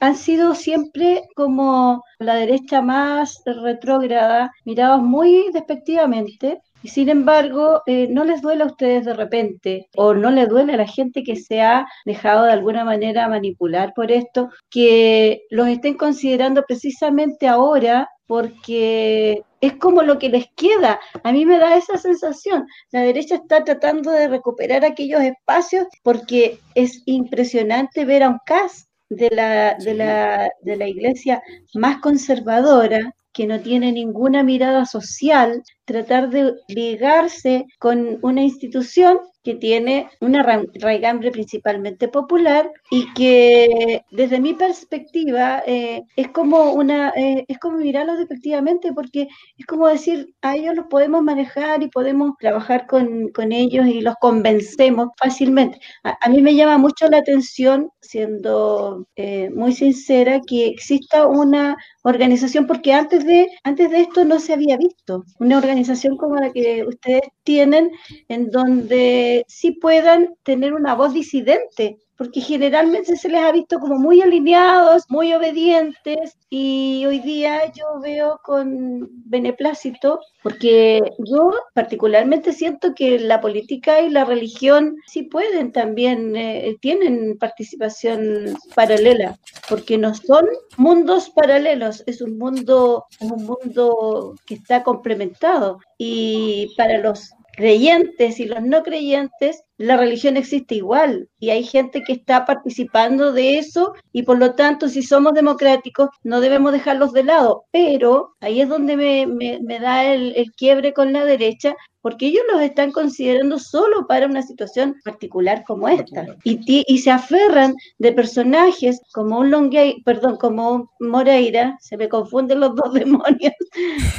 han 0.06 0.16
sido 0.16 0.54
siempre 0.54 1.24
como 1.34 2.04
la 2.18 2.36
derecha 2.36 2.80
más 2.80 3.42
retrógrada, 3.44 4.52
mirados 4.64 5.02
muy 5.02 5.50
despectivamente, 5.52 6.60
y 6.82 6.88
sin 6.88 7.08
embargo 7.08 7.82
eh, 7.86 8.06
no 8.08 8.24
les 8.24 8.40
duele 8.40 8.62
a 8.62 8.66
ustedes 8.66 9.04
de 9.04 9.14
repente, 9.14 9.88
o 9.96 10.14
no 10.14 10.30
les 10.30 10.48
duele 10.48 10.74
a 10.74 10.76
la 10.76 10.86
gente 10.86 11.24
que 11.24 11.34
se 11.34 11.60
ha 11.60 11.86
dejado 12.04 12.44
de 12.44 12.52
alguna 12.52 12.84
manera 12.84 13.28
manipular 13.28 13.92
por 13.94 14.12
esto, 14.12 14.50
que 14.70 15.42
los 15.50 15.66
estén 15.66 15.96
considerando 15.96 16.62
precisamente 16.62 17.48
ahora 17.48 18.08
porque 18.28 19.42
es 19.60 19.76
como 19.76 20.02
lo 20.02 20.18
que 20.18 20.28
les 20.28 20.46
queda. 20.56 21.00
A 21.24 21.32
mí 21.32 21.46
me 21.46 21.58
da 21.58 21.76
esa 21.76 21.96
sensación. 21.96 22.66
La 22.90 23.00
derecha 23.02 23.36
está 23.36 23.64
tratando 23.64 24.10
de 24.10 24.28
recuperar 24.28 24.84
aquellos 24.84 25.22
espacios 25.22 25.86
porque 26.02 26.58
es 26.74 27.02
impresionante 27.06 28.04
ver 28.04 28.24
a 28.24 28.30
un 28.30 28.38
CAS 28.44 28.85
de 29.08 29.30
la, 29.30 29.74
de 29.74 29.94
la, 29.94 30.50
de 30.62 30.76
la 30.76 30.88
iglesia 30.88 31.42
más 31.74 32.00
conservadora, 32.00 33.14
que 33.32 33.46
no 33.46 33.60
tiene 33.60 33.92
ninguna 33.92 34.42
mirada 34.42 34.86
social, 34.86 35.62
tratar 35.84 36.30
de 36.30 36.54
ligarse 36.68 37.66
con 37.78 38.18
una 38.22 38.42
institución 38.42 39.18
que 39.46 39.54
tiene 39.54 40.10
una 40.20 40.42
raigambre 40.74 41.30
principalmente 41.30 42.08
popular 42.08 42.68
y 42.90 43.06
que 43.14 44.02
desde 44.10 44.40
mi 44.40 44.54
perspectiva 44.54 45.62
eh, 45.64 46.02
es 46.16 46.28
como 46.30 46.72
una 46.72 47.10
eh, 47.10 47.44
es 47.46 47.56
como 47.58 47.78
mirarlos 47.78 48.18
efectivamente 48.18 48.92
porque 48.92 49.28
es 49.56 49.66
como 49.66 49.86
decir 49.86 50.34
a 50.42 50.56
ellos 50.56 50.74
los 50.74 50.86
podemos 50.86 51.22
manejar 51.22 51.80
y 51.84 51.88
podemos 51.88 52.32
trabajar 52.40 52.88
con, 52.88 53.28
con 53.28 53.52
ellos 53.52 53.86
y 53.86 54.00
los 54.00 54.16
convencemos 54.20 55.10
fácilmente 55.16 55.78
a, 56.02 56.28
mí 56.28 56.42
me 56.42 56.56
llama 56.56 56.76
mucho 56.76 57.08
la 57.08 57.18
atención 57.18 57.90
siendo 58.00 59.06
eh, 59.14 59.48
muy 59.50 59.74
sincera 59.74 60.40
que 60.44 60.66
exista 60.66 61.28
una 61.28 61.76
organización 62.02 62.66
porque 62.66 62.92
antes 62.92 63.24
de 63.24 63.46
antes 63.62 63.92
de 63.92 64.00
esto 64.00 64.24
no 64.24 64.40
se 64.40 64.54
había 64.54 64.76
visto 64.76 65.24
una 65.38 65.58
organización 65.58 66.16
como 66.16 66.34
la 66.34 66.52
que 66.52 66.84
ustedes 66.84 67.22
tienen 67.44 67.92
en 68.28 68.50
donde 68.50 69.35
sí 69.48 69.72
puedan 69.72 70.34
tener 70.42 70.74
una 70.74 70.94
voz 70.94 71.12
disidente, 71.12 71.98
porque 72.16 72.40
generalmente 72.40 73.16
se 73.16 73.28
les 73.28 73.42
ha 73.42 73.52
visto 73.52 73.78
como 73.78 73.98
muy 73.98 74.22
alineados, 74.22 75.04
muy 75.08 75.34
obedientes, 75.34 76.36
y 76.48 77.04
hoy 77.06 77.18
día 77.20 77.70
yo 77.72 78.00
veo 78.00 78.40
con 78.42 79.08
beneplácito, 79.26 80.20
porque 80.42 81.02
yo 81.18 81.52
particularmente 81.74 82.52
siento 82.52 82.94
que 82.94 83.18
la 83.18 83.40
política 83.40 84.00
y 84.00 84.08
la 84.08 84.24
religión 84.24 84.96
sí 85.06 85.24
pueden 85.24 85.72
también, 85.72 86.34
eh, 86.36 86.76
tienen 86.80 87.36
participación 87.38 88.56
paralela, 88.74 89.38
porque 89.68 89.98
no 89.98 90.14
son 90.14 90.46
mundos 90.78 91.30
paralelos, 91.30 92.02
es 92.06 92.22
un 92.22 92.38
mundo, 92.38 93.04
un 93.20 93.44
mundo 93.44 94.36
que 94.46 94.54
está 94.54 94.82
complementado. 94.82 95.80
Y 95.98 96.74
para 96.76 96.98
los 96.98 97.30
creyentes 97.56 98.38
y 98.38 98.46
los 98.46 98.62
no 98.62 98.82
creyentes, 98.82 99.62
la 99.78 99.96
religión 99.96 100.36
existe 100.36 100.74
igual 100.74 101.28
y 101.38 101.50
hay 101.50 101.62
gente 101.64 102.02
que 102.02 102.12
está 102.12 102.44
participando 102.44 103.32
de 103.32 103.58
eso 103.58 103.92
y 104.12 104.22
por 104.22 104.38
lo 104.38 104.54
tanto 104.54 104.88
si 104.88 105.02
somos 105.02 105.34
democráticos 105.34 106.08
no 106.22 106.40
debemos 106.40 106.72
dejarlos 106.72 107.12
de 107.12 107.24
lado. 107.24 107.64
Pero 107.72 108.34
ahí 108.40 108.60
es 108.60 108.68
donde 108.68 108.96
me, 108.96 109.26
me, 109.26 109.78
da 109.80 110.04
el, 110.04 110.34
el, 110.36 110.52
quiebre 110.52 110.92
con 110.92 111.12
la 111.12 111.24
derecha 111.24 111.76
porque 112.06 112.26
ellos 112.26 112.44
los 112.52 112.62
están 112.62 112.92
considerando 112.92 113.58
solo 113.58 114.06
para 114.06 114.26
una 114.26 114.40
situación 114.40 114.94
particular 115.04 115.64
como 115.66 115.88
esta. 115.88 116.24
Y, 116.44 116.84
y 116.86 116.98
se 116.98 117.10
aferran 117.10 117.74
de 117.98 118.12
personajes 118.12 119.00
como 119.12 119.40
un 119.40 119.50
Longuey, 119.50 120.02
perdón, 120.04 120.36
como 120.36 120.92
Moreira, 121.00 121.76
se 121.80 121.96
me 121.96 122.08
confunden 122.08 122.60
los 122.60 122.76
dos 122.76 122.92
demonios, 122.94 123.54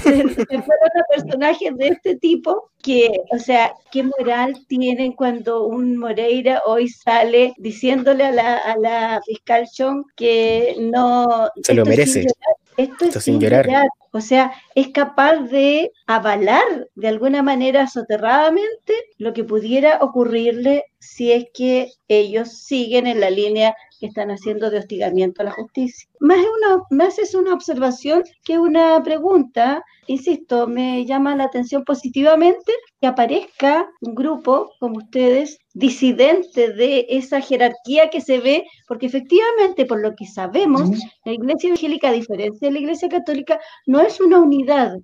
se, 0.04 0.22
aferran 0.22 0.98
a 1.00 1.16
personajes 1.16 1.78
de 1.78 1.88
este 1.88 2.18
tipo 2.18 2.70
que, 2.84 3.22
o 3.32 3.40
sea, 3.40 3.74
¿qué 3.90 4.04
moral 4.04 4.66
tienen 4.68 5.14
cuando 5.14 5.47
un 5.48 5.98
Moreira 5.98 6.62
hoy 6.66 6.88
sale 6.90 7.54
diciéndole 7.58 8.26
a 8.26 8.32
la, 8.32 8.58
a 8.58 8.78
la 8.78 9.22
fiscal 9.26 9.68
Chong 9.72 10.04
que 10.16 10.76
no... 10.80 11.50
Se 11.64 11.74
lo 11.74 11.86
merece. 11.86 12.26
Esto 12.76 13.06
es 13.06 13.24
sin 13.24 13.40
llorar. 13.40 13.68
O 14.18 14.22
sea, 14.22 14.52
es 14.74 14.88
capaz 14.90 15.36
de 15.44 15.92
avalar 16.08 16.90
de 16.96 17.08
alguna 17.08 17.44
manera 17.44 17.86
soterradamente 17.86 18.96
lo 19.20 19.32
que 19.32 19.44
pudiera 19.44 20.00
ocurrirle 20.02 20.86
si 21.00 21.32
es 21.32 21.46
que 21.54 21.92
ellos 22.08 22.50
siguen 22.50 23.06
en 23.06 23.20
la 23.20 23.30
línea 23.30 23.76
que 24.00 24.08
están 24.08 24.30
haciendo 24.30 24.70
de 24.70 24.80
hostigamiento 24.80 25.42
a 25.42 25.46
la 25.46 25.52
justicia. 25.52 26.10
Más, 26.20 26.38
una, 26.40 26.84
más 26.90 27.20
es 27.20 27.34
una 27.36 27.54
observación 27.54 28.24
que 28.44 28.60
una 28.60 29.02
pregunta. 29.04 29.84
Insisto, 30.08 30.68
me 30.68 31.06
llama 31.06 31.36
la 31.36 31.46
atención 31.46 31.84
positivamente 31.84 32.72
que 33.02 33.08
aparezca 33.08 33.90
un 34.02 34.16
grupo 34.16 34.72
como 34.80 34.98
ustedes, 34.98 35.60
disidente 35.74 36.74
de 36.74 37.06
esa 37.10 37.42
jerarquía 37.42 38.10
que 38.10 38.22
se 38.22 38.40
ve, 38.40 38.66
porque 38.88 39.08
efectivamente, 39.08 39.86
por 39.86 40.02
lo 40.02 40.16
que 40.16 40.26
sabemos, 40.26 40.90
la 41.26 41.34
Iglesia 41.34 41.68
Evangélica, 41.68 42.10
a 42.10 42.14
diferencia 42.14 42.68
de 42.68 42.74
la 42.74 42.80
Iglesia 42.80 43.10
Católica, 43.10 43.60
no 43.86 44.00
es 44.00 44.07
una 44.20 44.40
unidad, 44.40 45.00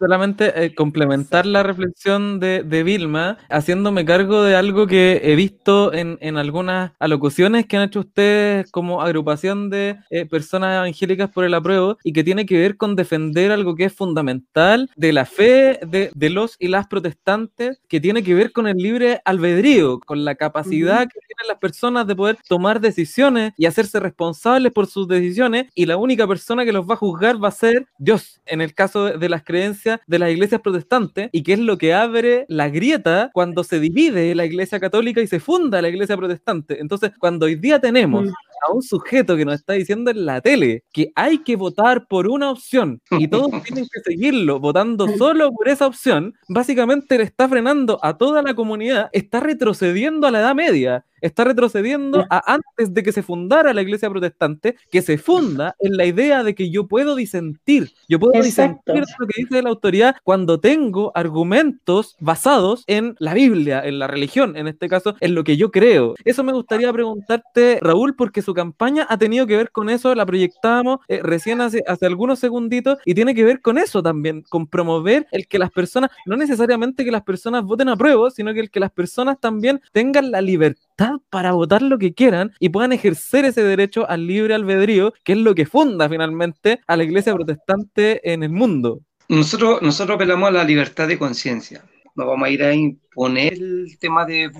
solamente 0.00 0.64
eh, 0.64 0.74
complementar 0.74 1.44
la 1.44 1.62
reflexión 1.62 2.40
de, 2.40 2.62
de, 2.64 2.82
Vilma, 2.82 3.36
haciéndome 3.50 4.06
cargo 4.06 4.42
de 4.42 4.56
algo 4.56 4.86
que 4.86 5.20
he 5.22 5.36
visto 5.36 5.92
en, 5.92 6.16
en 6.22 6.38
algunas 6.38 6.92
alocuciones 6.98 7.66
que 7.66 7.76
han 7.76 7.82
hecho 7.84 8.00
ustedes 8.00 8.70
como 8.70 9.02
agrupación 9.02 9.68
de 9.68 9.98
eh, 10.08 10.24
personas 10.24 10.76
evangélicas 10.76 11.28
por 11.28 11.44
el 11.44 11.52
apruebo 11.52 11.98
y 12.02 12.14
que 12.14 12.24
tiene 12.24 12.46
que 12.46 12.58
ver 12.58 12.78
con 12.78 12.96
defender 12.96 13.52
algo 13.52 13.76
que 13.76 13.84
es 13.84 13.92
fundamental 13.92 14.90
de 14.96 15.12
la 15.12 15.26
fe 15.26 15.78
de, 15.86 16.10
de 16.14 16.30
los 16.30 16.56
y 16.58 16.68
las 16.68 16.86
protestantes, 16.86 17.80
que 17.86 18.00
tiene 18.00 18.22
que 18.22 18.34
ver 18.34 18.52
con 18.52 18.66
el 18.66 18.78
libre 18.78 19.20
albedrío, 19.26 20.00
con 20.00 20.24
la 20.24 20.34
capacidad 20.34 21.02
que 21.02 21.20
tienen 21.20 21.46
las 21.46 21.58
personas 21.58 22.06
de 22.06 22.16
poder 22.16 22.38
tomar 22.48 22.80
decisiones 22.80 23.52
y 23.58 23.66
hacerse 23.66 24.00
responsables 24.00 24.72
por 24.72 24.86
sus 24.86 25.06
decisiones 25.06 25.66
y 25.74 25.84
la 25.84 25.98
única 25.98 26.26
persona 26.26 26.64
que 26.64 26.72
los 26.72 26.88
va 26.88 26.94
a 26.94 26.96
juzgar 26.96 27.42
va 27.42 27.48
a 27.48 27.52
ser 27.52 27.86
Dios 27.98 28.40
en 28.46 28.62
el 28.62 28.74
caso 28.74 29.18
de 29.18 29.28
las 29.28 29.44
creencias 29.44 29.89
de 30.06 30.18
las 30.18 30.30
iglesias 30.30 30.60
protestantes 30.60 31.28
y 31.32 31.42
que 31.42 31.54
es 31.54 31.58
lo 31.58 31.78
que 31.78 31.94
abre 31.94 32.44
la 32.48 32.68
grieta 32.68 33.30
cuando 33.32 33.64
se 33.64 33.80
divide 33.80 34.34
la 34.34 34.44
iglesia 34.44 34.80
católica 34.80 35.20
y 35.20 35.26
se 35.26 35.40
funda 35.40 35.82
la 35.82 35.88
iglesia 35.88 36.16
protestante. 36.16 36.80
Entonces, 36.80 37.12
cuando 37.18 37.46
hoy 37.46 37.54
día 37.56 37.80
tenemos 37.80 38.26
mm. 38.26 38.32
a 38.68 38.72
un 38.72 38.82
sujeto 38.82 39.36
que 39.36 39.44
nos 39.44 39.54
está 39.54 39.74
diciendo 39.74 40.10
en 40.10 40.26
la 40.26 40.40
tele 40.40 40.84
que 40.92 41.12
hay 41.14 41.38
que 41.38 41.56
votar 41.56 42.06
por 42.06 42.28
una 42.28 42.50
opción 42.50 43.00
y 43.10 43.28
todos 43.28 43.50
tienen 43.64 43.86
que 43.90 44.00
seguirlo 44.00 44.60
votando 44.60 45.08
solo 45.16 45.50
por 45.52 45.68
esa 45.68 45.86
opción, 45.86 46.34
básicamente 46.48 47.18
le 47.18 47.24
está 47.24 47.48
frenando 47.48 47.98
a 48.02 48.16
toda 48.16 48.42
la 48.42 48.54
comunidad, 48.54 49.08
está 49.12 49.40
retrocediendo 49.40 50.26
a 50.26 50.30
la 50.30 50.40
Edad 50.40 50.54
Media 50.54 51.04
está 51.20 51.44
retrocediendo 51.44 52.26
a 52.30 52.54
antes 52.54 52.94
de 52.94 53.02
que 53.02 53.12
se 53.12 53.22
fundara 53.22 53.72
la 53.74 53.82
iglesia 53.82 54.10
protestante, 54.10 54.76
que 54.90 55.02
se 55.02 55.18
funda 55.18 55.74
en 55.80 55.96
la 55.96 56.06
idea 56.06 56.42
de 56.42 56.54
que 56.54 56.70
yo 56.70 56.86
puedo 56.86 57.14
disentir, 57.14 57.92
yo 58.08 58.18
puedo 58.18 58.40
disentir 58.42 58.94
de 58.94 59.14
lo 59.18 59.26
que 59.26 59.42
dice 59.42 59.62
la 59.62 59.70
autoridad 59.70 60.16
cuando 60.24 60.60
tengo 60.60 61.12
argumentos 61.14 62.16
basados 62.20 62.84
en 62.86 63.14
la 63.18 63.34
Biblia, 63.34 63.82
en 63.84 63.98
la 63.98 64.06
religión, 64.06 64.56
en 64.56 64.66
este 64.66 64.88
caso, 64.88 65.14
en 65.20 65.34
lo 65.34 65.44
que 65.44 65.56
yo 65.56 65.70
creo. 65.70 66.14
Eso 66.24 66.44
me 66.44 66.52
gustaría 66.52 66.92
preguntarte, 66.92 67.78
Raúl, 67.80 68.14
porque 68.16 68.42
su 68.42 68.54
campaña 68.54 69.06
ha 69.08 69.18
tenido 69.18 69.46
que 69.46 69.56
ver 69.56 69.70
con 69.70 69.90
eso, 69.90 70.14
la 70.14 70.26
proyectábamos 70.26 71.00
eh, 71.08 71.20
recién 71.22 71.60
hace, 71.60 71.82
hace 71.86 72.06
algunos 72.06 72.38
segunditos 72.38 72.98
y 73.04 73.14
tiene 73.14 73.34
que 73.34 73.44
ver 73.44 73.60
con 73.60 73.78
eso 73.78 74.02
también, 74.02 74.42
con 74.48 74.66
promover 74.66 75.26
el 75.32 75.46
que 75.46 75.58
las 75.58 75.70
personas, 75.70 76.10
no 76.26 76.36
necesariamente 76.36 77.04
que 77.04 77.10
las 77.10 77.22
personas 77.22 77.64
voten 77.64 77.88
a 77.88 77.96
prueba, 77.96 78.30
sino 78.30 78.52
que 78.54 78.60
el 78.60 78.70
que 78.70 78.80
las 78.80 78.90
personas 78.90 79.38
también 79.40 79.80
tengan 79.92 80.30
la 80.30 80.40
libertad 80.40 80.89
para 81.30 81.52
votar 81.52 81.82
lo 81.82 81.98
que 81.98 82.14
quieran 82.14 82.52
y 82.58 82.68
puedan 82.68 82.92
ejercer 82.92 83.44
ese 83.44 83.62
derecho 83.62 84.08
al 84.08 84.26
libre 84.26 84.54
albedrío, 84.54 85.12
que 85.24 85.32
es 85.32 85.38
lo 85.38 85.54
que 85.54 85.66
funda 85.66 86.08
finalmente 86.08 86.80
a 86.86 86.96
la 86.96 87.04
iglesia 87.04 87.34
protestante 87.34 88.32
en 88.32 88.42
el 88.42 88.50
mundo. 88.50 89.00
Nosotros, 89.28 89.80
nosotros 89.82 90.16
apelamos 90.16 90.48
a 90.48 90.52
la 90.52 90.64
libertad 90.64 91.08
de 91.08 91.18
conciencia. 91.18 91.84
No 92.16 92.26
vamos 92.26 92.48
a 92.48 92.50
ir 92.50 92.62
a 92.62 92.74
imponer 92.74 93.52
el 93.54 93.96
tema 93.98 94.24
de 94.24 94.50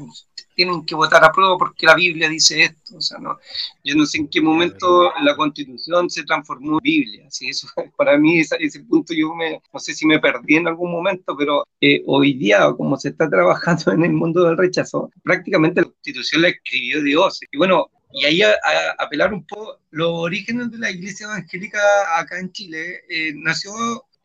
tienen 0.60 0.84
que 0.84 0.94
votar 0.94 1.24
a 1.24 1.32
prueba 1.32 1.56
porque 1.56 1.86
la 1.86 1.94
Biblia 1.94 2.28
dice 2.28 2.64
esto. 2.64 2.98
O 2.98 3.00
sea, 3.00 3.18
no, 3.18 3.38
yo 3.82 3.94
no 3.94 4.04
sé 4.04 4.18
en 4.18 4.28
qué 4.28 4.42
momento 4.42 5.10
la 5.22 5.34
constitución 5.34 6.10
se 6.10 6.22
transformó 6.24 6.72
en 6.74 6.82
Biblia. 6.82 7.26
¿sí? 7.30 7.48
Eso, 7.48 7.66
para 7.96 8.18
mí 8.18 8.40
ese, 8.40 8.56
ese 8.60 8.80
punto 8.80 9.14
yo 9.14 9.34
me, 9.34 9.62
no 9.72 9.80
sé 9.80 9.94
si 9.94 10.04
me 10.04 10.18
perdí 10.18 10.56
en 10.56 10.68
algún 10.68 10.92
momento, 10.92 11.34
pero 11.34 11.66
eh, 11.80 12.02
hoy 12.06 12.34
día, 12.34 12.70
como 12.76 12.98
se 12.98 13.08
está 13.08 13.30
trabajando 13.30 13.92
en 13.92 14.04
el 14.04 14.12
mundo 14.12 14.44
del 14.44 14.58
rechazo, 14.58 15.10
prácticamente 15.22 15.80
la 15.80 15.86
constitución 15.86 16.42
la 16.42 16.48
escribió 16.48 17.02
Dios. 17.02 17.40
Y 17.50 17.56
bueno, 17.56 17.90
y 18.12 18.26
ahí 18.26 18.42
a, 18.42 18.52
apelar 18.98 19.32
un 19.32 19.46
poco 19.46 19.78
los 19.92 20.10
orígenes 20.10 20.70
de 20.72 20.78
la 20.78 20.90
iglesia 20.90 21.24
evangélica 21.24 21.80
acá 22.18 22.38
en 22.38 22.52
Chile. 22.52 23.00
Eh, 23.08 23.32
nació, 23.34 23.72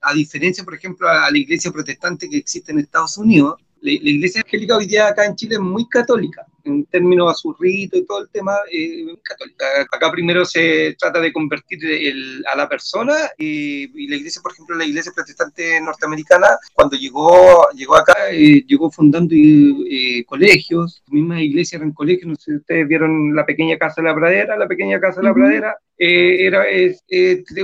a 0.01 0.13
diferencia, 0.13 0.65
por 0.65 0.75
ejemplo, 0.75 1.07
a, 1.07 1.31
la 1.31 1.37
iglesia 1.37 1.71
protestante 1.71 2.29
que 2.29 2.37
existe 2.37 2.73
en 2.73 2.79
Estados 2.79 3.17
Unidos, 3.17 3.55
la, 3.85 4.11
iglesia 4.11 4.41
evangélica 4.41 4.77
hoy 4.77 4.87
día 4.87 5.07
acá 5.07 5.25
en 5.25 5.35
Chile 5.35 5.55
es 5.55 5.61
muy 5.61 5.87
católica 5.87 6.45
en 6.65 6.85
términos 6.85 7.31
a 7.31 7.35
su 7.35 7.53
rito 7.53 7.97
y 7.97 8.05
todo 8.05 8.21
el 8.21 8.29
tema, 8.29 8.53
eh, 8.71 9.05
católica. 9.21 9.65
Acá 9.91 10.11
primero 10.11 10.43
se 10.45 10.95
trata 10.99 11.19
de 11.21 11.31
convertir 11.31 11.79
a 12.51 12.57
la 12.57 12.67
persona 12.67 13.13
y, 13.37 14.07
la 14.07 14.15
iglesia, 14.15 14.41
por 14.41 14.51
ejemplo, 14.51 14.75
la 14.75 14.85
iglesia 14.85 15.11
protestante 15.13 15.79
norteamericana, 15.81 16.57
cuando 16.73 16.97
llegó, 16.97 17.69
llegó 17.75 17.95
acá, 17.95 18.15
eh, 18.31 18.63
llegó 18.65 18.89
fundando 18.89 19.35
eh, 19.35 20.25
colegios, 20.25 21.03
mismas 21.07 21.41
iglesias 21.41 21.81
eran 21.81 21.93
colegios, 21.93 22.27
no 22.27 22.35
sé 22.35 22.51
si 22.51 22.57
ustedes 22.57 22.87
vieron 22.87 23.35
la 23.35 23.45
pequeña 23.45 23.77
casa 23.77 24.01
de 24.01 24.07
la 24.07 24.15
pradera, 24.15 24.57
la 24.57 24.67
pequeña 24.67 24.99
casa 24.99 25.21
de 25.21 25.27
la 25.27 25.33
pradera, 25.33 25.77
eh, 25.97 26.45
era 26.45 26.65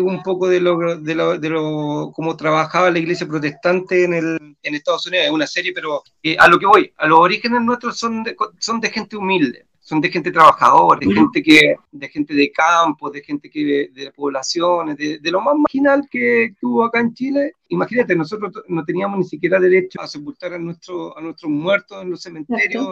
un 0.02 0.24
poco 0.24 0.48
de 0.48 0.60
lo, 0.60 0.98
de, 0.98 1.16
lo, 1.16 1.38
de 1.38 1.50
lo 1.50 2.12
cómo 2.16 2.38
trabajaba 2.38 2.92
la 2.92 3.00
iglesia 3.00 3.28
protestante 3.28 4.04
en, 4.04 4.14
el, 4.14 4.58
en 4.64 4.76
Estados 4.76 5.06
Unidos, 5.08 5.26
es 5.26 5.32
una 5.32 5.48
serie, 5.48 5.74
pero 5.74 6.04
a 6.38 6.48
lo 6.48 6.60
que 6.60 6.66
voy, 6.66 6.94
a 6.98 7.08
los 7.08 7.20
orígenes 7.20 7.62
nuestros 7.62 7.98
son 7.98 8.24
son 8.60 8.80
de 8.80 8.90
gente 8.90 9.18
humilde, 9.18 9.66
son 9.92 10.00
de 10.00 10.10
gente 10.10 10.32
trabajadora, 10.32 10.98
de 11.02 11.14
gente 11.14 11.44
que, 11.44 11.76
de 11.92 12.08
gente 12.08 12.34
de 12.34 12.50
campo, 12.50 13.10
de 13.10 13.22
gente 13.22 13.50
que 13.50 13.90
de, 13.94 14.12
poblaciones, 14.14 14.96
de, 14.96 15.20
lo 15.30 15.42
más 15.42 15.54
marginal 15.58 16.08
que 16.10 16.56
tuvo 16.62 16.86
acá 16.86 17.02
en 17.02 17.14
Chile. 17.14 17.56
Imagínate, 17.68 18.16
nosotros 18.16 18.54
no 18.70 18.86
teníamos 18.86 19.20
ni 19.20 19.26
siquiera 19.26 19.60
derecho 19.60 20.00
a 20.00 20.08
sepultar 20.08 20.54
a, 20.54 20.58
nuestro, 20.58 21.18
a 21.18 21.22
nuestros 21.22 21.52
muertos 21.52 22.02
en 22.02 22.12
los 22.12 22.22
cementerios 22.22 22.88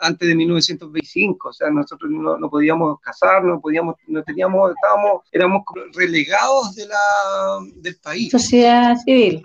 antes 0.00 0.28
de 0.28 0.34
1925. 0.34 1.48
O 1.48 1.52
sea, 1.52 1.70
nosotros 1.70 2.10
no, 2.10 2.36
no, 2.36 2.50
podíamos 2.50 2.98
casar, 3.00 3.44
no 3.44 3.60
podíamos, 3.60 3.94
no 4.08 4.24
teníamos, 4.24 4.72
estábamos, 4.72 5.22
éramos 5.30 5.62
relegados 5.94 6.74
de 6.74 6.88
la, 6.88 7.60
del 7.76 7.96
país. 7.98 8.32
Sociedad 8.32 8.96
civil. 8.96 9.40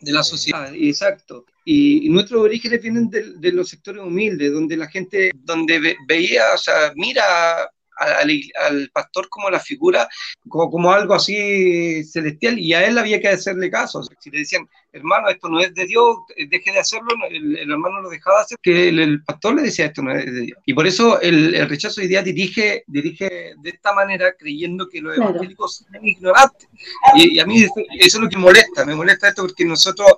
De 0.00 0.12
la 0.12 0.22
sociedad, 0.22 0.72
exacto. 0.74 1.44
Y, 1.64 2.08
nuestros 2.08 2.42
orígenes 2.42 2.82
vienen 2.82 3.08
de, 3.10 3.52
los 3.52 3.68
sectores 3.68 4.02
humildes, 4.02 4.52
donde 4.52 4.76
la 4.76 4.88
gente, 4.88 5.30
donde 5.34 5.96
veía, 6.06 6.54
o 6.54 6.58
sea, 6.58 6.92
mira 6.96 7.70
al, 7.96 8.90
pastor 8.92 9.28
como 9.28 9.50
la 9.50 9.60
figura, 9.60 10.08
como, 10.48 10.70
como, 10.70 10.92
algo 10.92 11.14
así 11.14 12.04
celestial, 12.04 12.58
y 12.58 12.74
a 12.74 12.86
él 12.86 12.98
había 12.98 13.20
que 13.20 13.28
hacerle 13.28 13.70
caso. 13.70 14.02
si 14.20 14.30
le 14.30 14.40
decían, 14.40 14.68
hermano, 14.92 15.28
esto 15.28 15.48
no 15.48 15.60
es 15.60 15.74
de 15.74 15.86
Dios, 15.86 16.16
deje 16.48 16.72
de 16.72 16.78
hacerlo, 16.80 17.08
el, 17.30 17.56
hermano 17.58 18.02
lo 18.02 18.10
dejaba 18.10 18.40
hacer, 18.40 18.58
que 18.62 18.88
el, 18.88 19.22
pastor 19.24 19.54
le 19.56 19.62
decía, 19.62 19.86
esto 19.86 20.02
no 20.02 20.12
es 20.12 20.24
de 20.26 20.40
Dios. 20.40 20.58
Y 20.66 20.74
por 20.74 20.86
eso 20.86 21.20
el, 21.20 21.68
rechazo 21.68 22.00
de 22.00 22.08
día 22.08 22.22
dirige, 22.22 22.84
dirige 22.86 23.54
de 23.58 23.70
esta 23.70 23.92
manera, 23.92 24.34
creyendo 24.38 24.88
que 24.88 25.00
los 25.00 25.16
evangélicos 25.16 25.84
son 25.90 26.06
ignorantes. 26.06 26.68
Y, 27.14 27.36
y, 27.36 27.40
a 27.40 27.46
mí 27.46 27.62
eso, 27.62 27.74
eso 27.98 28.18
es 28.18 28.22
lo 28.22 28.28
que 28.28 28.38
molesta, 28.38 28.84
me 28.84 28.94
molesta 28.94 29.28
esto 29.28 29.42
porque 29.42 29.64
nosotros 29.64 30.12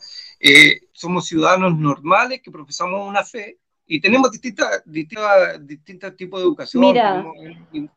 eh, 0.46 0.88
somos 0.92 1.26
ciudadanos 1.26 1.74
normales 1.78 2.42
que 2.42 2.50
profesamos 2.50 3.08
una 3.08 3.24
fe 3.24 3.58
y 3.86 3.98
tenemos 3.98 4.30
distintas, 4.30 4.82
distintas, 4.84 5.66
distintos 5.66 6.14
tipos 6.16 6.38
de 6.38 6.44
educación. 6.44 6.82
Mira. 6.82 7.24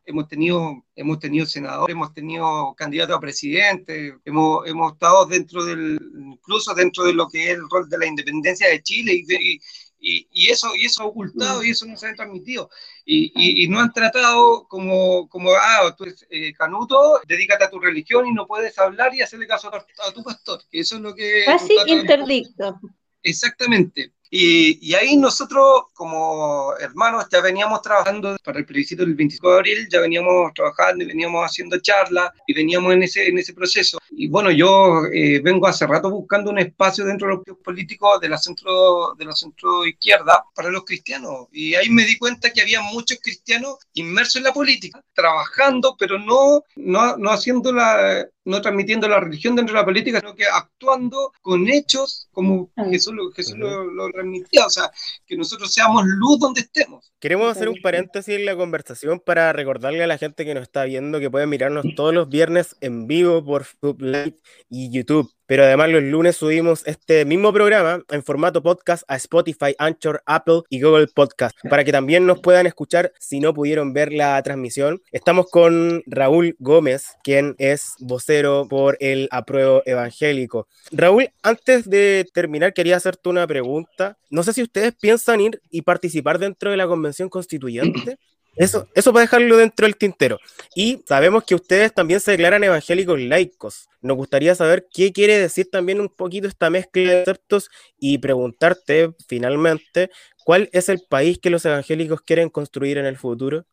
Hemos, 0.06 0.28
tenido, 0.28 0.82
hemos 0.96 1.18
tenido 1.18 1.44
senadores, 1.44 1.94
hemos 1.94 2.14
tenido 2.14 2.74
candidatos 2.74 3.16
a 3.16 3.20
presidente, 3.20 4.14
hemos, 4.24 4.66
hemos 4.66 4.94
estado 4.94 5.26
dentro 5.26 5.62
del, 5.62 6.00
incluso 6.18 6.72
dentro 6.72 7.04
de 7.04 7.12
lo 7.12 7.28
que 7.28 7.50
es 7.50 7.58
el 7.58 7.68
rol 7.70 7.86
de 7.86 7.98
la 7.98 8.06
independencia 8.06 8.66
de 8.70 8.82
Chile 8.82 9.12
y, 9.12 9.34
y, 9.34 9.60
y, 10.00 10.50
eso, 10.50 10.74
y 10.74 10.86
eso 10.86 11.04
ocultado 11.04 11.62
y 11.62 11.70
eso 11.70 11.86
no 11.86 11.96
se 11.96 12.08
ha 12.08 12.14
transmitido. 12.14 12.70
Y, 13.04 13.32
y, 13.64 13.68
no 13.68 13.80
han 13.80 13.92
tratado 13.92 14.66
como, 14.68 15.28
como 15.28 15.50
ah, 15.52 15.94
tú 15.96 16.04
eres 16.04 16.26
eh, 16.30 16.52
canuto, 16.52 17.20
dedícate 17.26 17.64
a 17.64 17.70
tu 17.70 17.80
religión 17.80 18.26
y 18.26 18.32
no 18.32 18.46
puedes 18.46 18.78
hablar 18.78 19.14
y 19.14 19.22
hacerle 19.22 19.46
caso 19.46 19.70
a, 19.74 20.12
tu 20.12 20.22
pastor, 20.22 20.62
que 20.70 20.80
eso 20.80 20.96
es 20.96 21.02
lo 21.02 21.14
que... 21.14 21.42
Casi 21.44 21.74
interdicto. 21.86 22.78
Exactamente. 23.22 24.12
Y, 24.30 24.94
ahí 24.94 25.16
nosotros, 25.16 25.84
como 25.94 26.74
hermanos, 26.78 27.26
ya 27.30 27.40
veníamos 27.40 27.82
trabajando 27.82 28.36
para 28.44 28.58
el 28.58 28.66
plebiscito 28.66 29.04
del 29.04 29.14
25 29.14 29.50
de 29.50 29.56
abril, 29.56 29.88
ya 29.90 30.00
veníamos 30.00 30.52
trabajando 30.54 31.04
y 31.04 31.06
veníamos 31.06 31.44
haciendo 31.44 31.78
charlas 31.80 32.30
y 32.46 32.52
veníamos 32.52 32.92
en 32.92 33.02
ese, 33.02 33.28
en 33.28 33.38
ese 33.38 33.54
proceso. 33.54 33.98
Y 34.10 34.28
bueno, 34.28 34.50
yo 34.50 35.04
eh, 35.12 35.40
vengo 35.42 35.66
hace 35.66 35.86
rato 35.86 36.10
buscando 36.10 36.50
un 36.50 36.58
espacio 36.58 37.04
dentro 37.04 37.28
de 37.28 37.42
los 37.46 37.58
políticos 37.58 38.20
de 38.20 38.28
la, 38.28 38.38
centro, 38.38 39.14
de 39.16 39.24
la 39.24 39.32
centro 39.32 39.86
izquierda 39.86 40.44
para 40.54 40.70
los 40.70 40.84
cristianos. 40.84 41.46
Y 41.52 41.74
ahí 41.74 41.88
me 41.88 42.04
di 42.04 42.18
cuenta 42.18 42.52
que 42.52 42.62
había 42.62 42.82
muchos 42.82 43.18
cristianos 43.22 43.78
inmersos 43.94 44.36
en 44.36 44.44
la 44.44 44.52
política, 44.52 45.02
trabajando, 45.14 45.96
pero 45.98 46.18
no, 46.18 46.62
no, 46.76 47.16
no 47.16 47.30
haciendo 47.30 47.72
la, 47.72 48.26
no 48.48 48.62
transmitiendo 48.62 49.06
la 49.08 49.20
religión 49.20 49.54
dentro 49.54 49.74
de 49.74 49.80
la 49.80 49.84
política, 49.84 50.20
sino 50.20 50.34
que 50.34 50.46
actuando 50.46 51.32
con 51.42 51.68
hechos 51.68 52.28
como 52.32 52.70
Jesús, 52.90 53.14
lo, 53.14 53.30
Jesús 53.32 53.56
lo, 53.58 54.08
transmitía, 54.18 54.66
o 54.66 54.70
sea, 54.70 54.90
que 55.26 55.36
nosotros 55.36 55.72
seamos 55.72 56.04
luz 56.04 56.38
donde 56.38 56.60
estemos. 56.62 57.12
Queremos 57.20 57.50
hacer 57.50 57.68
un 57.68 57.80
paréntesis 57.82 58.34
en 58.34 58.44
la 58.44 58.56
conversación 58.56 59.20
para 59.20 59.52
recordarle 59.52 60.02
a 60.02 60.06
la 60.06 60.18
gente 60.18 60.44
que 60.44 60.54
nos 60.54 60.62
está 60.62 60.84
viendo 60.84 61.20
que 61.20 61.30
pueden 61.30 61.48
mirarnos 61.48 61.86
todos 61.96 62.12
los 62.12 62.28
viernes 62.28 62.76
en 62.80 63.06
vivo 63.06 63.44
por 63.44 63.66
Live 64.00 64.36
y 64.68 64.90
YouTube. 64.90 65.32
Pero 65.48 65.64
además 65.64 65.88
los 65.88 66.02
lunes 66.02 66.36
subimos 66.36 66.86
este 66.86 67.24
mismo 67.24 67.54
programa 67.54 68.04
en 68.10 68.22
formato 68.22 68.62
podcast 68.62 69.02
a 69.08 69.16
Spotify, 69.16 69.74
Anchor, 69.78 70.22
Apple 70.26 70.60
y 70.68 70.82
Google 70.82 71.06
Podcast 71.06 71.56
para 71.70 71.84
que 71.84 71.90
también 71.90 72.26
nos 72.26 72.40
puedan 72.40 72.66
escuchar 72.66 73.14
si 73.18 73.40
no 73.40 73.54
pudieron 73.54 73.94
ver 73.94 74.12
la 74.12 74.40
transmisión. 74.42 75.00
Estamos 75.10 75.46
con 75.50 76.02
Raúl 76.06 76.54
Gómez, 76.58 77.16
quien 77.24 77.54
es 77.56 77.94
vocero 77.98 78.66
por 78.68 78.98
el 79.00 79.26
apruebo 79.30 79.82
evangélico. 79.86 80.68
Raúl, 80.92 81.30
antes 81.42 81.88
de 81.88 82.26
terminar 82.34 82.74
quería 82.74 82.96
hacerte 82.96 83.30
una 83.30 83.46
pregunta. 83.46 84.18
No 84.28 84.42
sé 84.42 84.52
si 84.52 84.62
ustedes 84.62 84.94
piensan 85.00 85.40
ir 85.40 85.62
y 85.70 85.80
participar 85.80 86.38
dentro 86.38 86.70
de 86.70 86.76
la 86.76 86.86
convención 86.86 87.30
constituyente. 87.30 88.18
Eso, 88.58 88.88
eso 88.94 89.12
para 89.12 89.22
dejarlo 89.22 89.56
dentro 89.56 89.86
del 89.86 89.96
tintero. 89.96 90.38
Y 90.74 91.02
sabemos 91.06 91.44
que 91.44 91.54
ustedes 91.54 91.94
también 91.94 92.20
se 92.20 92.32
declaran 92.32 92.64
evangélicos 92.64 93.20
laicos. 93.20 93.88
Nos 94.02 94.16
gustaría 94.16 94.54
saber 94.54 94.86
qué 94.92 95.12
quiere 95.12 95.38
decir 95.38 95.68
también 95.70 96.00
un 96.00 96.08
poquito 96.08 96.48
esta 96.48 96.68
mezcla 96.68 97.02
de 97.02 97.24
conceptos 97.24 97.70
y 97.98 98.18
preguntarte 98.18 99.12
finalmente 99.28 100.10
cuál 100.44 100.68
es 100.72 100.88
el 100.88 101.00
país 101.08 101.38
que 101.38 101.50
los 101.50 101.64
evangélicos 101.64 102.20
quieren 102.22 102.48
construir 102.48 102.98
en 102.98 103.06
el 103.06 103.16
futuro. 103.16 103.64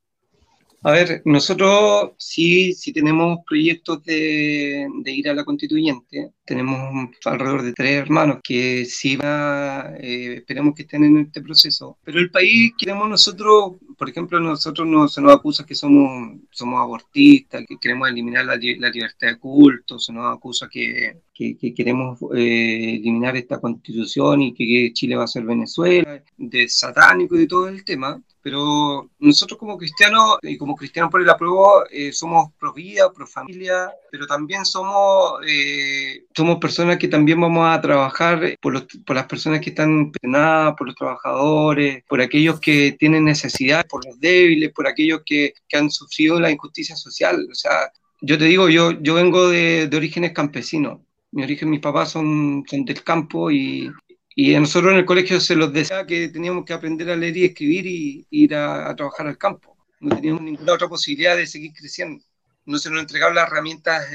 A 0.86 0.92
ver, 0.92 1.24
nosotros 1.26 2.12
sí, 2.20 2.74
sí 2.74 2.94
tenemos 2.94 3.40
proyectos 3.48 4.04
de, 4.04 4.88
ir 5.04 5.28
a 5.28 5.34
la 5.34 5.44
constituyente. 5.44 6.30
Tenemos 6.46 7.10
alrededor 7.26 7.64
de 7.64 7.74
tres 7.74 8.04
hermanos 8.04 8.38
que 8.44 8.86
sí 8.86 9.16
va, 9.16 9.96
eh, 9.98 10.36
esperemos 10.36 10.76
que 10.76 10.84
estén 10.84 11.04
en 11.04 11.18
este 11.18 11.42
proceso. 11.42 11.98
Pero 12.04 12.20
el 12.20 12.30
país 12.30 12.74
queremos 12.78 13.10
nosotros, 13.10 13.78
por 13.98 14.10
ejemplo, 14.10 14.39
nosotros 14.39 14.88
no, 14.88 15.08
se 15.08 15.22
nos 15.22 15.34
acusa 15.34 15.66
que 15.66 15.76
somos, 15.76 16.39
somos 16.52 16.80
abortistas, 16.82 17.66
que 17.68 17.78
queremos 17.80 18.10
eliminar 18.10 18.46
la, 18.46 18.56
libertad 18.56 19.28
de 19.28 19.39
culto, 19.39 20.00
se 20.00 20.14
nos 20.14 20.36
acusa 20.36 20.68
que, 20.70 21.22
que, 21.36 21.74
queremos 21.76 22.20
eh, 22.36 22.96
eliminar 22.96 23.36
esta 23.36 23.60
constitución 23.60 24.42
y 24.42 24.54
que 24.54 24.92
Chile 24.94 25.16
va 25.16 25.26
a 25.26 25.28
ser 25.28 25.44
Venezuela, 25.44 26.24
de 26.38 26.70
satánico 26.70 27.36
y 27.36 27.40
de 27.40 27.48
todo 27.48 27.68
el 27.68 27.84
tema 27.84 28.20
pero 28.46 29.10
nosotros 29.18 29.58
como 29.58 29.76
cristianos 29.76 30.38
y 30.44 30.56
como 30.56 30.76
cristianos 30.76 31.10
por 31.10 31.20
el 31.20 31.28
apruebo 31.28 31.84
eh, 31.90 32.12
somos 32.14 32.52
pro 32.60 32.74
vida, 32.74 33.12
pro 33.12 33.26
familia, 33.26 33.90
pero 34.12 34.28
también 34.28 34.66
somos, 34.66 35.40
eh, 35.48 36.26
somos 36.32 36.60
personas 36.60 36.98
que 37.00 37.08
también 37.08 37.42
vamos 37.42 37.68
a 37.68 37.82
trabajar 37.82 38.56
por, 38.62 38.74
los, 38.74 38.86
por 39.04 39.16
las 39.16 39.26
personas 39.26 39.62
que 39.62 39.72
están 39.72 40.12
penadas, 40.12 40.76
por 40.78 40.86
los 40.86 40.96
trabajadores, 40.96 42.04
por 42.08 42.22
aquellos 42.22 42.60
que 42.60 42.96
tienen 43.00 43.26
necesidad, 43.26 43.88
por 43.88 44.06
los 44.06 44.20
débiles, 44.20 44.72
por 44.74 44.88
aquellos 44.88 45.22
que, 45.26 45.56
que 45.68 45.78
han 45.78 45.90
sufrido 45.90 46.40
la 46.40 46.52
injusticia 46.52 46.96
social. 46.96 47.48
O 47.52 47.56
sea, 47.56 47.92
yo 48.22 48.38
te 48.38 48.46
digo, 48.46 48.70
yo, 48.70 48.92
yo 48.92 49.16
vengo 49.16 49.50
de, 49.50 49.88
de 49.88 49.98
orígenes 49.98 50.34
campesinos. 50.34 51.00
Mi 51.32 51.43
origen, 51.43 51.69
mis 51.69 51.82
papás 51.82 52.11
son, 52.11 52.63
son 52.67 52.86
del 52.86 53.03
campo 53.03 53.51
y, 53.51 53.91
y 54.38 54.53
a 54.53 54.59
nosotros 54.59 54.91
en 54.91 54.99
el 54.99 55.05
colegio 55.05 55.39
se 55.39 55.55
nos 55.55 55.71
decía 55.71 56.05
que 56.05 56.28
teníamos 56.28 56.65
que 56.65 56.73
aprender 56.73 57.09
a 57.09 57.15
leer 57.15 57.38
y 57.38 57.45
escribir 57.45 57.88
y, 57.88 58.28
ir 58.30 58.53
a, 58.53 58.93
trabajar 58.93 59.28
al 59.28 59.38
campo. 59.38 59.78
No 60.01 60.13
teníamos 60.13 60.41
ninguna 60.41 60.73
otra 60.73 60.89
posibilidad 60.89 61.38
de 61.38 61.47
seguir 61.47 61.71
creciendo. 61.71 62.21
No 62.65 62.78
se 62.78 62.89
nos 62.89 62.99
entregaban 62.99 63.36
las 63.36 63.47
herramientas, 63.47 64.05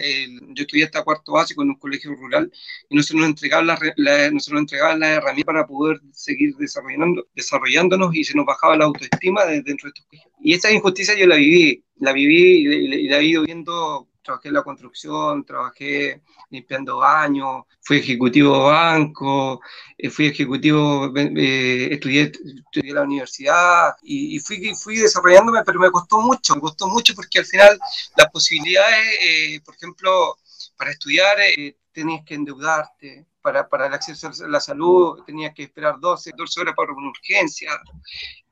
yo 0.54 0.62
estudié 0.62 0.84
hasta 0.84 1.04
cuarto 1.04 1.32
básico 1.32 1.62
en 1.62 1.70
un 1.70 1.76
colegio 1.76 2.14
rural, 2.14 2.52
y 2.90 2.96
no 2.96 3.02
se 3.02 3.16
nos 3.16 3.26
entregaban 3.26 3.66
las, 3.66 3.80
no 4.32 4.40
se 4.40 4.50
nos 4.50 4.60
entregaban 4.60 5.00
las 5.00 5.10
herramientas 5.10 5.54
para 5.54 5.66
poder 5.66 6.00
seguir 6.12 6.54
desarrollando, 6.56 7.26
desarrollándonos 7.34 8.14
y 8.14 8.24
se 8.24 8.36
nos 8.36 8.44
bajaba 8.44 8.76
la 8.76 8.86
autoestima 8.86 9.46
dentro 9.46 9.72
de 9.72 9.88
estos 9.88 10.04
colegios. 10.04 10.32
Y 10.40 10.52
esa 10.52 10.70
injusticia 10.70 11.16
yo 11.16 11.26
la 11.26 11.36
viví, 11.36 11.82
la 11.96 12.12
viví 12.12 12.66
y 12.66 13.08
la, 13.08 13.20
he 13.20 13.24
ido 13.24 13.44
viendo 13.44 14.09
trabajé 14.30 14.48
en 14.48 14.54
la 14.54 14.62
construcción, 14.62 15.44
trabajé 15.44 16.22
limpiando 16.50 16.98
baños, 16.98 17.64
fui 17.80 17.98
ejecutivo 17.98 18.66
banco, 18.66 19.60
eh, 19.98 20.08
fui 20.08 20.26
ejecutivo, 20.26 21.12
eh, 21.16 21.88
estudié, 21.92 22.30
estudié 22.32 22.94
la 22.94 23.02
universidad 23.02 23.96
y, 24.02 24.38
fui, 24.38 24.96
desarrollándome, 24.96 25.64
pero 25.64 25.80
me 25.80 25.90
costó 25.90 26.20
mucho, 26.20 26.54
me 26.54 26.60
costó 26.60 26.86
mucho 26.88 27.14
porque 27.14 27.40
al 27.40 27.46
final 27.46 27.78
las 28.16 28.30
posibilidades, 28.30 29.06
eh, 29.22 29.60
por 29.64 29.74
ejemplo, 29.74 30.36
para 30.76 30.92
estudiar 30.92 31.36
tenías 31.92 32.24
que 32.24 32.34
endeudarte, 32.34 33.26
para, 33.42 33.68
para, 33.68 33.86
el 33.86 33.94
acceso 33.94 34.28
a 34.28 34.48
la 34.48 34.60
salud 34.60 35.24
tenías 35.24 35.54
que 35.54 35.64
esperar 35.64 35.98
12, 35.98 36.32
12 36.36 36.60
horas 36.60 36.74
para 36.76 36.92
una 36.92 37.08
urgencia. 37.08 37.70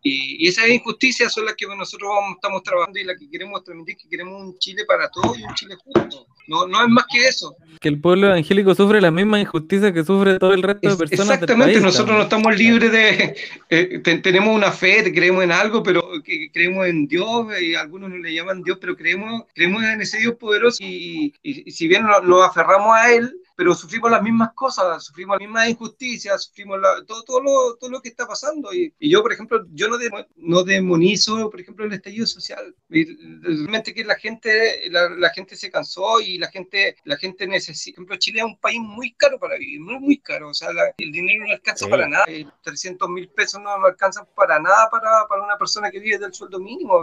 Y, 0.02 0.46
esas 0.46 0.68
injusticias 0.68 1.32
son 1.32 1.44
las 1.44 1.54
que 1.54 1.66
nosotros 1.66 2.10
estamos 2.34 2.62
trabajando 2.62 2.98
y 2.98 3.04
las 3.04 3.18
que 3.18 3.28
queremos 3.28 3.64
transmitir, 3.64 3.96
que 3.96 4.08
queremos 4.08 4.40
un 4.40 4.58
Chile 4.58 4.84
para 4.86 5.08
todos 5.10 5.38
y 5.38 5.42
un 5.42 5.54
Chile 5.54 5.76
justo. 5.84 6.26
No, 6.46 6.66
no 6.66 6.82
es 6.82 6.88
más 6.88 7.04
que 7.12 7.26
eso. 7.26 7.56
Que 7.80 7.88
el 7.88 8.00
pueblo 8.00 8.28
evangélico 8.28 8.74
sufre 8.74 9.00
la 9.00 9.10
misma 9.10 9.40
injusticia 9.40 9.92
que 9.92 10.04
sufre 10.04 10.38
todo 10.38 10.54
el 10.54 10.62
resto 10.62 10.88
de 10.88 10.96
personas. 10.96 11.34
Exactamente, 11.34 11.80
nosotros 11.80 12.16
no 12.16 12.22
estamos 12.22 12.56
libres 12.56 12.92
de... 12.92 13.36
Eh, 13.70 13.98
tenemos 14.22 14.56
una 14.56 14.72
fe, 14.72 15.12
creemos 15.12 15.44
en 15.44 15.52
algo, 15.52 15.82
pero 15.82 16.22
que, 16.24 16.50
creemos 16.50 16.86
en 16.86 17.06
Dios, 17.06 17.46
y 17.60 17.74
algunos 17.74 18.08
no 18.08 18.16
le 18.16 18.32
llaman 18.32 18.62
Dios, 18.62 18.78
pero 18.80 18.96
creemos, 18.96 19.42
creemos 19.54 19.82
en 19.82 20.00
ese 20.00 20.18
Dios 20.18 20.36
poderoso 20.36 20.82
y, 20.82 21.34
y, 21.42 21.70
si 21.70 21.86
bien 21.86 22.04
nos 22.04 22.42
aferramos 22.42 22.96
a 22.96 23.12
Él, 23.12 23.30
pero 23.58 23.74
sufrimos 23.74 24.08
las 24.08 24.22
mismas 24.22 24.52
cosas, 24.54 25.02
sufrimos 25.02 25.34
las 25.34 25.40
mismas 25.40 25.68
injusticias, 25.68 26.44
sufrimos 26.44 26.78
todo, 27.08 27.24
todo, 27.24 27.42
lo, 27.42 27.76
todo 27.76 27.90
lo 27.90 28.00
que 28.00 28.10
está 28.10 28.24
pasando. 28.24 28.72
Y, 28.72 28.94
yo, 29.00 29.20
por 29.20 29.32
ejemplo, 29.32 29.66
yo 29.72 29.88
no, 29.88 29.96
no 30.36 30.62
demonizo, 30.62 31.50
por 31.50 31.60
ejemplo, 31.60 31.84
el 31.84 31.92
estallido 31.92 32.24
social. 32.24 32.72
Realmente 32.88 33.92
que 33.92 34.04
la 34.04 34.14
gente, 34.14 34.88
la, 34.90 35.30
gente 35.30 35.56
se 35.56 35.72
cansó 35.72 36.20
y 36.20 36.38
la 36.38 36.46
gente, 36.52 36.98
la 37.02 37.16
gente 37.16 37.48
necesita. 37.48 37.96
Por 37.96 38.02
ejemplo, 38.02 38.18
Chile 38.18 38.38
es 38.38 38.44
un 38.44 38.60
país 38.60 38.78
muy 38.80 39.12
caro 39.14 39.40
para 39.40 39.58
vivir, 39.58 39.80
muy, 39.80 39.98
muy 39.98 40.18
caro. 40.18 40.50
O 40.50 40.54
sea, 40.54 40.68
el 40.96 41.10
dinero 41.10 41.44
no 41.44 41.52
alcanza 41.52 41.88
para 41.88 42.06
nada. 42.06 42.26
300 42.62 43.10
mil 43.10 43.28
pesos 43.30 43.60
no, 43.60 43.70
alcanzan 43.84 44.24
para 44.36 44.60
nada 44.60 44.88
para, 44.88 45.26
para, 45.28 45.42
una 45.42 45.58
persona 45.58 45.90
que 45.90 45.98
vive 45.98 46.18
del 46.18 46.32
sueldo 46.32 46.60
mínimo. 46.60 47.02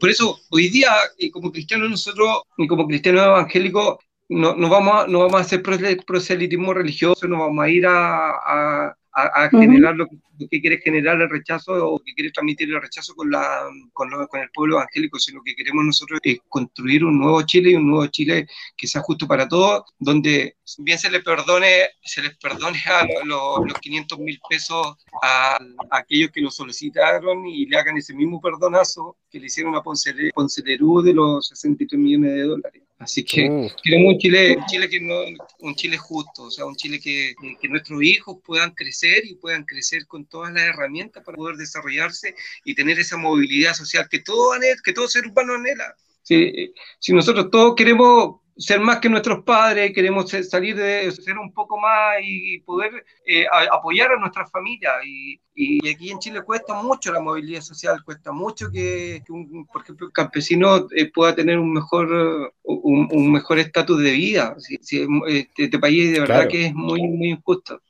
por 0.00 0.10
eso, 0.10 0.40
hoy 0.50 0.70
día, 0.70 0.90
como 1.32 1.52
cristianos 1.52 1.88
nosotros, 1.88 2.42
y 2.58 2.66
como 2.66 2.88
cristianos 2.88 3.26
evangélicos, 3.26 3.98
no, 4.28 4.54
no, 4.56 4.68
vamos 4.68 4.94
a, 4.94 5.06
no 5.06 5.20
vamos 5.20 5.36
a 5.36 5.40
hacer 5.40 5.62
proselitismo 5.62 6.72
religioso, 6.72 7.28
no 7.28 7.40
vamos 7.40 7.64
a 7.64 7.68
ir 7.68 7.86
a, 7.86 8.30
a, 8.30 8.96
a, 9.12 9.48
generar 9.50 9.94
lo 9.94 10.06
que, 10.06 10.60
quiere 10.60 10.78
generar 10.78 11.20
el 11.20 11.30
rechazo 11.30 11.72
o 11.86 12.02
que 12.02 12.14
quiere 12.14 12.32
transmitir 12.32 12.68
el 12.68 12.82
rechazo 12.82 13.14
con, 13.14 13.30
la, 13.30 13.68
con, 13.92 14.10
con, 14.26 14.40
el 14.40 14.50
pueblo 14.50 14.76
evangélico, 14.76 15.18
sino 15.18 15.42
que 15.44 15.54
queremos 15.54 15.84
nosotros 15.84 16.20
es 16.22 16.38
construir 16.48 17.04
un 17.04 17.20
nuevo 17.20 17.42
Chile 17.42 17.70
y 17.70 17.74
un 17.76 17.88
nuevo 17.88 18.06
Chile 18.08 18.46
que 18.76 18.88
sea 18.88 19.02
justo 19.02 19.28
para 19.28 19.46
todos, 19.46 19.84
donde 19.98 20.56
bien 20.78 20.98
se 20.98 21.10
les 21.10 21.22
perdone, 21.22 21.90
se 22.02 22.22
les 22.22 22.36
perdone 22.38 22.78
a 22.86 23.06
los, 23.24 23.60
los 23.64 23.78
500 23.78 24.18
mil 24.18 24.40
pesos 24.48 24.96
a, 25.22 25.58
aquellos 25.90 26.30
que 26.32 26.40
lo 26.40 26.50
solicitaron 26.50 27.46
y 27.46 27.66
le 27.66 27.76
hagan 27.76 27.96
ese 27.96 28.14
mismo 28.14 28.40
perdonazo 28.40 29.18
que 29.30 29.38
le 29.38 29.46
hicieron 29.46 29.76
a 29.76 29.82
Ponce, 29.82 30.12
Ponce 30.34 30.62
de 30.62 31.12
los 31.12 31.46
63 31.48 32.00
millones 32.00 32.32
de 32.32 32.42
dólares. 32.42 32.82
Así 32.98 33.24
que 33.24 33.70
queremos 33.82 34.14
un 34.14 34.18
Chile, 34.18 34.56
Chile 34.68 34.88
que 34.88 35.00
no, 35.00 35.20
un 35.60 35.74
Chile 35.74 35.98
justo, 35.98 36.44
o 36.44 36.50
sea, 36.50 36.64
un 36.64 36.76
Chile 36.76 37.00
que, 37.00 37.34
que, 37.60 37.68
nuestros 37.68 38.02
hijos 38.02 38.38
puedan 38.44 38.70
crecer 38.70 39.26
y 39.26 39.34
puedan 39.34 39.64
crecer 39.64 40.06
con 40.06 40.26
todas 40.26 40.52
las 40.52 40.62
herramientas 40.62 41.24
para 41.24 41.36
poder 41.36 41.56
desarrollarse 41.56 42.34
y 42.64 42.74
tener 42.74 42.98
esa 42.98 43.16
movilidad 43.16 43.74
social 43.74 44.08
que 44.08 44.20
todo, 44.20 44.52
que 44.84 44.92
todo 44.92 45.08
ser 45.08 45.26
humano 45.26 45.54
anhela. 45.54 45.94
Si, 46.22 46.72
si 47.00 47.12
nosotros 47.12 47.50
todos 47.50 47.74
queremos 47.74 48.36
ser 48.56 48.80
más 48.80 48.98
que 49.00 49.08
nuestros 49.08 49.42
padres, 49.42 49.92
queremos 49.92 50.30
salir 50.30 50.76
de 50.76 51.10
ser 51.10 51.38
un 51.38 51.52
poco 51.52 51.78
más 51.78 52.16
y 52.22 52.60
poder 52.60 53.04
eh, 53.26 53.46
apoyar 53.72 54.12
a 54.12 54.18
nuestras 54.18 54.50
familias. 54.50 54.94
Y, 55.04 55.40
y, 55.54 55.88
aquí 55.88 56.10
en 56.10 56.18
Chile 56.18 56.42
cuesta 56.42 56.74
mucho 56.74 57.12
la 57.12 57.20
movilidad 57.20 57.60
social, 57.60 58.02
cuesta 58.04 58.32
mucho 58.32 58.70
que, 58.70 59.22
un, 59.28 59.66
por 59.66 59.82
ejemplo, 59.82 60.06
el 60.06 60.12
campesino 60.12 60.86
eh, 60.94 61.10
pueda 61.12 61.34
tener 61.34 61.58
un 61.58 61.72
mejor 61.72 62.52
un, 62.62 63.32
mejor 63.32 63.58
estatus 63.58 64.02
de 64.02 64.12
vida. 64.12 64.54
Si, 64.58 64.74
este, 64.74 65.48
este, 65.56 65.78
país 65.78 66.12
de 66.12 66.20
verdad 66.20 66.48
que 66.48 66.66
es 66.66 66.74
muy, 66.74 67.02
muy 67.02 67.30
injusto. 67.30 67.80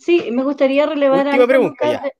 Sí, 0.00 0.30
me 0.32 0.44
gustaría 0.44 0.86
relevar 0.86 1.28
algo 1.28 1.46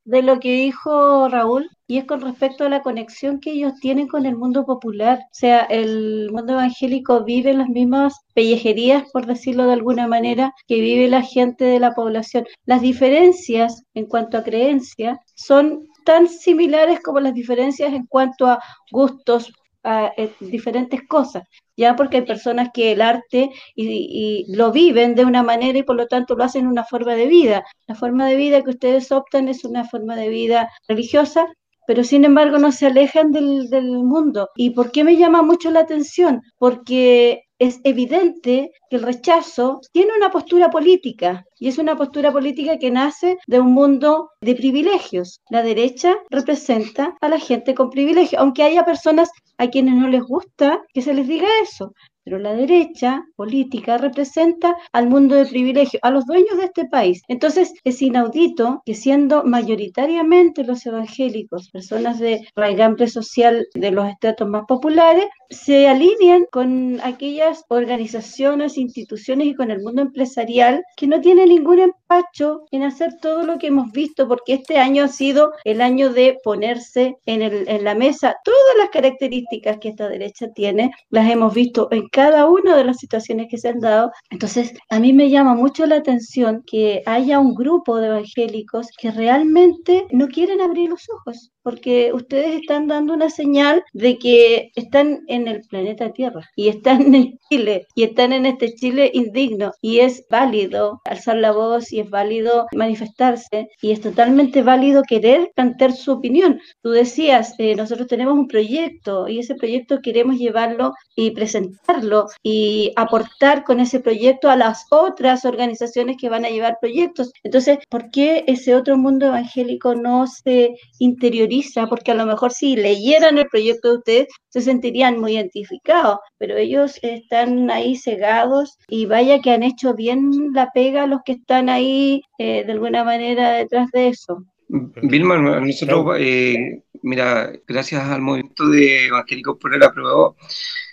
de, 0.05 0.23
lo 0.23 0.39
que 0.39 0.53
dijo 0.53 1.29
Raúl, 1.29 1.71
y 1.91 1.97
es 1.97 2.05
con 2.05 2.21
respecto 2.21 2.65
a 2.65 2.69
la 2.69 2.83
conexión 2.83 3.41
que 3.41 3.53
ellos 3.53 3.73
tienen 3.81 4.09
con 4.09 4.27
el 4.27 4.37
mundo 4.37 4.67
popular. 4.67 5.21
O 5.21 5.29
sea, 5.33 5.63
el 5.63 6.31
mundo 6.31 6.53
evangélico 6.53 7.25
vive 7.25 7.55
las 7.55 7.69
mismas 7.71 8.15
pellejerías, 8.35 9.05
por 9.11 9.27
decirlo 9.27 9.67
de 9.67 9.73
alguna 9.73 10.07
manera, 10.07 10.53
que 10.67 10.81
vive 10.81 11.09
la 11.09 11.23
gente 11.23 11.65
de 11.65 11.81
la 11.81 11.95
población. 11.95 12.47
Las 12.67 12.83
diferencias 12.83 13.85
en 13.95 14.05
cuanto 14.05 14.37
a 14.37 14.45
creencia 14.45 15.19
son 15.35 15.89
tan 16.05 16.29
similares 16.29 17.01
como 17.01 17.21
las 17.21 17.33
diferencias 17.33 17.95
en 17.95 18.07
cuanto 18.07 18.47
a 18.47 18.61
gustos, 18.93 19.51
a, 19.83 20.13
eh, 20.19 20.33
diferentes 20.41 21.01
cosas 21.09 21.45
ya 21.79 21.95
porque 21.95 22.19
hay 22.19 22.23
personas 22.25 22.71
que 22.75 22.91
el 22.93 23.01
arte 23.01 23.51
y, 23.77 24.45
lo 24.49 24.73
viven 24.73 25.15
de 25.15 25.25
una 25.25 25.45
manera 25.45 25.79
y 25.79 25.85
por 25.85 25.95
lo 25.95 26.09
tanto 26.09 26.35
lo 26.35 26.43
hacen 26.43 26.67
una 26.67 26.85
forma 26.85 27.15
de 27.15 27.27
vida. 27.27 27.65
La 27.87 27.95
forma 27.95 28.27
de 28.29 28.35
vida 28.35 28.63
que 28.65 28.71
ustedes 28.71 29.13
optan 29.13 29.49
es 29.49 29.65
una 29.65 29.85
forma 29.85 30.17
de 30.17 30.29
vida 30.29 30.71
religiosa, 30.89 31.47
pero 31.89 32.05
sin 32.05 32.27
embargo 32.27 32.59
no 32.59 32.71
se 32.71 32.85
alejan 32.85 33.33
del, 33.33 33.67
mundo. 34.05 34.51
¿Y 34.57 34.71
por 34.71 34.93
qué 34.93 35.05
me 35.05 35.17
llama 35.17 35.41
mucho 35.41 35.71
la 35.71 35.81
atención? 35.81 36.43
Porque 36.59 37.45
es 37.59 37.81
evidente 37.83 38.73
que 38.91 38.97
el 38.97 39.03
rechazo 39.03 39.81
tiene 39.91 40.13
una 40.15 40.31
postura 40.31 40.69
política 40.69 41.47
y 41.59 41.69
es 41.69 41.79
una 41.79 41.97
postura 41.97 42.31
política 42.31 42.79
que 42.79 42.91
nace 42.91 43.39
de 43.47 43.61
un 43.61 43.73
mundo 43.73 44.29
de 44.43 44.55
privilegios. 44.55 45.41
La 45.49 45.63
derecha 45.63 46.15
representa 46.29 47.17
a 47.23 47.29
la 47.31 47.39
gente 47.39 47.75
con 47.75 47.89
privilegios, 47.89 48.39
aunque 48.39 48.65
haya 48.65 48.85
personas 48.85 49.31
a 49.57 49.69
quienes 49.69 49.95
no 49.95 50.09
les 50.09 50.23
gusta 50.23 50.83
que 50.93 51.01
se 51.01 51.15
les 51.15 51.27
diga 51.27 51.49
eso 51.63 51.95
pero 52.29 52.41
la 52.41 52.53
derecha 52.53 53.25
política 53.37 53.97
representa 53.97 54.77
al 54.93 55.09
mundo 55.09 55.35
de 55.35 55.47
privilegio, 55.47 55.99
a 56.03 56.11
los 56.11 56.27
dueños 56.27 56.59
de 56.59 56.65
este 56.65 56.85
país. 56.85 57.23
Entonces 57.27 57.73
es 57.85 58.03
inaudito 58.03 58.83
que 58.85 58.95
siendo 58.95 59.45
mayoritariamente 59.45 60.63
los 60.63 60.85
evangélicos, 60.85 61.71
personas 61.71 62.19
de 62.19 62.47
raigambre 62.55 63.09
social 63.09 63.67
de 63.73 63.91
los 63.93 64.11
estratos 64.11 64.47
más 64.47 64.65
populares, 64.69 65.25
se 65.49 65.89
alineen 65.89 66.47
con 66.53 67.01
aquellas 67.03 67.65
organizaciones, 67.69 68.77
instituciones 68.77 69.47
y 69.47 69.55
con 69.55 69.71
el 69.71 69.81
mundo 69.81 70.03
empresarial 70.03 70.85
que 70.99 71.07
no 71.07 71.23
tiene 71.23 71.47
ningún 71.47 71.79
empacho 71.79 72.65
en 72.71 72.83
hacer 72.83 73.15
todo 73.23 73.45
lo 73.45 73.59
que 73.59 73.69
hemos 73.69 73.91
visto, 73.93 74.29
porque 74.29 74.53
este 74.53 74.77
año 74.77 75.05
ha 75.05 75.09
sido 75.09 75.53
el 75.65 75.81
año 75.81 76.13
de 76.13 76.39
ponerse 76.45 77.17
en, 77.25 77.41
el, 77.41 77.67
en 77.69 77.85
la 77.85 77.95
mesa 77.95 78.37
todas 78.45 78.77
las 78.77 78.91
características 78.91 79.79
que 79.79 79.89
esta 79.89 80.09
derecha 80.09 80.53
tiene, 80.53 80.91
las 81.09 81.31
hemos 81.31 81.55
visto 81.55 81.89
en 81.91 82.07
cada 82.19 82.47
una 82.51 82.77
de 82.77 82.83
las 82.83 82.97
situaciones 82.97 83.47
que 83.49 83.59
se 83.59 83.69
han 83.69 83.79
dado. 83.79 84.11
Entonces, 84.31 84.75
a 84.91 84.99
mí 84.99 85.13
me 85.13 85.31
llama 85.31 85.55
mucho 85.55 85.87
la 85.87 85.99
atención 85.99 86.65
que 86.67 87.01
haya 87.07 87.39
un 87.39 87.55
grupo 87.55 87.99
de 87.99 88.09
evangélicos 88.09 88.89
que 88.99 89.13
realmente 89.13 90.05
no 90.11 90.27
quieren 90.27 90.61
abrir 90.61 90.91
los 90.91 91.09
ojos, 91.11 91.53
porque 91.63 92.11
ustedes 92.13 92.57
están 92.61 92.89
dando 92.89 93.15
una 93.15 93.31
señal 93.31 93.85
de 93.93 94.19
que 94.19 94.73
están 94.75 95.21
en 95.29 95.47
el 95.47 95.61
planeta 95.69 96.13
Tierra 96.13 96.43
y 96.57 96.67
están 96.67 97.15
en 97.15 97.39
Chile 97.49 97.87
y 97.95 98.03
están 98.03 98.33
en 98.33 98.47
este 98.47 98.75
Chile 98.75 99.13
indigno 99.15 99.71
y 99.81 100.01
es 100.01 100.25
válido 100.29 101.01
alzar 101.05 101.37
la 101.37 101.53
voz 101.53 101.93
y 101.93 102.01
es 102.01 102.11
válido 102.11 102.67
manifestarse 102.73 103.69
y 103.81 103.93
es 103.93 104.01
totalmente 104.01 104.63
válido 104.63 105.05
querer 105.09 105.53
plantear 105.55 105.93
su 105.93 106.11
opinión. 106.11 106.61
Tú 106.83 106.91
decías, 106.91 107.55
eh, 107.59 107.77
nosotros 107.77 108.09
tenemos 108.09 108.35
un 108.35 108.49
proyecto 108.49 109.29
y 109.29 109.39
ese 109.39 109.55
proyecto 109.55 110.01
queremos 110.03 110.37
llevarlo 110.37 110.95
y 111.15 111.31
presentarlo 111.31 112.08
y 112.43 112.93
aportar 112.97 113.65
con 113.65 113.81
ese 113.81 114.01
proyecto 114.01 114.51
a 114.51 114.57
las 114.57 114.87
otras 114.91 115.45
organizaciones 115.45 116.17
que 116.19 116.29
van 116.29 116.45
a 116.45 116.51
llevar 116.51 116.79
proyectos. 116.81 117.33
Entonces, 117.43 117.79
¿por 117.89 118.11
qué 118.11 118.45
ese 118.47 118.75
otro 118.75 118.97
mundo 118.97 119.27
evangélico 119.27 119.95
no 119.95 120.27
se 120.27 120.77
interioriza? 120.99 121.89
Porque 121.89 122.13
a 122.13 122.15
lo 122.15 122.27
mejor 122.27 122.53
si 122.53 122.77
leyeran 122.77 123.39
el 123.39 123.47
proyecto 123.49 123.91
de 123.91 123.99
ustedes, 123.99 124.27
se 124.49 124.61
sentirían 124.61 125.19
muy 125.21 125.35
identificados, 125.35 126.19
pero 126.39 126.57
ellos 126.57 126.99
están 127.03 127.71
ahí 127.71 127.97
cegados 127.97 128.79
y 128.89 129.07
vaya 129.07 129.41
que 129.41 129.51
han 129.51 129.63
hecho 129.63 129.95
bien 129.95 130.53
la 130.55 130.71
pega 130.73 131.07
los 131.07 131.21
que 131.25 131.33
están 131.33 131.69
ahí 131.69 132.23
eh, 132.39 132.65
de 132.65 132.73
alguna 132.73 133.05
manera 133.05 133.53
detrás 133.53 133.91
de 133.93 134.09
eso. 134.09 134.45
Vilma, 134.69 135.39
nosotros, 135.39 136.17
eh, 136.19 136.83
mira, 137.03 137.53
gracias 137.67 138.03
al 138.03 138.21
movimiento 138.21 138.69
de 138.69 139.07
Evangélicos 139.07 139.57
por 139.59 139.75
el 139.75 139.83
Aprobado, 139.83 140.37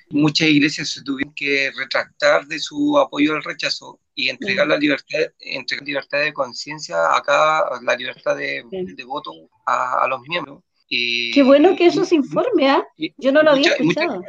muchas 0.09 0.49
iglesias 0.49 0.89
se 0.89 1.03
tuvieron 1.03 1.33
que 1.33 1.71
retractar 1.75 2.45
de 2.45 2.59
su 2.59 2.97
apoyo 2.97 3.33
al 3.33 3.43
rechazo 3.43 3.99
y 4.13 4.29
entregar 4.29 4.67
la 4.67 4.77
libertad, 4.77 5.19
entregar 5.39 5.85
libertad 5.85 6.19
de 6.21 6.33
conciencia 6.33 7.15
acá, 7.15 7.65
la 7.81 7.95
libertad 7.95 8.35
de, 8.35 8.63
voto 9.05 9.31
a, 9.65 10.07
los 10.07 10.21
miembros. 10.21 10.63
Qué 10.87 11.43
bueno 11.43 11.75
que 11.75 11.87
eso 11.87 12.05
se 12.05 12.15
informe, 12.15 12.69
¿ah? 12.69 12.83
Yo 13.17 13.31
no 13.31 13.43
lo 13.43 13.51
había 13.51 13.71
escuchado. 13.71 14.21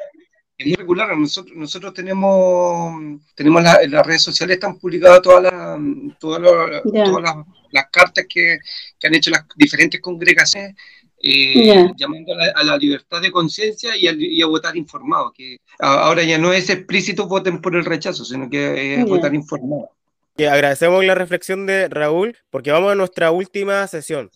Es 0.59 0.66
muy 0.66 0.74
regular. 0.74 1.16
Nosotros, 1.16 1.55
nosotros 1.55 1.93
tenemos, 1.93 3.20
tenemos 3.35 3.62
las 3.62 4.07
redes 4.07 4.22
sociales, 4.22 4.55
están 4.55 4.79
publicadas 4.79 5.20
todas 5.20 5.43
las, 5.43 5.79
todas 6.18 6.41
las, 6.41 7.37
las, 7.70 7.91
cartas 7.91 8.24
que, 8.27 8.59
que, 8.99 9.07
han 9.07 9.14
hecho 9.14 9.31
las 9.31 9.45
diferentes 9.55 10.01
congregaciones 10.01 10.74
eh, 11.22 11.90
llamando 11.96 12.34
a 12.54 12.62
la, 12.62 12.76
libertad 12.76 13.20
de 13.20 13.32
conciencia 13.32 13.96
y, 13.96 14.42
a 14.42 14.46
votar 14.46 14.76
informado. 14.76 15.32
Que 15.32 15.58
ahora 15.78 16.22
ya 16.22 16.38
no 16.38 16.52
es 16.52 16.70
explícito 16.70 17.26
voten 17.26 17.60
por 17.60 17.76
el 17.76 17.84
rechazo, 17.84 18.24
sino 18.24 18.48
que 18.48 18.94
es 18.94 19.04
votar 19.04 19.34
informado. 19.34 19.90
Y 20.36 20.44
agradecemos 20.44 21.04
la 21.04 21.14
reflexión 21.14 21.66
de 21.66 21.88
Raúl 21.88 22.36
porque 22.50 22.70
vamos 22.70 22.92
a 22.92 22.94
nuestra 22.94 23.30
última 23.30 23.86
sesión. 23.86 24.30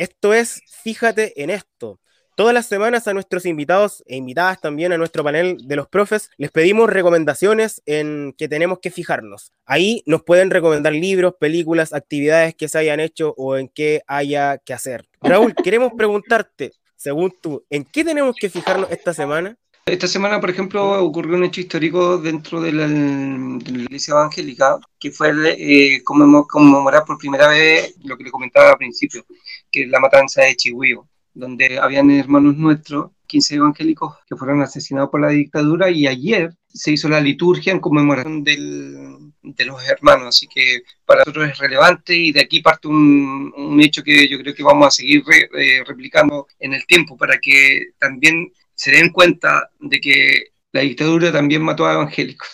Esto 0.00 0.32
es 0.32 0.62
Fíjate 0.82 1.42
en 1.42 1.50
esto. 1.50 2.00
Todas 2.34 2.54
las 2.54 2.64
semanas 2.64 3.06
a 3.06 3.12
nuestros 3.12 3.44
invitados 3.44 4.02
e 4.06 4.16
invitadas 4.16 4.58
también 4.58 4.94
a 4.94 4.96
nuestro 4.96 5.22
panel 5.22 5.58
de 5.68 5.76
los 5.76 5.88
profes 5.88 6.30
les 6.38 6.50
pedimos 6.50 6.88
recomendaciones 6.88 7.82
en 7.84 8.32
que 8.38 8.48
tenemos 8.48 8.78
que 8.78 8.90
fijarnos. 8.90 9.52
Ahí 9.66 10.02
nos 10.06 10.22
pueden 10.22 10.50
recomendar 10.50 10.94
libros, 10.94 11.34
películas, 11.38 11.92
actividades 11.92 12.54
que 12.54 12.66
se 12.66 12.78
hayan 12.78 12.98
hecho 12.98 13.34
o 13.36 13.58
en 13.58 13.68
qué 13.68 14.00
haya 14.06 14.56
que 14.56 14.72
hacer. 14.72 15.04
Raúl, 15.20 15.54
queremos 15.54 15.92
preguntarte, 15.94 16.72
según 16.96 17.34
tú, 17.38 17.66
¿en 17.68 17.84
qué 17.84 18.02
tenemos 18.02 18.34
que 18.40 18.48
fijarnos 18.48 18.90
esta 18.90 19.12
semana? 19.12 19.58
Esta 19.90 20.06
semana, 20.06 20.40
por 20.40 20.50
ejemplo, 20.50 21.02
ocurrió 21.02 21.34
un 21.34 21.42
hecho 21.42 21.60
histórico 21.60 22.16
dentro 22.18 22.60
de 22.60 22.70
la, 22.70 22.86
Iglesia 22.86 24.12
Evangélica, 24.12 24.78
que 25.00 25.10
fue 25.10 25.32
eh, 25.58 26.04
conmemorar 26.04 27.04
por 27.04 27.18
primera 27.18 27.48
vez 27.48 27.96
lo 28.04 28.16
que 28.16 28.22
le 28.22 28.30
comentaba 28.30 28.70
al 28.70 28.76
principio, 28.76 29.26
que 29.68 29.82
es 29.82 29.88
la 29.88 29.98
matanza 29.98 30.42
de 30.42 30.54
Chihuahua, 30.54 31.04
donde 31.34 31.80
habían 31.80 32.08
hermanos 32.12 32.56
nuestros, 32.56 33.10
15 33.26 33.56
evangélicos, 33.56 34.14
que 34.28 34.36
fueron 34.36 34.62
asesinados 34.62 35.10
por 35.10 35.22
la 35.22 35.30
dictadura, 35.30 35.90
y 35.90 36.06
ayer 36.06 36.54
se 36.68 36.92
hizo 36.92 37.08
la 37.08 37.20
liturgia 37.20 37.72
en 37.72 37.80
conmemoración 37.80 38.44
de 38.44 39.64
los 39.64 39.88
hermanos, 39.88 40.28
así 40.28 40.46
que 40.46 40.82
para 41.04 41.22
nosotros 41.22 41.50
es 41.50 41.58
relevante 41.58 42.14
y 42.14 42.30
de 42.30 42.42
aquí 42.42 42.60
parte 42.60 42.86
un, 42.86 43.80
hecho 43.82 44.04
que 44.04 44.28
yo 44.28 44.38
creo 44.38 44.54
que 44.54 44.62
vamos 44.62 44.86
a 44.86 44.90
seguir 44.92 45.24
eh, 45.58 45.82
replicando 45.84 46.46
en 46.60 46.74
el 46.74 46.86
tiempo 46.86 47.16
para 47.16 47.38
que 47.38 47.88
también 47.98 48.52
se 48.80 48.92
den 48.92 49.10
cuenta 49.10 49.70
de 49.78 50.00
que 50.00 50.54
la 50.72 50.80
dictadura 50.80 51.30
también 51.30 51.60
mató 51.60 51.84
a 51.84 51.92
evangélicos. 51.92 52.48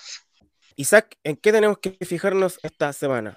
Isaac, 0.74 1.16
¿en 1.22 1.36
qué 1.36 1.52
tenemos 1.52 1.78
que 1.78 1.96
fijarnos 2.04 2.58
esta 2.64 2.92
semana? 2.92 3.36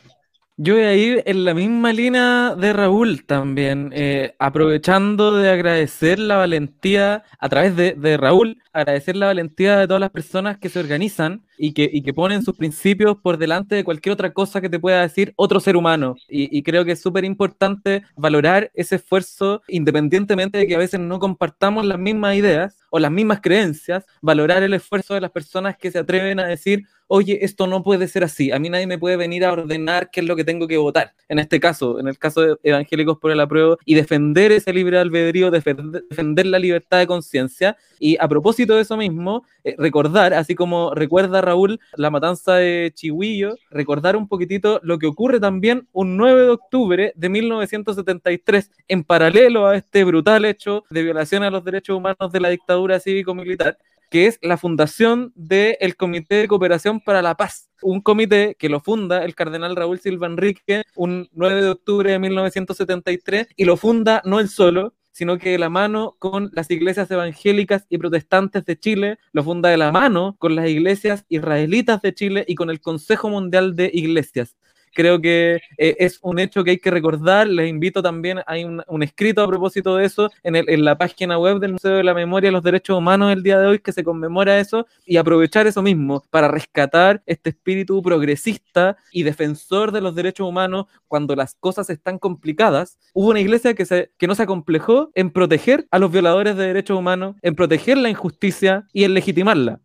Yo 0.61 0.73
voy 0.73 0.83
a 0.83 0.93
ir 0.93 1.23
en 1.25 1.45
la 1.45 1.53
misma 1.53 1.93
línea 1.93 2.53
de 2.53 2.73
Raúl 2.73 3.23
también, 3.23 3.91
eh, 3.95 4.35
aprovechando 4.39 5.37
de 5.37 5.49
agradecer 5.49 6.19
la 6.19 6.35
valentía, 6.35 7.23
a 7.39 7.47
través 7.47 7.77
de, 7.77 8.17
Raúl, 8.17 8.61
agradecer 8.73 9.15
la 9.15 9.27
valentía 9.27 9.77
de 9.77 9.87
todas 9.87 10.01
las 10.01 10.09
personas 10.09 10.57
que 10.57 10.67
se 10.67 10.81
organizan 10.81 11.45
y 11.57 11.71
que, 11.71 11.89
y 11.89 12.01
que 12.01 12.13
ponen 12.13 12.43
sus 12.43 12.57
principios 12.57 13.15
por 13.23 13.37
delante 13.37 13.73
de 13.75 13.85
cualquier 13.85 14.11
otra 14.11 14.33
cosa 14.33 14.59
que 14.59 14.67
te 14.67 14.81
pueda 14.81 15.01
decir 15.01 15.31
otro 15.37 15.61
ser 15.61 15.77
humano. 15.77 16.17
Y, 16.27 16.57
y 16.57 16.61
creo 16.61 16.83
que 16.83 16.91
es 16.91 17.01
súper 17.01 17.23
importante 17.23 18.03
valorar 18.17 18.69
ese 18.73 18.97
esfuerzo, 18.97 19.61
independientemente 19.69 20.57
de 20.57 20.67
que 20.67 20.75
a 20.75 20.79
veces 20.79 20.99
no 20.99 21.19
compartamos 21.19 21.85
las 21.85 21.99
mismas 21.99 22.35
ideas 22.35 22.77
o 22.89 22.99
las 22.99 23.11
mismas 23.11 23.39
creencias, 23.39 24.05
valorar 24.21 24.61
el 24.61 24.73
esfuerzo 24.73 25.13
de 25.13 25.21
las 25.21 25.31
personas 25.31 25.77
que 25.77 25.89
se 25.89 25.99
atreven 25.99 26.41
a 26.41 26.47
decir, 26.47 26.83
oye, 27.11 27.39
esto 27.43 27.65
no 27.65 27.83
puede 27.83 28.07
ser 28.07 28.23
así, 28.23 28.51
a 28.51 28.59
mí 28.59 28.69
nadie 28.69 28.85
me 28.85 28.99
puede 28.99 29.17
venir 29.17 29.43
a 29.43 29.51
ordenar 29.51 30.11
qué 30.11 30.19
es 30.21 30.27
lo 30.27 30.35
que 30.35 30.43
tengo 30.43 30.67
que 30.67 30.77
votar. 30.77 31.13
En 31.27 31.39
este 31.39 31.59
caso, 31.59 31.99
en 31.99 32.07
el 32.07 32.19
caso 32.19 32.41
de 32.41 32.55
Evangélicos 32.61 33.17
por 33.17 33.31
el 33.31 33.39
Apruebo, 33.39 33.77
y 33.83 33.95
defender 33.95 34.51
ese 34.51 34.71
libre 34.71 34.99
albedrío, 34.99 35.49
defender, 35.49 36.45
la 36.45 36.59
libertad 36.59 36.99
de 36.99 37.07
conciencia. 37.07 37.75
Y 37.99 38.15
a 38.19 38.27
propósito 38.27 38.75
de 38.75 38.81
eso 38.81 38.95
mismo, 38.95 39.43
eh, 39.63 39.75
recordar, 39.77 40.33
así 40.35 40.53
como 40.53 40.93
recuerda 40.93 41.41
Raúl 41.41 41.79
la 41.95 42.11
matanza 42.11 42.55
de 42.55 42.91
Chihuillo, 42.93 43.55
recordar 43.71 44.15
un 44.15 44.27
poquitito 44.27 44.79
lo 44.83 44.99
que 44.99 45.07
ocurre 45.07 45.39
también 45.39 45.87
un 45.91 46.15
9 46.15 46.43
de 46.43 46.49
octubre 46.49 47.13
de 47.15 47.29
1973, 47.29 48.71
en 48.87 49.03
paralelo 49.03 49.65
a 49.65 49.75
este 49.75 50.03
brutal 50.03 50.45
hecho 50.45 50.83
de 50.91 51.01
violación 51.01 51.41
a 51.41 51.49
los 51.49 51.63
derechos 51.63 51.97
humanos 51.97 52.31
de 52.31 52.39
la 52.39 52.49
dictadura 52.49 52.99
cívico-militar, 52.99 53.77
que 54.09 54.27
es 54.27 54.39
la 54.41 54.57
fundación 54.57 55.31
del 55.35 55.95
Comité 55.95 56.35
de 56.35 56.47
Cooperación 56.47 56.99
para 56.99 57.21
la 57.21 57.35
Paz, 57.35 57.69
un 57.81 58.01
comité 58.01 58.55
que 58.57 58.69
lo 58.69 58.79
funda 58.79 59.23
el 59.23 59.35
cardenal 59.35 59.75
Raúl 59.75 59.99
Silva 59.99 60.27
Enrique 60.27 60.83
un 60.95 61.29
9 61.31 61.61
de 61.61 61.69
octubre 61.69 62.11
de 62.11 62.19
1973 62.19 63.47
y 63.55 63.65
lo 63.65 63.77
funda 63.77 64.21
no 64.25 64.39
él 64.39 64.49
solo, 64.49 64.95
sino 65.11 65.37
que 65.37 65.51
de 65.51 65.57
la 65.57 65.69
mano 65.69 66.15
con 66.19 66.49
las 66.53 66.71
iglesias 66.71 67.09
evangélicas 67.11 67.85
y 67.89 67.97
protestantes 67.97 68.63
de 68.65 68.79
Chile, 68.79 69.17
lo 69.33 69.43
funda 69.43 69.69
de 69.69 69.77
la 69.77 69.91
mano 69.91 70.35
con 70.39 70.55
las 70.55 70.69
iglesias 70.69 71.25
israelitas 71.29 72.01
de 72.01 72.13
Chile 72.13 72.45
y 72.47 72.55
con 72.55 72.69
el 72.69 72.79
Consejo 72.79 73.29
Mundial 73.29 73.75
de 73.75 73.91
Iglesias. 73.93 74.55
Creo 74.93 75.21
que 75.21 75.61
eh, 75.77 75.95
es 75.99 76.19
un 76.21 76.39
hecho 76.39 76.63
que 76.63 76.71
hay 76.71 76.79
que 76.79 76.91
recordar. 76.91 77.47
Les 77.47 77.69
invito 77.69 78.01
también, 78.01 78.39
hay 78.45 78.63
un, 78.63 79.03
escrito 79.03 79.41
a 79.41 79.47
propósito 79.47 79.95
de 79.95 80.05
eso 80.05 80.29
en, 80.43 80.55
en, 80.55 80.83
la 80.83 80.97
página 80.97 81.37
web 81.37 81.59
del 81.59 81.73
Museo 81.73 81.97
de 81.97 82.03
la 82.03 82.13
Memoria 82.13 82.49
y 82.49 82.51
los 82.51 82.63
Derechos 82.63 82.97
Humanos 82.97 83.31
el 83.31 83.43
día 83.43 83.59
de 83.59 83.67
hoy 83.67 83.79
que 83.79 83.91
se 83.91 84.03
conmemora 84.03 84.59
eso 84.59 84.85
y 85.05 85.17
aprovechar 85.17 85.67
eso 85.67 85.81
mismo 85.81 86.23
para 86.29 86.47
rescatar 86.47 87.21
este 87.25 87.51
espíritu 87.51 88.01
progresista 88.01 88.97
y 89.11 89.23
defensor 89.23 89.91
de 89.91 90.01
los 90.01 90.15
derechos 90.15 90.47
humanos 90.47 90.87
cuando 91.07 91.35
las 91.35 91.55
cosas 91.55 91.89
están 91.89 92.19
complicadas. 92.19 92.99
Hubo 93.13 93.29
una 93.29 93.39
iglesia 93.39 93.73
que, 93.73 93.85
se, 93.85 94.11
que 94.17 94.27
no 94.27 94.35
se 94.35 94.43
acomplejó 94.43 95.11
en 95.15 95.31
proteger 95.31 95.87
a 95.91 95.99
los 95.99 96.11
violadores 96.11 96.55
de 96.55 96.67
derechos 96.67 96.97
humanos, 96.97 97.35
en 97.41 97.55
proteger 97.55 97.97
la 97.97 98.09
injusticia 98.09 98.87
y 98.93 99.03
en 99.03 99.13
legitimarla 99.13 99.79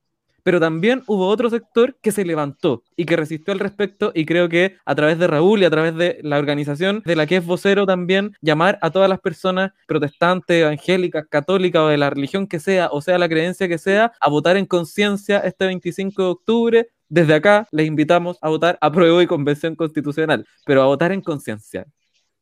pero 0.45 0.61
también 0.61 1.03
hubo 1.09 1.27
otro 1.27 1.51
sector 1.51 1.97
que 2.01 2.13
se 2.13 2.25
levantó 2.25 2.85
y 2.97 3.07
que 3.07 3.17
resistió 3.17 3.53
al 3.53 3.59
respecto 3.59 4.13
y 4.15 4.25
creo 4.27 4.49
que 4.49 4.77
a 4.85 4.95
través 4.95 5.19
de 5.19 5.27
Raúl 5.27 5.63
y 5.63 5.65
a 5.65 5.71
través 5.71 5.97
de 5.97 6.21
la 6.23 6.39
organización 6.39 7.03
de 7.05 7.17
la 7.17 7.27
que 7.27 7.39
es 7.39 7.45
vocero 7.45 7.87
también, 7.87 8.37
llamar 8.41 8.79
a 8.83 8.91
todas 8.91 9.09
las 9.09 9.21
personas 9.21 9.73
protestantes, 9.89 10.63
evangélicas, 10.63 11.25
católicas 11.29 11.81
o 11.83 11.89
de 11.89 11.97
la 11.97 12.11
religión 12.11 12.47
que 12.47 12.61
sea, 12.61 12.89
o 12.93 13.01
sea 13.01 13.19
la 13.19 13.29
creencia 13.29 13.67
que 13.67 13.79
sea, 13.79 14.13
a 14.21 14.31
votar 14.31 14.57
en 14.57 14.67
conciencia 14.67 15.39
este 15.41 15.67
25 15.67 16.23
de 16.23 16.29
octubre. 16.29 16.89
Desde 17.09 17.35
acá 17.35 17.67
les 17.73 17.87
invitamos 17.87 18.39
a 18.43 18.49
votar 18.51 18.79
a 18.81 18.93
prueba 18.93 19.23
y 19.23 19.27
convención 19.27 19.75
constitucional, 19.75 20.47
pero 20.67 20.83
a 20.83 20.87
votar 20.87 21.11
en 21.13 21.23
conciencia. 21.23 21.87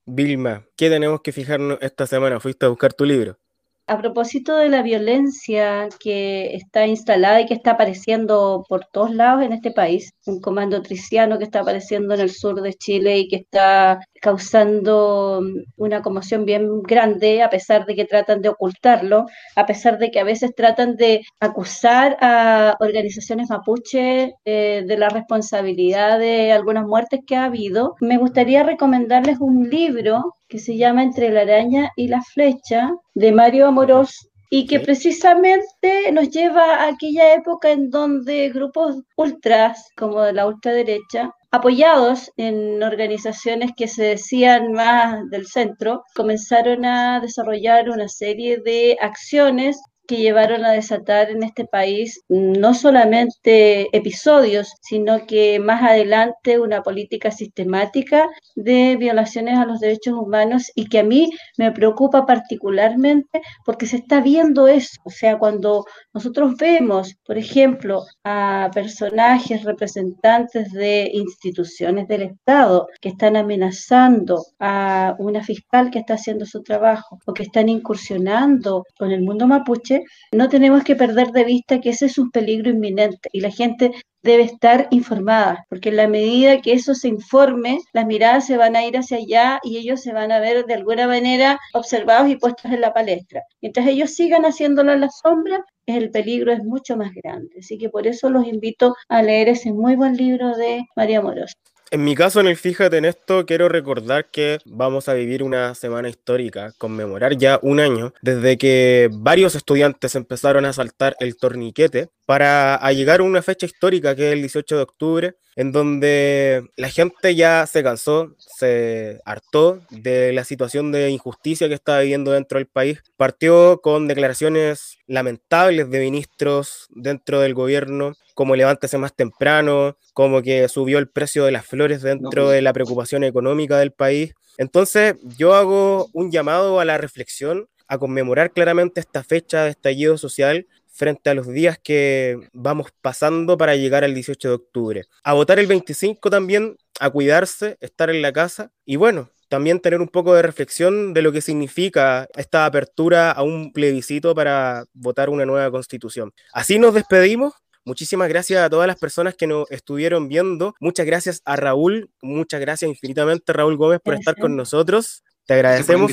Vilma, 0.04 0.64
¿qué 0.76 0.90
tenemos 0.90 1.20
que 1.20 1.30
fijarnos 1.30 1.78
esta 1.80 2.06
semana? 2.08 2.40
¿Fuiste 2.40 2.66
a 2.66 2.68
buscar 2.68 2.92
tu 2.92 3.04
libro? 3.04 3.38
A 3.86 3.98
propósito 3.98 4.56
de 4.56 4.68
la 4.68 4.82
violencia 4.82 5.88
que 6.00 6.54
está 6.54 6.86
instalada 6.86 7.40
y 7.40 7.46
que 7.46 7.54
está 7.54 7.72
apareciendo 7.72 8.64
por 8.68 8.86
todos 8.86 9.14
lados 9.14 9.42
en 9.44 9.52
este 9.52 9.70
país, 9.72 10.14
un 10.26 10.40
comando 10.40 10.82
triciano 10.82 11.38
que 11.38 11.44
está 11.44 11.60
apareciendo 11.60 12.14
en 12.14 12.20
el 12.20 12.30
sur 12.30 12.60
de 12.60 12.74
Chile 12.74 13.18
y 13.18 13.28
que 13.28 13.36
está 13.36 14.00
causando 14.20 15.42
una 15.76 16.02
conmoción 16.02 16.44
bien 16.44 16.82
grande, 16.82 17.42
a 17.42 17.50
pesar 17.50 17.86
de 17.86 17.96
que 17.96 18.04
tratan 18.04 18.40
de 18.40 18.48
ocultarlo, 18.50 19.26
a 19.56 19.66
pesar 19.66 19.98
de 19.98 20.10
que 20.10 20.20
a 20.20 20.24
veces 20.24 20.54
tratan 20.54 20.96
de 20.96 21.22
acusar 21.40 22.16
a 22.20 22.76
organizaciones 22.80 23.50
mapuche 23.50 24.34
eh, 24.44 24.84
de 24.86 24.96
la 24.96 25.08
responsabilidad 25.08 26.18
de 26.18 26.52
algunas 26.52 26.86
muertes 26.86 27.20
que 27.26 27.36
ha 27.36 27.44
habido. 27.44 27.96
Me 28.00 28.18
gustaría 28.18 28.62
recomendarles 28.62 29.38
un 29.40 29.68
libro 29.68 30.36
que 30.48 30.58
se 30.58 30.76
llama 30.76 31.02
Entre 31.02 31.30
la 31.30 31.42
araña 31.42 31.90
y 31.96 32.08
la 32.08 32.22
flecha, 32.22 32.90
de 33.14 33.32
Mario 33.32 33.66
Amorós, 33.66 34.28
y 34.54 34.66
que 34.66 34.80
precisamente 34.80 36.12
nos 36.12 36.28
lleva 36.28 36.74
a 36.74 36.88
aquella 36.88 37.32
época 37.32 37.70
en 37.70 37.88
donde 37.88 38.50
grupos 38.50 38.96
ultras, 39.16 39.88
como 39.96 40.20
de 40.20 40.34
la 40.34 40.46
ultraderecha, 40.46 41.34
apoyados 41.50 42.30
en 42.36 42.82
organizaciones 42.82 43.70
que 43.74 43.88
se 43.88 44.04
decían 44.04 44.72
más 44.72 45.26
del 45.30 45.46
centro, 45.46 46.04
comenzaron 46.14 46.84
a 46.84 47.20
desarrollar 47.20 47.88
una 47.88 48.08
serie 48.08 48.58
de 48.58 48.98
acciones 49.00 49.80
que 50.06 50.16
llevaron 50.16 50.64
a 50.64 50.72
desatar 50.72 51.30
en 51.30 51.42
este 51.42 51.64
país 51.64 52.20
no 52.28 52.74
solamente 52.74 53.94
episodios, 53.96 54.74
sino 54.82 55.26
que 55.26 55.58
más 55.58 55.82
adelante 55.82 56.58
una 56.58 56.82
política 56.82 57.30
sistemática 57.30 58.28
de 58.56 58.96
violaciones 58.96 59.58
a 59.58 59.66
los 59.66 59.80
derechos 59.80 60.14
humanos 60.14 60.70
y 60.74 60.86
que 60.88 61.00
a 61.00 61.04
mí 61.04 61.30
me 61.58 61.72
preocupa 61.72 62.26
particularmente 62.26 63.40
porque 63.64 63.86
se 63.86 63.96
está 63.96 64.20
viendo 64.20 64.68
eso. 64.68 65.00
O 65.04 65.10
sea, 65.10 65.38
cuando 65.38 65.84
nosotros 66.12 66.56
vemos, 66.56 67.14
por 67.24 67.38
ejemplo, 67.38 68.04
a 68.24 68.70
personajes 68.74 69.64
representantes 69.64 70.72
de 70.72 71.10
instituciones 71.12 72.08
del 72.08 72.22
Estado 72.22 72.86
que 73.00 73.10
están 73.10 73.36
amenazando 73.36 74.44
a 74.58 75.14
una 75.18 75.42
fiscal 75.42 75.90
que 75.90 76.00
está 76.00 76.14
haciendo 76.14 76.46
su 76.46 76.62
trabajo 76.62 77.18
o 77.26 77.32
que 77.32 77.44
están 77.44 77.68
incursionando 77.68 78.84
con 78.98 79.10
el 79.10 79.22
mundo 79.22 79.46
mapuche, 79.46 79.91
no 80.32 80.48
tenemos 80.48 80.84
que 80.84 80.96
perder 80.96 81.32
de 81.32 81.44
vista 81.44 81.80
que 81.80 81.90
ese 81.90 82.06
es 82.06 82.18
un 82.18 82.30
peligro 82.30 82.70
inminente 82.70 83.28
y 83.32 83.40
la 83.40 83.50
gente 83.50 83.92
debe 84.22 84.44
estar 84.44 84.88
informada, 84.90 85.66
porque 85.68 85.88
en 85.88 85.96
la 85.96 86.08
medida 86.08 86.60
que 86.60 86.72
eso 86.72 86.94
se 86.94 87.08
informe, 87.08 87.78
las 87.92 88.06
miradas 88.06 88.46
se 88.46 88.56
van 88.56 88.76
a 88.76 88.84
ir 88.86 88.96
hacia 88.96 89.16
allá 89.18 89.60
y 89.64 89.78
ellos 89.78 90.00
se 90.00 90.12
van 90.12 90.30
a 90.30 90.38
ver 90.38 90.64
de 90.64 90.74
alguna 90.74 91.06
manera 91.06 91.58
observados 91.74 92.30
y 92.30 92.36
puestos 92.36 92.70
en 92.70 92.80
la 92.80 92.94
palestra. 92.94 93.42
Mientras 93.60 93.86
ellos 93.86 94.14
sigan 94.14 94.44
haciéndolo 94.44 94.92
en 94.92 95.00
la 95.00 95.10
sombra, 95.10 95.64
el 95.86 96.10
peligro 96.10 96.52
es 96.52 96.62
mucho 96.62 96.96
más 96.96 97.12
grande. 97.12 97.56
Así 97.58 97.78
que 97.78 97.88
por 97.88 98.06
eso 98.06 98.30
los 98.30 98.46
invito 98.46 98.94
a 99.08 99.22
leer 99.22 99.48
ese 99.48 99.72
muy 99.72 99.96
buen 99.96 100.16
libro 100.16 100.56
de 100.56 100.84
María 100.94 101.20
Morosa. 101.20 101.54
En 101.92 102.04
mi 102.04 102.14
caso, 102.14 102.40
en 102.40 102.46
el 102.46 102.56
Fíjate 102.56 102.96
en 102.96 103.04
esto, 103.04 103.44
quiero 103.44 103.68
recordar 103.68 104.30
que 104.30 104.60
vamos 104.64 105.10
a 105.10 105.12
vivir 105.12 105.42
una 105.42 105.74
semana 105.74 106.08
histórica, 106.08 106.72
conmemorar 106.78 107.36
ya 107.36 107.58
un 107.60 107.80
año 107.80 108.14
desde 108.22 108.56
que 108.56 109.10
varios 109.12 109.54
estudiantes 109.54 110.14
empezaron 110.14 110.64
a 110.64 110.72
saltar 110.72 111.14
el 111.20 111.36
torniquete 111.36 112.08
para 112.24 112.78
llegar 112.92 113.20
a 113.20 113.24
una 113.24 113.42
fecha 113.42 113.66
histórica 113.66 114.16
que 114.16 114.28
es 114.28 114.32
el 114.32 114.40
18 114.40 114.76
de 114.76 114.82
octubre, 114.82 115.36
en 115.54 115.70
donde 115.70 116.64
la 116.76 116.88
gente 116.88 117.34
ya 117.34 117.66
se 117.66 117.82
cansó, 117.82 118.34
se 118.38 119.20
hartó 119.26 119.82
de 119.90 120.32
la 120.32 120.44
situación 120.44 120.92
de 120.92 121.10
injusticia 121.10 121.68
que 121.68 121.74
estaba 121.74 122.00
viviendo 122.00 122.32
dentro 122.32 122.58
del 122.58 122.68
país. 122.68 123.02
Partió 123.18 123.82
con 123.82 124.08
declaraciones 124.08 124.96
lamentables 125.06 125.90
de 125.90 126.00
ministros 126.00 126.86
dentro 126.88 127.40
del 127.40 127.52
gobierno, 127.52 128.14
como 128.34 128.56
levántese 128.56 128.98
más 128.98 129.14
temprano, 129.14 129.96
como 130.12 130.42
que 130.42 130.68
subió 130.68 130.98
el 130.98 131.08
precio 131.08 131.44
de 131.44 131.52
las 131.52 131.66
flores 131.66 132.02
dentro 132.02 132.44
pues. 132.44 132.54
de 132.54 132.62
la 132.62 132.72
preocupación 132.72 133.24
económica 133.24 133.78
del 133.78 133.92
país. 133.92 134.34
Entonces 134.58 135.14
yo 135.36 135.54
hago 135.54 136.08
un 136.12 136.30
llamado 136.30 136.80
a 136.80 136.84
la 136.84 136.98
reflexión, 136.98 137.68
a 137.86 137.98
conmemorar 137.98 138.52
claramente 138.52 139.00
esta 139.00 139.22
fecha 139.22 139.64
de 139.64 139.70
estallido 139.70 140.18
social 140.18 140.66
frente 140.92 141.30
a 141.30 141.34
los 141.34 141.48
días 141.48 141.78
que 141.82 142.38
vamos 142.52 142.88
pasando 143.00 143.56
para 143.56 143.76
llegar 143.76 144.04
al 144.04 144.14
18 144.14 144.48
de 144.48 144.54
octubre. 144.54 145.04
A 145.24 145.32
votar 145.32 145.58
el 145.58 145.66
25 145.66 146.30
también, 146.30 146.76
a 147.00 147.10
cuidarse, 147.10 147.76
estar 147.80 148.10
en 148.10 148.22
la 148.22 148.32
casa 148.32 148.72
y 148.84 148.96
bueno, 148.96 149.30
también 149.52 149.80
tener 149.80 150.00
un 150.00 150.08
poco 150.08 150.34
de 150.34 150.40
reflexión 150.40 151.12
de 151.12 151.20
lo 151.20 151.30
que 151.30 151.42
significa 151.42 152.26
esta 152.36 152.64
apertura 152.64 153.30
a 153.30 153.42
un 153.42 153.72
plebiscito 153.72 154.34
para 154.34 154.84
votar 154.94 155.28
una 155.28 155.44
nueva 155.44 155.70
constitución. 155.70 156.32
Así 156.54 156.78
nos 156.78 156.94
despedimos. 156.94 157.52
Muchísimas 157.84 158.28
gracias 158.28 158.62
a 158.62 158.70
todas 158.70 158.86
las 158.86 158.98
personas 158.98 159.34
que 159.34 159.46
nos 159.46 159.70
estuvieron 159.70 160.28
viendo. 160.28 160.74
Muchas 160.80 161.06
gracias 161.06 161.42
a 161.44 161.56
Raúl. 161.56 162.10
Muchas 162.22 162.60
gracias 162.60 162.88
infinitamente, 162.88 163.52
Raúl 163.52 163.76
Gómez, 163.76 164.00
por 164.02 164.14
estar 164.14 164.36
con 164.36 164.56
nosotros. 164.56 165.24
Te 165.46 165.54
agradecemos. 165.54 166.12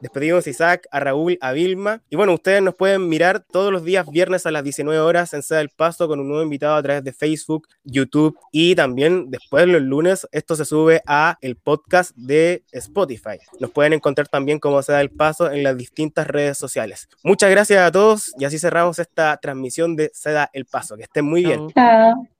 despedimos 0.00 0.46
a 0.46 0.50
Isaac, 0.50 0.86
a 0.90 1.00
Raúl, 1.00 1.38
a 1.40 1.52
Vilma. 1.52 2.02
Y 2.08 2.16
bueno, 2.16 2.34
ustedes 2.34 2.62
nos 2.62 2.74
pueden 2.74 3.08
mirar 3.08 3.44
todos 3.50 3.70
los 3.70 3.84
días 3.84 4.06
viernes 4.10 4.46
a 4.46 4.50
las 4.50 4.64
19 4.64 4.98
horas 5.00 5.34
en 5.34 5.42
Seda 5.42 5.58
del 5.58 5.68
Paso 5.68 6.08
con 6.08 6.20
un 6.20 6.28
nuevo 6.28 6.42
invitado 6.42 6.74
a 6.74 6.82
través 6.82 7.04
de 7.04 7.12
Facebook, 7.12 7.68
YouTube 7.84 8.38
y 8.50 8.74
también 8.74 9.30
después 9.30 9.66
los 9.66 9.82
lunes 9.82 10.26
esto 10.32 10.56
se 10.56 10.64
sube 10.64 11.02
a 11.06 11.36
el 11.40 11.56
podcast 11.56 12.16
de 12.16 12.64
Spotify. 12.72 13.38
Nos 13.60 13.70
pueden 13.70 13.92
encontrar 13.92 14.28
también 14.28 14.58
como 14.58 14.82
Seda 14.82 14.98
del 14.98 15.10
Paso 15.10 15.50
en 15.50 15.62
las 15.62 15.76
distintas 15.76 16.26
redes 16.26 16.56
sociales. 16.56 17.08
Muchas 17.22 17.50
gracias 17.50 17.86
a 17.86 17.92
todos 17.92 18.32
y 18.38 18.44
así 18.44 18.58
cerramos 18.58 18.98
esta 18.98 19.36
transmisión 19.36 19.96
de 19.96 20.10
Seda 20.14 20.50
el 20.52 20.64
Paso. 20.64 20.96
Que 20.96 21.02
estén 21.02 21.24
muy 21.24 21.44
bien. 21.44 21.68
Chao. 21.74 22.32